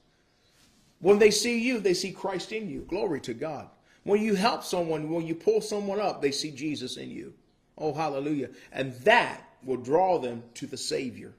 When 0.99 1.19
they 1.19 1.31
see 1.31 1.59
you, 1.59 1.79
they 1.79 1.93
see 1.93 2.11
Christ 2.11 2.51
in 2.51 2.69
you. 2.69 2.81
Glory 2.81 3.19
to 3.21 3.33
God. 3.33 3.67
When 4.03 4.21
you 4.21 4.35
help 4.35 4.63
someone, 4.63 5.09
when 5.09 5.27
you 5.27 5.35
pull 5.35 5.61
someone 5.61 5.99
up, 5.99 6.21
they 6.21 6.31
see 6.31 6.51
Jesus 6.51 6.97
in 6.97 7.09
you. 7.09 7.33
Oh, 7.77 7.93
hallelujah. 7.93 8.49
And 8.71 8.93
that 9.01 9.41
will 9.63 9.77
draw 9.77 10.17
them 10.19 10.43
to 10.55 10.65
the 10.67 10.77
Savior. 10.77 11.33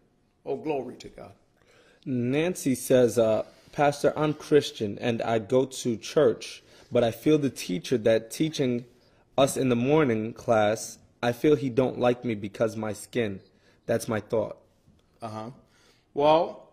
Oh, 0.46 0.56
glory 0.56 0.96
to 0.96 1.08
God. 1.08 1.32
Nancy 2.04 2.74
says, 2.74 3.18
uh, 3.18 3.44
Pastor, 3.72 4.12
I'm 4.16 4.34
Christian 4.34 4.98
and 5.00 5.22
I 5.22 5.38
go 5.38 5.64
to 5.64 5.96
church, 5.96 6.62
but 6.90 7.02
I 7.04 7.10
feel 7.10 7.38
the 7.38 7.50
teacher 7.50 7.96
that 7.98 8.30
teaching 8.30 8.84
us 9.38 9.56
in 9.56 9.68
the 9.68 9.76
morning 9.76 10.32
class, 10.32 10.98
I 11.22 11.32
feel 11.32 11.56
he 11.56 11.70
don't 11.70 11.98
like 11.98 12.24
me 12.24 12.34
because 12.34 12.76
my 12.76 12.92
skin. 12.92 13.40
That's 13.86 14.08
my 14.08 14.20
thought. 14.20 14.58
Uh 15.20 15.28
huh. 15.28 15.50
Well, 16.14 16.68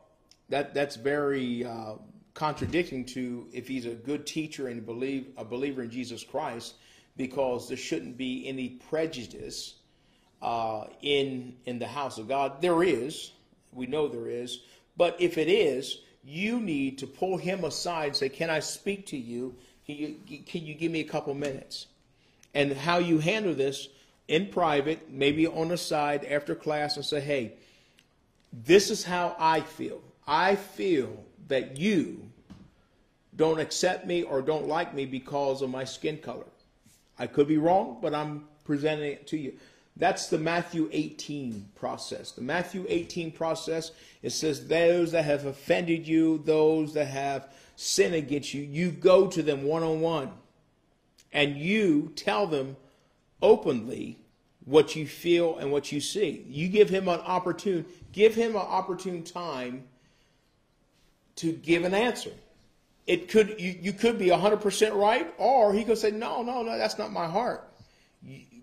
that 0.49 0.73
that's 0.73 0.95
very 0.95 1.65
uh, 1.65 1.93
contradicting 2.39 3.03
to 3.03 3.45
if 3.51 3.67
he's 3.67 3.85
a 3.85 3.93
good 3.93 4.25
teacher 4.25 4.69
and 4.69 4.85
believe 4.85 5.27
a 5.35 5.43
believer 5.43 5.83
in 5.83 5.91
Jesus 5.91 6.23
Christ, 6.23 6.75
because 7.17 7.67
there 7.67 7.77
shouldn't 7.77 8.15
be 8.17 8.47
any 8.47 8.69
prejudice 8.89 9.75
uh, 10.41 10.85
in 11.01 11.57
in 11.65 11.79
the 11.79 11.87
house 11.87 12.17
of 12.17 12.29
God. 12.29 12.61
There 12.61 12.81
is, 12.81 13.31
we 13.73 13.87
know 13.87 14.07
there 14.07 14.29
is, 14.29 14.61
but 14.95 15.17
if 15.19 15.37
it 15.37 15.49
is, 15.49 15.99
you 16.23 16.61
need 16.61 16.97
to 16.99 17.07
pull 17.07 17.35
him 17.35 17.65
aside 17.65 18.07
and 18.07 18.15
say, 18.15 18.29
"Can 18.29 18.49
I 18.49 18.61
speak 18.61 19.05
to 19.07 19.17
you? 19.17 19.55
Can 19.85 19.97
you 19.97 20.39
can 20.45 20.65
you 20.65 20.75
give 20.75 20.93
me 20.93 21.01
a 21.01 21.11
couple 21.15 21.33
minutes?" 21.33 21.87
And 22.53 22.71
how 22.71 22.99
you 22.99 23.19
handle 23.19 23.53
this 23.53 23.89
in 24.29 24.47
private, 24.47 25.11
maybe 25.11 25.45
on 25.45 25.67
the 25.67 25.77
side 25.77 26.23
after 26.23 26.55
class, 26.55 26.95
and 26.95 27.05
say, 27.05 27.19
"Hey, 27.19 27.53
this 28.53 28.89
is 28.89 29.03
how 29.03 29.35
I 29.37 29.59
feel. 29.59 30.01
I 30.25 30.55
feel 30.55 31.25
that 31.49 31.77
you 31.77 32.28
don't 33.39 33.61
accept 33.61 34.05
me 34.05 34.21
or 34.21 34.41
don't 34.41 34.67
like 34.67 34.93
me 34.93 35.05
because 35.05 35.61
of 35.61 35.69
my 35.69 35.85
skin 35.85 36.17
color. 36.17 36.45
I 37.17 37.25
could 37.25 37.47
be 37.47 37.57
wrong, 37.57 37.97
but 38.01 38.13
I'm 38.13 38.43
presenting 38.65 39.13
it 39.13 39.27
to 39.27 39.37
you. 39.37 39.53
That's 39.95 40.27
the 40.27 40.37
Matthew 40.37 40.89
18 40.91 41.69
process. 41.73 42.33
The 42.33 42.41
Matthew 42.41 42.85
18 42.89 43.31
process, 43.31 43.91
it 44.21 44.31
says, 44.31 44.67
Those 44.67 45.13
that 45.13 45.23
have 45.23 45.45
offended 45.45 46.05
you, 46.05 46.39
those 46.43 46.93
that 46.95 47.05
have 47.05 47.47
sinned 47.77 48.13
against 48.13 48.53
you, 48.53 48.61
you 48.61 48.91
go 48.91 49.27
to 49.27 49.41
them 49.41 49.63
one 49.63 49.83
on 49.83 50.01
one 50.01 50.31
and 51.31 51.55
you 51.55 52.11
tell 52.17 52.45
them 52.45 52.75
openly 53.41 54.19
what 54.65 54.97
you 54.97 55.07
feel 55.07 55.57
and 55.57 55.71
what 55.71 55.93
you 55.93 56.01
see. 56.01 56.45
You 56.49 56.67
give 56.67 56.89
him 56.89 57.07
an 57.07 57.21
opportune, 57.21 57.85
give 58.11 58.35
him 58.35 58.51
an 58.51 58.65
opportune 58.67 59.23
time 59.23 59.85
to 61.37 61.53
give 61.53 61.85
an 61.85 61.93
answer. 61.93 62.31
It 63.09 63.27
could 63.27 63.59
you, 63.59 63.75
you 63.81 63.91
could 63.91 64.19
be 64.19 64.27
100% 64.27 64.93
right 64.93 65.33
or 65.39 65.73
he 65.73 65.83
could 65.83 65.97
say 65.97 66.11
no, 66.11 66.43
no, 66.43 66.61
no, 66.61 66.77
that's 66.77 66.99
not 66.99 67.11
my 67.11 67.25
heart. 67.25 67.67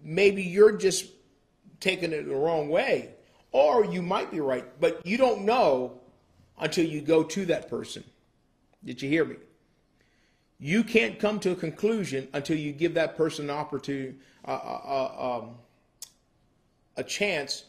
Maybe 0.04 0.44
you're 0.44 0.76
just 0.76 1.06
taking 1.80 2.12
it 2.12 2.28
the 2.28 2.36
wrong 2.36 2.68
way 2.68 3.10
or 3.50 3.84
you 3.84 4.02
might 4.02 4.30
be 4.30 4.38
right, 4.38 4.64
but 4.80 5.04
you 5.04 5.16
don't 5.16 5.44
know 5.44 5.98
until 6.60 6.86
you 6.86 7.00
go 7.00 7.24
to 7.24 7.44
that 7.46 7.68
person. 7.68 8.04
Did 8.84 9.02
you 9.02 9.08
hear 9.08 9.24
me? 9.24 9.34
You 10.60 10.84
can't 10.84 11.18
come 11.18 11.40
to 11.40 11.50
a 11.50 11.56
conclusion 11.56 12.28
until 12.32 12.56
you 12.56 12.70
give 12.70 12.94
that 12.94 13.16
person 13.16 13.50
an 13.50 13.56
opportunity, 13.56 14.14
um, 14.44 15.56
a 16.96 17.02
chance 17.04 17.64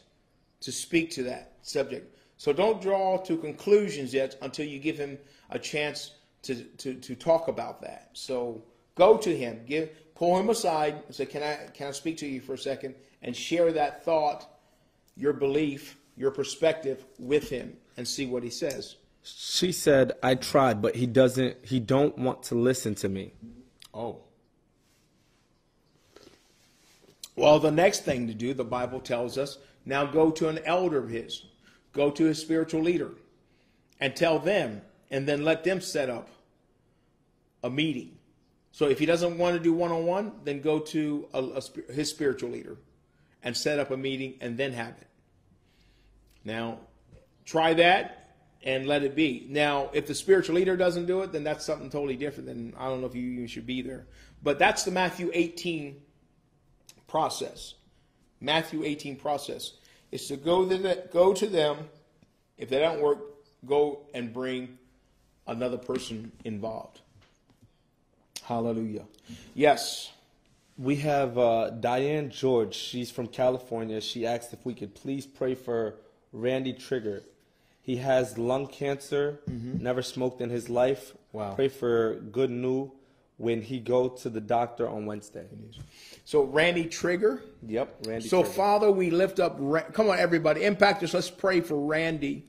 to 0.60 0.70
speak 0.70 1.10
to 1.10 1.24
that 1.24 1.54
subject. 1.62 2.16
So 2.36 2.52
don't 2.52 2.80
draw 2.80 3.16
to 3.16 3.36
conclusions 3.36 4.14
yet 4.14 4.36
until 4.42 4.64
you 4.64 4.78
give 4.78 4.96
him 4.96 5.18
a 5.50 5.58
chance 5.58 6.12
to, 6.42 6.54
to, 6.54 6.94
to 6.94 7.14
talk 7.14 7.48
about 7.48 7.82
that. 7.82 8.10
So 8.12 8.62
go 8.94 9.16
to 9.16 9.36
him, 9.36 9.60
give 9.66 9.90
pull 10.14 10.38
him 10.38 10.50
aside 10.50 11.02
and 11.06 11.14
say, 11.14 11.26
Can 11.26 11.42
I 11.42 11.68
can 11.72 11.88
I 11.88 11.90
speak 11.92 12.18
to 12.18 12.26
you 12.26 12.40
for 12.40 12.54
a 12.54 12.58
second? 12.58 12.94
And 13.22 13.34
share 13.34 13.72
that 13.72 14.04
thought, 14.04 14.48
your 15.16 15.32
belief, 15.32 15.96
your 16.16 16.30
perspective 16.30 17.04
with 17.18 17.48
him 17.48 17.76
and 17.96 18.06
see 18.06 18.26
what 18.26 18.42
he 18.42 18.50
says. 18.50 18.96
She 19.22 19.72
said, 19.72 20.12
I 20.22 20.36
tried, 20.36 20.80
but 20.80 20.96
he 20.96 21.06
doesn't 21.06 21.56
he 21.64 21.80
don't 21.80 22.16
want 22.18 22.42
to 22.44 22.54
listen 22.54 22.94
to 22.96 23.08
me. 23.08 23.32
Oh. 23.92 24.18
Well, 27.36 27.60
the 27.60 27.70
next 27.70 28.04
thing 28.04 28.26
to 28.26 28.34
do, 28.34 28.52
the 28.52 28.64
Bible 28.64 28.98
tells 28.98 29.38
us, 29.38 29.58
now 29.84 30.04
go 30.04 30.32
to 30.32 30.48
an 30.48 30.58
elder 30.64 30.98
of 30.98 31.08
his, 31.08 31.44
go 31.92 32.10
to 32.10 32.24
his 32.24 32.40
spiritual 32.40 32.82
leader, 32.82 33.12
and 34.00 34.16
tell 34.16 34.40
them, 34.40 34.82
and 35.10 35.26
then 35.26 35.44
let 35.44 35.64
them 35.64 35.80
set 35.80 36.10
up 36.10 36.28
a 37.62 37.70
meeting. 37.70 38.18
So 38.72 38.86
if 38.88 38.98
he 38.98 39.06
doesn't 39.06 39.38
want 39.38 39.56
to 39.56 39.62
do 39.62 39.72
one 39.72 39.90
on 39.90 40.06
one, 40.06 40.32
then 40.44 40.60
go 40.60 40.78
to 40.78 41.28
a, 41.34 41.42
a, 41.42 41.92
his 41.92 42.10
spiritual 42.10 42.50
leader 42.50 42.76
and 43.42 43.56
set 43.56 43.78
up 43.78 43.90
a 43.90 43.96
meeting 43.96 44.34
and 44.40 44.56
then 44.56 44.72
have 44.72 44.90
it. 45.00 45.06
Now, 46.44 46.78
try 47.44 47.74
that 47.74 48.36
and 48.62 48.86
let 48.86 49.02
it 49.02 49.14
be. 49.14 49.46
Now, 49.48 49.90
if 49.92 50.06
the 50.06 50.14
spiritual 50.14 50.56
leader 50.56 50.76
doesn't 50.76 51.06
do 51.06 51.22
it, 51.22 51.32
then 51.32 51.44
that's 51.44 51.64
something 51.64 51.90
totally 51.90 52.16
different. 52.16 52.46
Then 52.46 52.74
I 52.78 52.88
don't 52.88 53.00
know 53.00 53.06
if 53.06 53.14
you 53.14 53.30
even 53.32 53.46
should 53.46 53.66
be 53.66 53.82
there. 53.82 54.06
But 54.42 54.58
that's 54.58 54.84
the 54.84 54.90
Matthew 54.90 55.30
18 55.32 56.00
process. 57.06 57.74
Matthew 58.40 58.84
18 58.84 59.16
process 59.16 59.72
is 60.12 60.26
to 60.28 60.36
go 60.36 60.68
to, 60.68 60.76
the, 60.76 61.04
go 61.12 61.32
to 61.32 61.46
them. 61.46 61.88
If 62.56 62.68
they 62.68 62.78
don't 62.78 63.00
work, 63.00 63.18
go 63.66 64.06
and 64.14 64.32
bring 64.32 64.78
another 65.48 65.78
person 65.78 66.30
involved. 66.44 67.00
Hallelujah. 68.42 69.04
Yes. 69.54 70.12
We 70.76 70.96
have 70.96 71.36
uh, 71.36 71.70
Diane 71.70 72.30
George. 72.30 72.74
She's 72.74 73.10
from 73.10 73.26
California. 73.26 74.00
She 74.00 74.24
asked 74.26 74.52
if 74.52 74.64
we 74.64 74.74
could 74.74 74.94
please 74.94 75.26
pray 75.26 75.54
for 75.54 75.96
Randy 76.32 76.72
Trigger. 76.72 77.24
He 77.82 77.96
has 77.96 78.36
lung 78.38 78.66
cancer, 78.66 79.40
never 79.46 80.02
smoked 80.02 80.40
in 80.42 80.50
his 80.50 80.68
life. 80.68 81.14
Wow. 81.32 81.54
Pray 81.54 81.68
for 81.68 82.16
good 82.16 82.50
news 82.50 82.90
when 83.38 83.62
he 83.62 83.80
go 83.80 84.08
to 84.08 84.28
the 84.28 84.40
doctor 84.40 84.86
on 84.88 85.06
Wednesday. 85.06 85.46
So 86.24 86.42
Randy 86.42 86.84
Trigger. 86.84 87.42
Yep, 87.66 88.06
Randy 88.06 88.28
So 88.28 88.42
Trigger. 88.42 88.54
Father, 88.54 88.90
we 88.90 89.10
lift 89.10 89.40
up. 89.40 89.58
Come 89.94 90.10
on, 90.10 90.18
everybody, 90.18 90.60
impactors. 90.62 91.14
Let's 91.14 91.30
pray 91.30 91.60
for 91.60 91.76
Randy, 91.78 92.44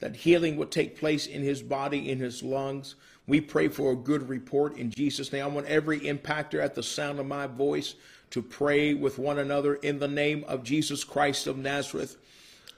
that 0.00 0.16
healing 0.16 0.56
would 0.56 0.70
take 0.70 0.98
place 0.98 1.26
in 1.26 1.42
his 1.42 1.62
body, 1.62 2.10
in 2.10 2.18
his 2.18 2.42
lungs. 2.42 2.94
We 3.26 3.40
pray 3.40 3.68
for 3.68 3.92
a 3.92 3.96
good 3.96 4.28
report 4.28 4.76
in 4.76 4.90
Jesus' 4.90 5.32
name. 5.32 5.44
I 5.44 5.48
want 5.48 5.66
every 5.66 6.00
impactor 6.00 6.62
at 6.62 6.74
the 6.74 6.82
sound 6.82 7.18
of 7.18 7.26
my 7.26 7.46
voice 7.46 7.94
to 8.30 8.42
pray 8.42 8.94
with 8.94 9.18
one 9.18 9.38
another 9.38 9.76
in 9.76 9.98
the 9.98 10.08
name 10.08 10.44
of 10.48 10.62
Jesus 10.62 11.04
Christ 11.04 11.46
of 11.46 11.56
Nazareth. 11.56 12.16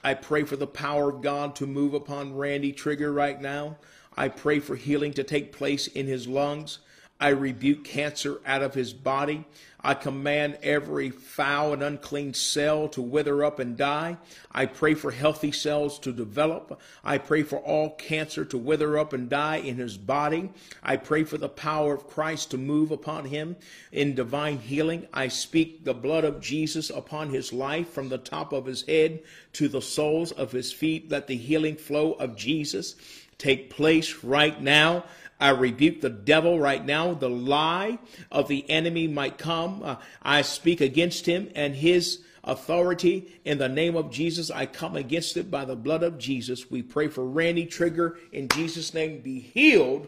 I 0.03 0.13
pray 0.13 0.43
for 0.43 0.55
the 0.55 0.67
power 0.67 1.09
of 1.09 1.21
God 1.21 1.55
to 1.57 1.67
move 1.67 1.93
upon 1.93 2.35
Randy 2.35 2.71
Trigger 2.71 3.11
right 3.11 3.39
now. 3.39 3.77
I 4.15 4.29
pray 4.29 4.59
for 4.59 4.75
healing 4.75 5.13
to 5.13 5.23
take 5.23 5.51
place 5.51 5.87
in 5.87 6.07
his 6.07 6.27
lungs. 6.27 6.79
I 7.19 7.29
rebuke 7.29 7.83
cancer 7.83 8.39
out 8.45 8.61
of 8.61 8.73
his 8.73 8.93
body. 8.93 9.45
I 9.81 9.93
command 9.93 10.57
every 10.61 11.09
foul 11.09 11.71
and 11.71 11.81
unclean 11.81 12.33
cell 12.33 12.89
to 12.89 13.01
wither 13.01 13.45
up 13.45 13.59
and 13.59 13.77
die. 13.77 14.17
I 14.51 14.65
pray 14.65 14.93
for 14.93 15.11
healthy 15.11 15.53
cells 15.53 15.99
to 15.99 16.11
develop. 16.11 16.81
I 17.03 17.17
pray 17.17 17.43
for 17.43 17.59
all 17.59 17.91
cancer 17.91 18.43
to 18.45 18.57
wither 18.57 18.97
up 18.97 19.13
and 19.13 19.29
die 19.29 19.57
in 19.57 19.77
his 19.77 19.97
body. 19.97 20.49
I 20.83 20.97
pray 20.97 21.23
for 21.23 21.37
the 21.37 21.47
power 21.47 21.93
of 21.93 22.07
Christ 22.07 22.51
to 22.51 22.57
move 22.57 22.91
upon 22.91 23.25
him 23.25 23.55
in 23.91 24.15
divine 24.15 24.59
healing. 24.59 25.07
I 25.13 25.29
speak 25.29 25.85
the 25.85 25.93
blood 25.93 26.25
of 26.25 26.41
Jesus 26.41 26.89
upon 26.89 27.29
his 27.29 27.53
life 27.53 27.89
from 27.89 28.09
the 28.09 28.17
top 28.17 28.51
of 28.51 28.65
his 28.65 28.81
head 28.81 29.21
to 29.53 29.69
the 29.69 29.81
soles 29.81 30.33
of 30.33 30.51
his 30.51 30.73
feet. 30.73 31.09
Let 31.09 31.27
the 31.27 31.37
healing 31.37 31.77
flow 31.77 32.13
of 32.13 32.35
Jesus 32.35 32.95
take 33.37 33.69
place 33.69 34.23
right 34.25 34.61
now. 34.61 35.05
I 35.39 35.49
rebuke 35.49 36.01
the 36.01 36.09
devil 36.09 36.59
right 36.59 36.83
now. 36.83 37.13
The 37.13 37.29
lie 37.29 37.99
of 38.31 38.47
the 38.47 38.69
enemy 38.69 39.07
might 39.07 39.37
come. 39.37 39.81
Uh, 39.83 39.95
I 40.21 40.41
speak 40.41 40.81
against 40.81 41.25
him 41.25 41.49
and 41.55 41.75
his 41.75 42.21
authority 42.43 43.39
in 43.45 43.57
the 43.57 43.69
name 43.69 43.95
of 43.95 44.11
Jesus. 44.11 44.51
I 44.51 44.65
come 44.65 44.95
against 44.95 45.37
it 45.37 45.49
by 45.49 45.65
the 45.65 45.75
blood 45.75 46.03
of 46.03 46.17
Jesus. 46.17 46.69
We 46.69 46.81
pray 46.81 47.07
for 47.07 47.25
Randy 47.25 47.65
Trigger 47.65 48.17
in 48.31 48.49
Jesus' 48.49 48.93
name. 48.93 49.21
Be 49.21 49.39
healed 49.39 50.07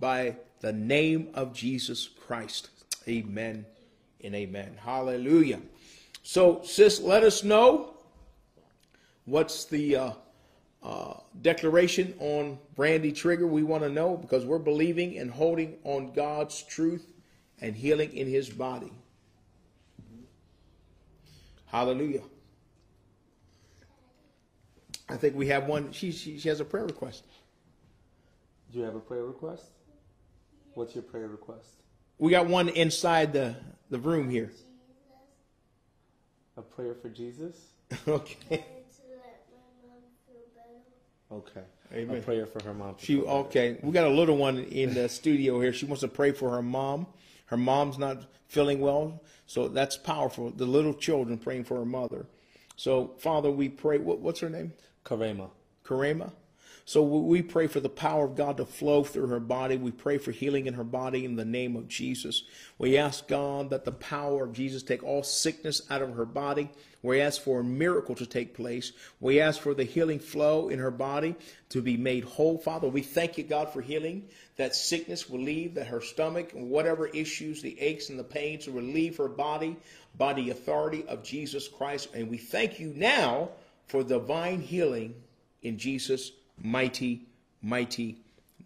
by 0.00 0.36
the 0.60 0.72
name 0.72 1.28
of 1.34 1.52
Jesus 1.52 2.08
Christ. 2.26 2.70
Amen 3.06 3.64
and 4.22 4.34
amen. 4.34 4.76
Hallelujah. 4.84 5.60
So, 6.22 6.62
sis, 6.64 7.00
let 7.00 7.22
us 7.22 7.44
know 7.44 7.94
what's 9.24 9.64
the 9.64 9.96
uh, 9.96 10.12
uh, 10.82 11.14
declaration 11.42 12.14
on 12.20 12.58
Brandy 12.76 13.12
Trigger. 13.12 13.46
We 13.46 13.62
want 13.62 13.82
to 13.82 13.88
know 13.88 14.16
because 14.16 14.44
we're 14.44 14.58
believing 14.58 15.18
and 15.18 15.30
holding 15.30 15.78
on 15.84 16.12
God's 16.12 16.62
truth 16.62 17.12
and 17.60 17.74
healing 17.74 18.12
in 18.12 18.28
his 18.28 18.48
body. 18.48 18.92
Hallelujah. 21.66 22.22
I 25.08 25.16
think 25.16 25.34
we 25.34 25.46
have 25.48 25.66
one. 25.66 25.92
She, 25.92 26.12
she, 26.12 26.38
she 26.38 26.48
has 26.48 26.60
a 26.60 26.64
prayer 26.64 26.84
request. 26.84 27.24
Do 28.72 28.78
you 28.78 28.84
have 28.84 28.94
a 28.94 29.00
prayer 29.00 29.24
request? 29.24 29.64
What's 30.74 30.94
your 30.94 31.02
prayer 31.02 31.28
request? 31.28 31.82
We 32.18 32.30
got 32.30 32.46
one 32.46 32.68
inside 32.68 33.32
the, 33.32 33.56
the 33.90 33.98
room 33.98 34.28
here. 34.28 34.52
A 36.56 36.62
prayer 36.62 36.94
for 36.94 37.08
Jesus? 37.08 37.56
okay. 38.08 38.34
to 38.48 38.50
let 38.50 39.46
my 39.50 39.62
mom 39.82 40.02
feel 40.26 40.42
better. 40.54 40.82
Okay. 41.30 41.62
Amen. 41.92 42.16
A 42.16 42.20
prayer 42.20 42.46
for 42.46 42.62
her 42.64 42.74
mom. 42.74 42.96
She 42.98 43.20
okay. 43.20 43.78
We 43.82 43.92
got 43.92 44.06
a 44.06 44.10
little 44.10 44.36
one 44.36 44.58
in 44.58 44.94
the 44.94 45.08
studio 45.08 45.60
here. 45.60 45.72
She 45.72 45.86
wants 45.86 46.00
to 46.00 46.08
pray 46.08 46.32
for 46.32 46.50
her 46.50 46.62
mom. 46.62 47.06
Her 47.46 47.56
mom's 47.56 47.98
not 47.98 48.24
feeling 48.46 48.80
well, 48.80 49.22
so 49.46 49.68
that's 49.68 49.96
powerful. 49.96 50.50
The 50.50 50.66
little 50.66 50.94
children 50.94 51.38
praying 51.38 51.64
for 51.64 51.78
her 51.78 51.84
mother. 51.84 52.26
So 52.76 53.14
Father, 53.18 53.50
we 53.50 53.68
pray. 53.68 53.98
What, 53.98 54.20
what's 54.20 54.40
her 54.40 54.50
name? 54.50 54.72
Karema. 55.04 55.50
Karema. 55.84 56.32
So 56.88 57.02
we 57.02 57.42
pray 57.42 57.66
for 57.66 57.80
the 57.80 57.90
power 57.90 58.24
of 58.24 58.34
God 58.34 58.56
to 58.56 58.64
flow 58.64 59.04
through 59.04 59.26
her 59.26 59.40
body. 59.40 59.76
We 59.76 59.90
pray 59.90 60.16
for 60.16 60.32
healing 60.32 60.64
in 60.64 60.72
her 60.72 60.84
body 60.84 61.26
in 61.26 61.36
the 61.36 61.44
name 61.44 61.76
of 61.76 61.86
Jesus. 61.86 62.44
We 62.78 62.96
ask 62.96 63.28
God 63.28 63.68
that 63.68 63.84
the 63.84 63.92
power 63.92 64.44
of 64.44 64.54
Jesus 64.54 64.82
take 64.82 65.02
all 65.02 65.22
sickness 65.22 65.82
out 65.90 66.00
of 66.00 66.14
her 66.14 66.24
body. 66.24 66.70
We 67.02 67.20
ask 67.20 67.42
for 67.42 67.60
a 67.60 67.64
miracle 67.64 68.14
to 68.14 68.24
take 68.24 68.54
place. 68.54 68.92
We 69.20 69.38
ask 69.38 69.60
for 69.60 69.74
the 69.74 69.84
healing 69.84 70.18
flow 70.18 70.70
in 70.70 70.78
her 70.78 70.90
body 70.90 71.34
to 71.68 71.82
be 71.82 71.98
made 71.98 72.24
whole. 72.24 72.56
Father, 72.56 72.88
we 72.88 73.02
thank 73.02 73.36
you, 73.36 73.44
God, 73.44 73.70
for 73.70 73.82
healing. 73.82 74.26
That 74.56 74.74
sickness 74.74 75.28
will 75.28 75.42
leave, 75.42 75.74
that 75.74 75.88
her 75.88 76.00
stomach 76.00 76.54
and 76.54 76.70
whatever 76.70 77.06
issues, 77.08 77.60
the 77.60 77.78
aches 77.82 78.08
and 78.08 78.18
the 78.18 78.24
pains 78.24 78.66
will 78.66 78.82
leave 78.82 79.18
her 79.18 79.28
body 79.28 79.76
by 80.16 80.32
the 80.32 80.48
authority 80.48 81.04
of 81.06 81.22
Jesus 81.22 81.68
Christ. 81.68 82.08
And 82.14 82.30
we 82.30 82.38
thank 82.38 82.80
you 82.80 82.94
now 82.96 83.50
for 83.88 84.02
divine 84.02 84.62
healing 84.62 85.16
in 85.60 85.76
Jesus' 85.76 86.30
mighty, 86.62 87.26
mighty 87.62 88.18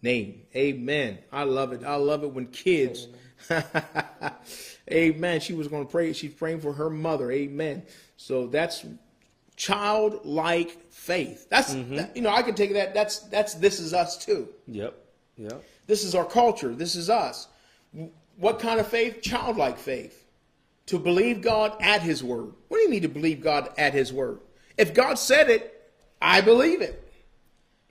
name. 0.03 0.43
Amen. 0.55 1.19
I 1.33 1.45
love 1.45 1.73
it. 1.73 1.85
I 1.85 1.97
love 1.97 2.25
it 2.25 2.33
when 2.33 2.47
kids. 2.47 3.09
Amen. 4.91 5.41
She 5.41 5.55
was 5.55 5.69
going 5.69 5.87
to 5.87 5.91
pray. 5.91 6.13
She's 6.13 6.35
praying 6.35 6.61
for 6.61 6.73
her 6.73 6.91
mother. 6.91 7.31
Amen. 7.31 7.83
So 8.17 8.47
that's 8.47 8.85
childlike 9.57 10.91
faith. 10.91 11.49
That's 11.49 11.75
mm-hmm. 11.75 11.97
that- 11.97 12.17
you 12.17 12.23
know 12.23 12.31
I 12.31 12.43
can 12.43 12.55
take 12.55 12.73
that. 12.75 12.95
That's 12.95 13.21
that's 13.21 13.55
this 13.55 13.81
is 13.81 13.95
us 13.95 14.25
too. 14.25 14.49
Yep. 14.69 14.95
Yep. 15.37 15.65
This 15.87 16.05
is 16.05 16.15
our 16.15 16.25
culture. 16.25 16.75
This 16.75 16.95
is 16.95 17.11
us. 17.11 17.49
What 18.37 18.59
kind 18.59 18.81
of 18.81 18.89
faith? 18.89 19.23
Childlike 19.23 19.79
faith. 19.79 20.19
To 20.87 20.99
believe 20.99 21.43
God 21.43 21.77
at 21.81 22.03
His 22.03 22.25
word. 22.25 22.53
What 22.69 22.79
do 22.79 22.83
you 22.83 22.91
mean 22.91 23.03
to 23.03 23.09
believe 23.09 23.41
God 23.41 23.71
at 23.79 23.95
His 23.95 24.13
word? 24.13 24.41
If 24.77 24.95
God 24.95 25.19
said 25.19 25.49
it, 25.51 25.91
I 26.21 26.41
believe 26.41 26.81
it. 26.81 27.12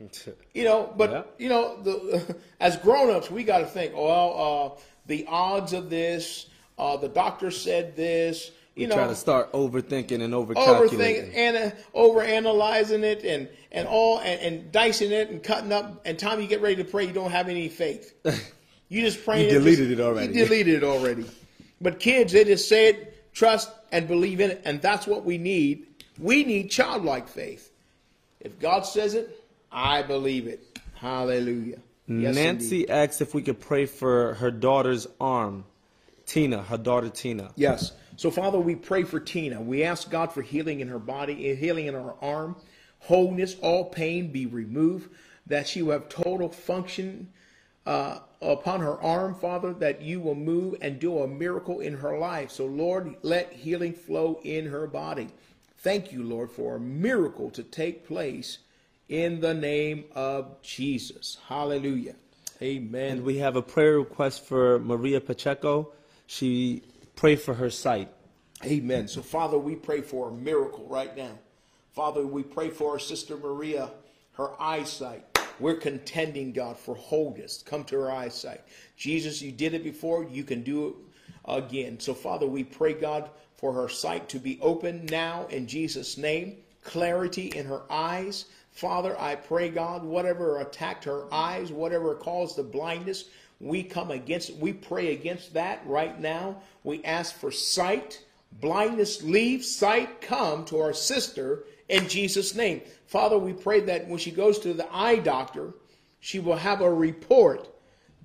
You 0.53 0.63
know, 0.65 0.93
but 0.97 1.11
Yeah. 1.11 1.23
you 1.37 1.49
know, 1.49 1.81
the, 1.81 2.35
as 2.59 2.77
grown-ups, 2.77 3.29
we 3.31 3.43
got 3.43 3.59
to 3.59 3.65
think. 3.65 3.93
Well, 3.95 4.75
uh, 4.77 4.81
the 5.07 5.25
odds 5.27 5.73
of 5.73 5.89
this. 5.89 6.47
Uh, 6.77 6.97
the 6.97 7.09
doctor 7.09 7.51
said 7.51 7.95
this. 7.95 8.51
You 8.75 8.87
know, 8.87 8.95
Try 8.95 9.07
to 9.07 9.15
start 9.15 9.51
overthinking 9.51 10.21
and 10.23 10.33
overthink 10.33 10.55
overcalculating. 10.55 11.35
and 11.35 11.57
uh, 11.57 11.71
over 11.93 12.21
analyzing 12.21 13.03
it 13.03 13.23
and 13.25 13.49
and 13.71 13.85
all 13.87 14.19
and, 14.19 14.39
and 14.41 14.71
dicing 14.71 15.11
it 15.11 15.29
and 15.29 15.43
cutting 15.43 15.73
up 15.73 16.01
and 16.05 16.17
time 16.17 16.39
you 16.39 16.47
get 16.47 16.61
ready 16.61 16.77
to 16.77 16.85
pray 16.85 17.03
you 17.05 17.11
don't 17.11 17.31
have 17.31 17.49
any 17.49 17.67
faith 17.67 18.13
you 18.89 19.01
just 19.01 19.23
pray 19.25 19.43
You 19.43 19.49
deleted 19.49 19.91
it 19.91 19.99
already. 19.99 20.33
you 20.33 20.45
deleted 20.45 20.75
it 20.75 20.83
already 20.85 21.25
but 21.81 21.99
kids 21.99 22.31
they 22.31 22.45
just 22.45 22.69
say 22.69 22.87
it 22.87 23.33
trust 23.33 23.69
and 23.91 24.07
believe 24.07 24.39
in 24.39 24.51
it 24.51 24.61
and 24.63 24.81
that's 24.81 25.05
what 25.05 25.25
we 25.25 25.37
need 25.37 25.85
we 26.17 26.45
need 26.45 26.71
childlike 26.71 27.27
faith 27.27 27.71
if 28.39 28.57
god 28.57 28.85
says 28.85 29.15
it 29.15 29.40
i 29.71 30.01
believe 30.01 30.47
it 30.47 30.79
hallelujah 30.93 31.77
Yes, 32.19 32.35
Nancy 32.35 32.81
indeed. 32.81 32.89
asked 32.91 33.21
if 33.21 33.33
we 33.33 33.41
could 33.41 33.59
pray 33.59 33.85
for 33.85 34.33
her 34.35 34.51
daughter's 34.51 35.07
arm. 35.19 35.65
Tina, 36.25 36.61
her 36.63 36.77
daughter 36.77 37.09
Tina. 37.09 37.51
Yes. 37.55 37.93
So, 38.17 38.29
Father, 38.31 38.59
we 38.59 38.75
pray 38.75 39.03
for 39.03 39.19
Tina. 39.19 39.61
We 39.61 39.83
ask 39.83 40.09
God 40.09 40.31
for 40.31 40.41
healing 40.41 40.79
in 40.79 40.87
her 40.87 40.99
body, 40.99 41.55
healing 41.55 41.87
in 41.87 41.93
her 41.93 42.13
arm, 42.21 42.55
wholeness, 42.99 43.55
all 43.61 43.85
pain 43.85 44.31
be 44.31 44.45
removed, 44.45 45.09
that 45.47 45.67
she 45.67 45.81
will 45.81 45.93
have 45.93 46.09
total 46.09 46.49
function 46.49 47.29
uh, 47.85 48.19
upon 48.41 48.81
her 48.81 49.01
arm, 49.01 49.33
Father, 49.35 49.73
that 49.73 50.01
you 50.01 50.19
will 50.19 50.35
move 50.35 50.75
and 50.81 50.99
do 50.99 51.19
a 51.19 51.27
miracle 51.27 51.79
in 51.79 51.95
her 51.97 52.17
life. 52.17 52.51
So, 52.51 52.65
Lord, 52.65 53.15
let 53.23 53.51
healing 53.51 53.93
flow 53.93 54.39
in 54.43 54.67
her 54.67 54.85
body. 54.87 55.29
Thank 55.79 56.11
you, 56.11 56.23
Lord, 56.23 56.51
for 56.51 56.75
a 56.75 56.79
miracle 56.79 57.49
to 57.51 57.63
take 57.63 58.05
place 58.07 58.59
in 59.11 59.41
the 59.41 59.53
name 59.53 60.05
of 60.15 60.61
Jesus. 60.61 61.37
Hallelujah. 61.47 62.15
Amen. 62.61 63.17
And 63.17 63.23
we 63.23 63.39
have 63.39 63.57
a 63.57 63.61
prayer 63.61 63.99
request 63.99 64.45
for 64.45 64.79
Maria 64.79 65.19
Pacheco. 65.19 65.91
She 66.27 66.83
prayed 67.15 67.41
for 67.41 67.53
her 67.53 67.69
sight. 67.69 68.09
Amen. 68.63 69.09
So, 69.09 69.21
Father, 69.21 69.57
we 69.57 69.75
pray 69.75 70.01
for 70.01 70.29
a 70.29 70.31
miracle 70.31 70.87
right 70.87 71.15
now. 71.15 71.37
Father, 71.91 72.25
we 72.25 72.41
pray 72.41 72.69
for 72.69 72.91
our 72.91 72.99
sister 72.99 73.35
Maria, 73.35 73.91
her 74.33 74.49
eyesight. 74.61 75.25
We're 75.59 75.75
contending, 75.75 76.53
God, 76.53 76.77
for 76.77 76.95
wholeness. 76.95 77.63
Come 77.63 77.83
to 77.85 77.97
her 77.97 78.11
eyesight. 78.11 78.61
Jesus, 78.95 79.41
you 79.41 79.51
did 79.51 79.73
it 79.73 79.83
before. 79.83 80.23
You 80.23 80.45
can 80.45 80.63
do 80.63 80.87
it 80.87 80.95
again. 81.43 81.99
So, 81.99 82.13
Father, 82.13 82.47
we 82.47 82.63
pray, 82.63 82.93
God, 82.93 83.29
for 83.57 83.73
her 83.73 83.89
sight 83.89 84.29
to 84.29 84.39
be 84.39 84.57
open 84.61 85.05
now 85.07 85.47
in 85.47 85.67
Jesus' 85.67 86.17
name. 86.17 86.57
Clarity 86.83 87.47
in 87.47 87.65
her 87.65 87.81
eyes. 87.91 88.45
Father, 88.81 89.15
I 89.21 89.35
pray, 89.35 89.69
God, 89.69 90.03
whatever 90.03 90.59
attacked 90.59 91.03
her 91.03 91.31
eyes, 91.31 91.71
whatever 91.71 92.15
caused 92.15 92.55
the 92.55 92.63
blindness, 92.63 93.25
We 93.61 93.83
come 93.83 94.09
against, 94.09 94.55
we 94.55 94.73
pray 94.73 95.13
against 95.13 95.53
that 95.53 95.85
right 95.85 96.19
now. 96.19 96.57
We 96.83 97.03
ask 97.03 97.35
for 97.35 97.51
sight, 97.51 98.23
blindness 98.53 99.21
leave, 99.21 99.63
sight 99.63 100.19
come 100.19 100.65
to 100.65 100.79
our 100.79 100.93
sister 100.93 101.65
in 101.87 102.07
Jesus' 102.07 102.55
name. 102.55 102.81
Father, 103.05 103.37
we 103.37 103.53
pray 103.53 103.81
that 103.81 104.07
when 104.07 104.17
she 104.17 104.31
goes 104.31 104.57
to 104.59 104.73
the 104.73 104.91
eye 104.91 105.17
doctor, 105.17 105.75
she 106.19 106.39
will 106.39 106.55
have 106.55 106.81
a 106.81 106.91
report 106.91 107.69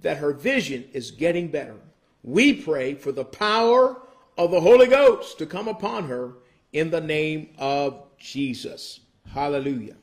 that 0.00 0.16
her 0.16 0.32
vision 0.32 0.88
is 0.94 1.10
getting 1.10 1.48
better. 1.48 1.76
We 2.22 2.54
pray 2.54 2.94
for 2.94 3.12
the 3.12 3.24
power 3.24 4.00
of 4.38 4.50
the 4.50 4.60
Holy 4.60 4.86
Ghost 4.86 5.36
to 5.38 5.46
come 5.46 5.68
upon 5.68 6.08
her 6.08 6.32
in 6.72 6.90
the 6.90 7.00
name 7.00 7.50
of 7.58 8.04
Jesus. 8.18 9.00
Hallelujah. 9.28 9.96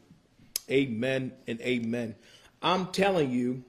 Amen 0.69 1.33
and 1.47 1.59
amen. 1.61 2.15
I'm 2.61 2.87
telling 2.87 3.31
you 3.31 3.63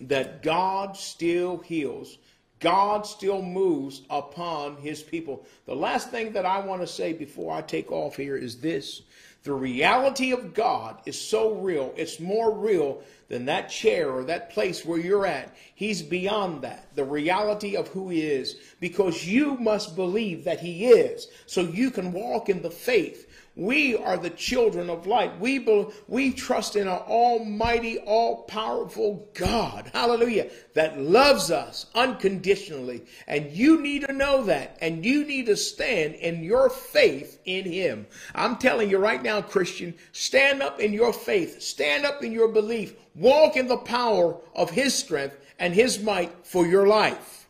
that 0.00 0.42
God 0.42 0.96
still 0.96 1.58
heals. 1.58 2.18
God 2.58 3.06
still 3.06 3.42
moves 3.42 4.02
upon 4.08 4.76
his 4.76 5.02
people. 5.02 5.46
The 5.66 5.74
last 5.74 6.10
thing 6.10 6.32
that 6.32 6.46
I 6.46 6.60
want 6.60 6.80
to 6.80 6.86
say 6.86 7.12
before 7.12 7.52
I 7.52 7.62
take 7.62 7.90
off 7.90 8.16
here 8.16 8.36
is 8.36 8.60
this. 8.60 9.02
The 9.42 9.52
reality 9.52 10.30
of 10.30 10.54
God 10.54 11.00
is 11.04 11.20
so 11.20 11.54
real. 11.54 11.92
It's 11.96 12.20
more 12.20 12.52
real 12.56 13.02
than 13.28 13.46
that 13.46 13.68
chair 13.68 14.12
or 14.12 14.22
that 14.24 14.50
place 14.50 14.84
where 14.84 15.00
you're 15.00 15.26
at. 15.26 15.52
He's 15.74 16.00
beyond 16.00 16.62
that. 16.62 16.94
The 16.94 17.04
reality 17.04 17.76
of 17.76 17.88
who 17.88 18.08
he 18.08 18.20
is. 18.20 18.56
Because 18.78 19.26
you 19.26 19.56
must 19.56 19.96
believe 19.96 20.44
that 20.44 20.60
he 20.60 20.86
is. 20.86 21.26
So 21.46 21.62
you 21.62 21.90
can 21.90 22.12
walk 22.12 22.48
in 22.48 22.62
the 22.62 22.70
faith 22.70 23.28
we 23.54 23.94
are 23.94 24.16
the 24.16 24.30
children 24.30 24.88
of 24.88 25.06
light. 25.06 25.38
We, 25.38 25.58
be, 25.58 25.86
we 26.08 26.32
trust 26.32 26.74
in 26.74 26.88
an 26.88 26.94
almighty, 26.94 27.98
all 27.98 28.44
powerful 28.44 29.28
God, 29.34 29.90
hallelujah, 29.92 30.50
that 30.72 30.98
loves 30.98 31.50
us 31.50 31.86
unconditionally. 31.94 33.02
And 33.26 33.52
you 33.52 33.82
need 33.82 34.06
to 34.06 34.12
know 34.14 34.42
that. 34.44 34.78
And 34.80 35.04
you 35.04 35.26
need 35.26 35.46
to 35.46 35.56
stand 35.56 36.14
in 36.14 36.42
your 36.42 36.70
faith 36.70 37.40
in 37.44 37.64
Him. 37.64 38.06
I'm 38.34 38.56
telling 38.56 38.88
you 38.88 38.96
right 38.96 39.22
now, 39.22 39.42
Christian, 39.42 39.94
stand 40.12 40.62
up 40.62 40.80
in 40.80 40.94
your 40.94 41.12
faith, 41.12 41.60
stand 41.60 42.06
up 42.06 42.24
in 42.24 42.32
your 42.32 42.48
belief, 42.48 42.94
walk 43.14 43.56
in 43.56 43.66
the 43.66 43.76
power 43.76 44.34
of 44.54 44.70
His 44.70 44.94
strength 44.94 45.36
and 45.58 45.74
His 45.74 46.02
might 46.02 46.32
for 46.46 46.66
your 46.66 46.86
life. 46.86 47.46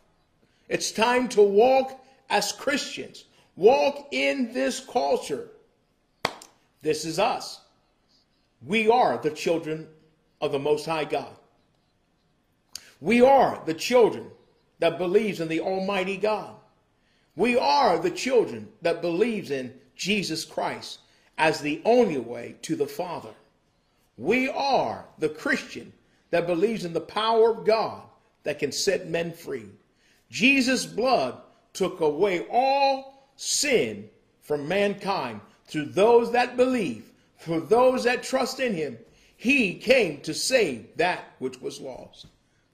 It's 0.67 0.91
time 0.91 1.29
to 1.29 1.41
walk 1.41 2.03
as 2.29 2.51
Christians, 2.51 3.23
walk 3.55 4.09
in 4.11 4.51
this 4.53 4.81
culture 4.81 5.49
this 6.83 7.05
is 7.05 7.17
us. 7.17 7.61
We 8.65 8.89
are 8.89 9.17
the 9.17 9.31
children 9.31 9.87
of 10.41 10.51
the 10.51 10.59
Most 10.59 10.85
High 10.85 11.05
God. 11.05 11.35
We 13.01 13.21
are 13.21 13.61
the 13.65 13.73
children 13.73 14.29
that 14.79 14.97
believes 14.97 15.39
in 15.39 15.47
the 15.47 15.61
Almighty 15.61 16.17
God. 16.17 16.55
We 17.35 17.57
are 17.57 17.97
the 17.97 18.11
children 18.11 18.67
that 18.81 19.01
believes 19.01 19.49
in 19.49 19.73
Jesus 19.95 20.45
Christ 20.45 20.99
as 21.37 21.59
the 21.59 21.81
only 21.85 22.19
way 22.19 22.55
to 22.61 22.75
the 22.75 22.85
Father. 22.85 23.33
We 24.17 24.49
are 24.49 25.05
the 25.17 25.29
Christian 25.29 25.91
that 26.29 26.47
believes 26.47 26.85
in 26.85 26.93
the 26.93 27.01
power 27.01 27.51
of 27.51 27.65
God 27.65 28.03
that 28.43 28.59
can 28.59 28.71
set 28.71 29.07
men 29.07 29.31
free. 29.31 29.69
Jesus' 30.29 30.85
blood 30.85 31.37
took 31.71 32.01
away 32.01 32.45
all 32.51 33.29
sin 33.37 34.09
from 34.41 34.67
mankind 34.67 35.39
to 35.69 35.85
those 35.85 36.31
that 36.31 36.57
believe, 36.57 37.09
for 37.37 37.59
those 37.59 38.03
that 38.03 38.23
trust 38.23 38.59
in 38.59 38.73
him, 38.73 38.97
he 39.37 39.75
came 39.75 40.21
to 40.21 40.33
save 40.33 40.95
that 40.97 41.33
which 41.39 41.59
was 41.61 41.81
lost. 41.81 42.27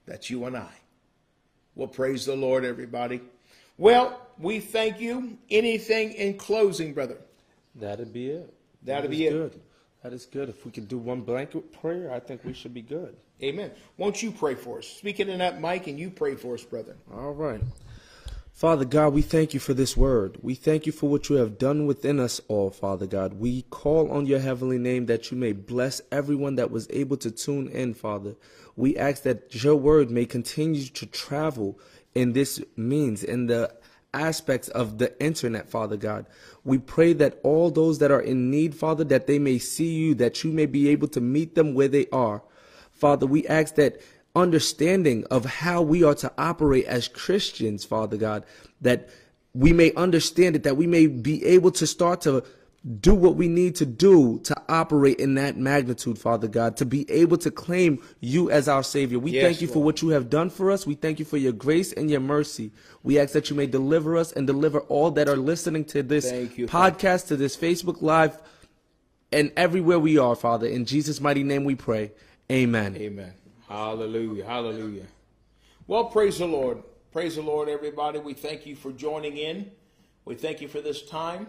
That's 0.06 0.30
you 0.30 0.44
and 0.44 0.56
I. 0.56 0.70
Well, 1.74 1.88
praise 1.88 2.26
the 2.26 2.36
Lord, 2.36 2.64
everybody. 2.64 3.20
Well, 3.78 4.20
we 4.38 4.60
thank 4.60 5.00
you. 5.00 5.38
Anything 5.50 6.12
in 6.12 6.36
closing, 6.36 6.92
brother? 6.92 7.16
That'd 7.74 8.12
be 8.12 8.30
it. 8.30 8.54
That'd 8.82 9.04
That 9.04 9.10
be 9.10 9.26
it. 9.26 9.30
Good. 9.30 9.60
That 10.02 10.12
is 10.12 10.26
good. 10.26 10.48
If 10.48 10.64
we 10.64 10.70
could 10.70 10.88
do 10.88 10.98
one 10.98 11.20
blanket 11.20 11.72
prayer, 11.80 12.12
I 12.12 12.20
think 12.20 12.44
we 12.44 12.52
should 12.52 12.74
be 12.74 12.82
good. 12.82 13.16
Amen. 13.42 13.70
Won't 13.96 14.22
you 14.22 14.30
pray 14.30 14.54
for 14.54 14.78
us? 14.78 14.86
Speak 14.86 15.20
it 15.20 15.28
in 15.28 15.38
that 15.38 15.60
mic 15.60 15.86
and 15.86 15.98
you 15.98 16.10
pray 16.10 16.34
for 16.34 16.54
us, 16.54 16.62
brother. 16.62 16.96
All 17.14 17.32
right. 17.32 17.60
Father 18.60 18.84
God, 18.84 19.14
we 19.14 19.22
thank 19.22 19.54
you 19.54 19.58
for 19.58 19.72
this 19.72 19.96
word. 19.96 20.36
We 20.42 20.54
thank 20.54 20.84
you 20.84 20.92
for 20.92 21.08
what 21.08 21.30
you 21.30 21.36
have 21.36 21.56
done 21.56 21.86
within 21.86 22.20
us 22.20 22.42
all, 22.46 22.68
Father 22.68 23.06
God. 23.06 23.32
We 23.40 23.62
call 23.62 24.12
on 24.12 24.26
your 24.26 24.40
heavenly 24.40 24.76
name 24.76 25.06
that 25.06 25.30
you 25.30 25.38
may 25.38 25.52
bless 25.52 26.02
everyone 26.12 26.56
that 26.56 26.70
was 26.70 26.86
able 26.90 27.16
to 27.16 27.30
tune 27.30 27.68
in, 27.68 27.94
Father. 27.94 28.36
We 28.76 28.98
ask 28.98 29.22
that 29.22 29.64
your 29.64 29.76
word 29.76 30.10
may 30.10 30.26
continue 30.26 30.84
to 30.88 31.06
travel 31.06 31.78
in 32.14 32.34
this 32.34 32.62
means, 32.76 33.24
in 33.24 33.46
the 33.46 33.72
aspects 34.12 34.68
of 34.68 34.98
the 34.98 35.18
internet, 35.24 35.70
Father 35.70 35.96
God. 35.96 36.26
We 36.62 36.76
pray 36.76 37.14
that 37.14 37.40
all 37.42 37.70
those 37.70 37.98
that 38.00 38.10
are 38.10 38.20
in 38.20 38.50
need, 38.50 38.74
Father, 38.74 39.04
that 39.04 39.26
they 39.26 39.38
may 39.38 39.56
see 39.56 39.94
you, 39.94 40.14
that 40.16 40.44
you 40.44 40.52
may 40.52 40.66
be 40.66 40.90
able 40.90 41.08
to 41.08 41.20
meet 41.22 41.54
them 41.54 41.72
where 41.72 41.88
they 41.88 42.08
are. 42.12 42.42
Father, 42.92 43.24
we 43.24 43.46
ask 43.46 43.76
that 43.76 44.02
understanding 44.34 45.24
of 45.30 45.44
how 45.44 45.82
we 45.82 46.04
are 46.04 46.14
to 46.14 46.32
operate 46.38 46.86
as 46.86 47.08
Christians, 47.08 47.84
Father 47.84 48.16
God, 48.16 48.44
that 48.80 49.08
we 49.54 49.72
may 49.72 49.92
understand 49.94 50.56
it, 50.56 50.62
that 50.62 50.76
we 50.76 50.86
may 50.86 51.06
be 51.06 51.44
able 51.44 51.72
to 51.72 51.86
start 51.86 52.20
to 52.22 52.44
do 53.00 53.14
what 53.14 53.36
we 53.36 53.46
need 53.46 53.74
to 53.76 53.84
do 53.84 54.38
to 54.38 54.56
operate 54.68 55.18
in 55.18 55.34
that 55.34 55.56
magnitude, 55.56 56.18
Father 56.18 56.48
God, 56.48 56.78
to 56.78 56.86
be 56.86 57.10
able 57.10 57.36
to 57.38 57.50
claim 57.50 58.02
you 58.20 58.50
as 58.50 58.68
our 58.68 58.82
Savior. 58.82 59.18
We 59.18 59.32
Yes, 59.32 59.44
thank 59.44 59.60
you 59.60 59.68
for 59.68 59.82
what 59.82 60.00
you 60.00 60.10
have 60.10 60.30
done 60.30 60.48
for 60.48 60.70
us. 60.70 60.86
We 60.86 60.94
thank 60.94 61.18
you 61.18 61.26
for 61.26 61.36
your 61.36 61.52
grace 61.52 61.92
and 61.92 62.10
your 62.10 62.20
mercy. 62.20 62.70
We 63.02 63.18
ask 63.18 63.34
that 63.34 63.50
you 63.50 63.56
may 63.56 63.66
deliver 63.66 64.16
us 64.16 64.32
and 64.32 64.46
deliver 64.46 64.80
all 64.80 65.10
that 65.12 65.28
are 65.28 65.36
listening 65.36 65.84
to 65.86 66.02
this 66.02 66.32
you, 66.56 66.66
podcast, 66.66 67.26
to 67.28 67.36
this 67.36 67.54
Facebook 67.54 68.00
Live, 68.00 68.40
and 69.30 69.52
everywhere 69.56 69.98
we 69.98 70.16
are, 70.16 70.34
Father. 70.34 70.66
In 70.66 70.86
Jesus' 70.86 71.20
mighty 71.20 71.42
name 71.42 71.64
we 71.64 71.74
pray. 71.74 72.12
Amen. 72.50 72.96
Amen. 72.96 73.32
Hallelujah. 73.70 74.44
Hallelujah. 74.44 75.06
Well, 75.86 76.06
praise 76.06 76.38
the 76.38 76.46
Lord. 76.46 76.82
Praise 77.12 77.36
the 77.36 77.42
Lord, 77.42 77.68
everybody. 77.68 78.18
We 78.18 78.34
thank 78.34 78.66
you 78.66 78.74
for 78.74 78.90
joining 78.90 79.36
in. 79.36 79.70
We 80.24 80.34
thank 80.34 80.60
you 80.60 80.66
for 80.66 80.80
this 80.80 81.02
time. 81.02 81.46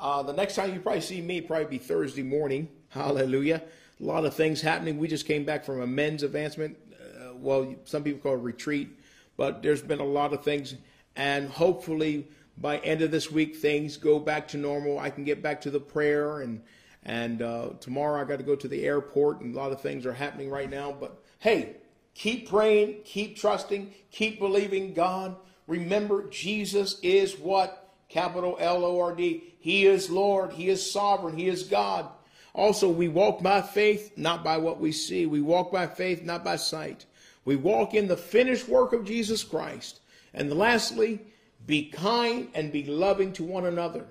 Uh, 0.00 0.24
the 0.24 0.32
next 0.32 0.56
time 0.56 0.74
you 0.74 0.80
probably 0.80 1.00
see 1.00 1.20
me 1.20 1.40
probably 1.40 1.66
be 1.66 1.78
Thursday 1.78 2.24
morning. 2.24 2.68
Hallelujah. 2.88 3.62
A 4.00 4.02
lot 4.02 4.24
of 4.24 4.34
things 4.34 4.60
happening. 4.60 4.98
We 4.98 5.06
just 5.06 5.24
came 5.24 5.44
back 5.44 5.64
from 5.64 5.82
a 5.82 5.86
men's 5.86 6.24
advancement. 6.24 6.76
Uh, 6.92 7.34
well, 7.36 7.76
some 7.84 8.02
people 8.02 8.18
call 8.18 8.34
it 8.34 8.42
retreat, 8.42 8.88
but 9.36 9.62
there's 9.62 9.82
been 9.82 10.00
a 10.00 10.04
lot 10.04 10.32
of 10.32 10.42
things. 10.42 10.74
And 11.14 11.48
hopefully 11.48 12.26
by 12.56 12.78
end 12.78 13.02
of 13.02 13.12
this 13.12 13.30
week, 13.30 13.54
things 13.54 13.96
go 13.96 14.18
back 14.18 14.48
to 14.48 14.56
normal. 14.56 14.98
I 14.98 15.10
can 15.10 15.22
get 15.22 15.44
back 15.44 15.60
to 15.60 15.70
the 15.70 15.78
prayer 15.78 16.40
and 16.40 16.60
and 17.04 17.42
uh, 17.42 17.70
tomorrow 17.80 18.20
I 18.20 18.24
got 18.24 18.38
to 18.38 18.44
go 18.44 18.56
to 18.56 18.68
the 18.68 18.84
airport 18.84 19.40
and 19.40 19.54
a 19.54 19.58
lot 19.58 19.72
of 19.72 19.80
things 19.80 20.06
are 20.06 20.12
happening 20.12 20.50
right 20.50 20.70
now. 20.70 20.92
But 20.92 21.22
hey, 21.38 21.76
keep 22.14 22.48
praying, 22.48 22.98
keep 23.04 23.36
trusting, 23.36 23.92
keep 24.10 24.38
believing 24.38 24.94
God. 24.94 25.36
Remember, 25.66 26.28
Jesus 26.28 26.98
is 27.02 27.38
what? 27.38 27.94
Capital 28.08 28.56
L 28.58 28.84
O 28.84 29.00
R 29.00 29.14
D. 29.14 29.54
He 29.58 29.86
is 29.86 30.10
Lord. 30.10 30.52
He 30.52 30.68
is 30.68 30.90
sovereign. 30.90 31.36
He 31.36 31.48
is 31.48 31.64
God. 31.64 32.08
Also, 32.54 32.88
we 32.88 33.08
walk 33.08 33.42
by 33.42 33.62
faith, 33.62 34.12
not 34.16 34.42
by 34.42 34.56
what 34.56 34.80
we 34.80 34.90
see. 34.90 35.26
We 35.26 35.40
walk 35.40 35.70
by 35.70 35.86
faith, 35.86 36.22
not 36.24 36.42
by 36.42 36.56
sight. 36.56 37.04
We 37.44 37.56
walk 37.56 37.94
in 37.94 38.08
the 38.08 38.16
finished 38.16 38.68
work 38.68 38.92
of 38.92 39.04
Jesus 39.04 39.44
Christ. 39.44 40.00
And 40.34 40.52
lastly, 40.52 41.20
be 41.66 41.84
kind 41.90 42.48
and 42.54 42.72
be 42.72 42.84
loving 42.84 43.32
to 43.34 43.44
one 43.44 43.66
another. 43.66 44.06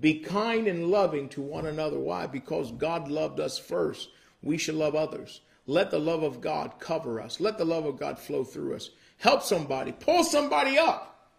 Be 0.00 0.18
kind 0.18 0.66
and 0.66 0.88
loving 0.90 1.28
to 1.30 1.40
one 1.40 1.66
another. 1.66 1.98
Why? 1.98 2.26
Because 2.26 2.72
God 2.72 3.08
loved 3.08 3.40
us 3.40 3.58
first. 3.58 4.08
We 4.42 4.58
should 4.58 4.74
love 4.74 4.94
others. 4.94 5.40
Let 5.66 5.90
the 5.90 5.98
love 5.98 6.22
of 6.22 6.40
God 6.40 6.74
cover 6.78 7.20
us. 7.20 7.40
Let 7.40 7.58
the 7.58 7.64
love 7.64 7.86
of 7.86 7.98
God 7.98 8.18
flow 8.18 8.44
through 8.44 8.74
us. 8.74 8.90
Help 9.18 9.42
somebody. 9.42 9.92
Pull 9.92 10.24
somebody 10.24 10.78
up 10.78 11.30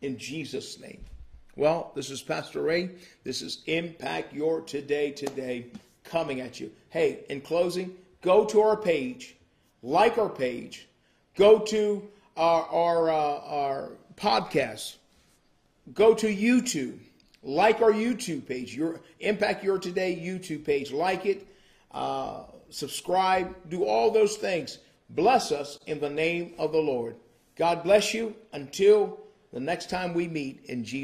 in 0.00 0.18
Jesus' 0.18 0.80
name. 0.80 1.04
Well, 1.54 1.92
this 1.94 2.10
is 2.10 2.22
Pastor 2.22 2.62
Ray. 2.62 2.90
This 3.24 3.42
is 3.42 3.62
Impact 3.66 4.32
Your 4.32 4.62
Today 4.62 5.10
Today 5.10 5.66
coming 6.02 6.40
at 6.40 6.58
you. 6.58 6.72
Hey, 6.88 7.24
in 7.28 7.42
closing, 7.42 7.94
go 8.22 8.44
to 8.46 8.62
our 8.62 8.76
page, 8.76 9.36
like 9.82 10.18
our 10.18 10.30
page, 10.30 10.88
go 11.36 11.58
to 11.58 12.08
our 12.36 12.66
our, 12.68 13.10
uh, 13.10 13.40
our 13.44 13.92
podcast, 14.16 14.96
go 15.92 16.14
to 16.14 16.34
YouTube, 16.34 16.98
like 17.42 17.80
our 17.82 17.92
YouTube 17.92 18.46
page, 18.46 18.74
your 18.74 19.00
Impact 19.20 19.64
Your 19.64 19.78
Today 19.78 20.14
YouTube 20.14 20.64
page, 20.64 20.92
like 20.92 21.26
it, 21.26 21.46
uh, 21.90 22.44
subscribe, 22.70 23.54
do 23.68 23.84
all 23.84 24.10
those 24.10 24.36
things. 24.36 24.78
Bless 25.10 25.52
us 25.52 25.78
in 25.86 26.00
the 26.00 26.08
name 26.08 26.54
of 26.58 26.72
the 26.72 26.78
Lord. 26.78 27.16
God 27.56 27.82
bless 27.82 28.14
you 28.14 28.34
until 28.52 29.20
the 29.52 29.60
next 29.60 29.90
time 29.90 30.14
we 30.14 30.26
meet 30.26 30.64
in 30.66 30.84
Jesus. 30.84 31.00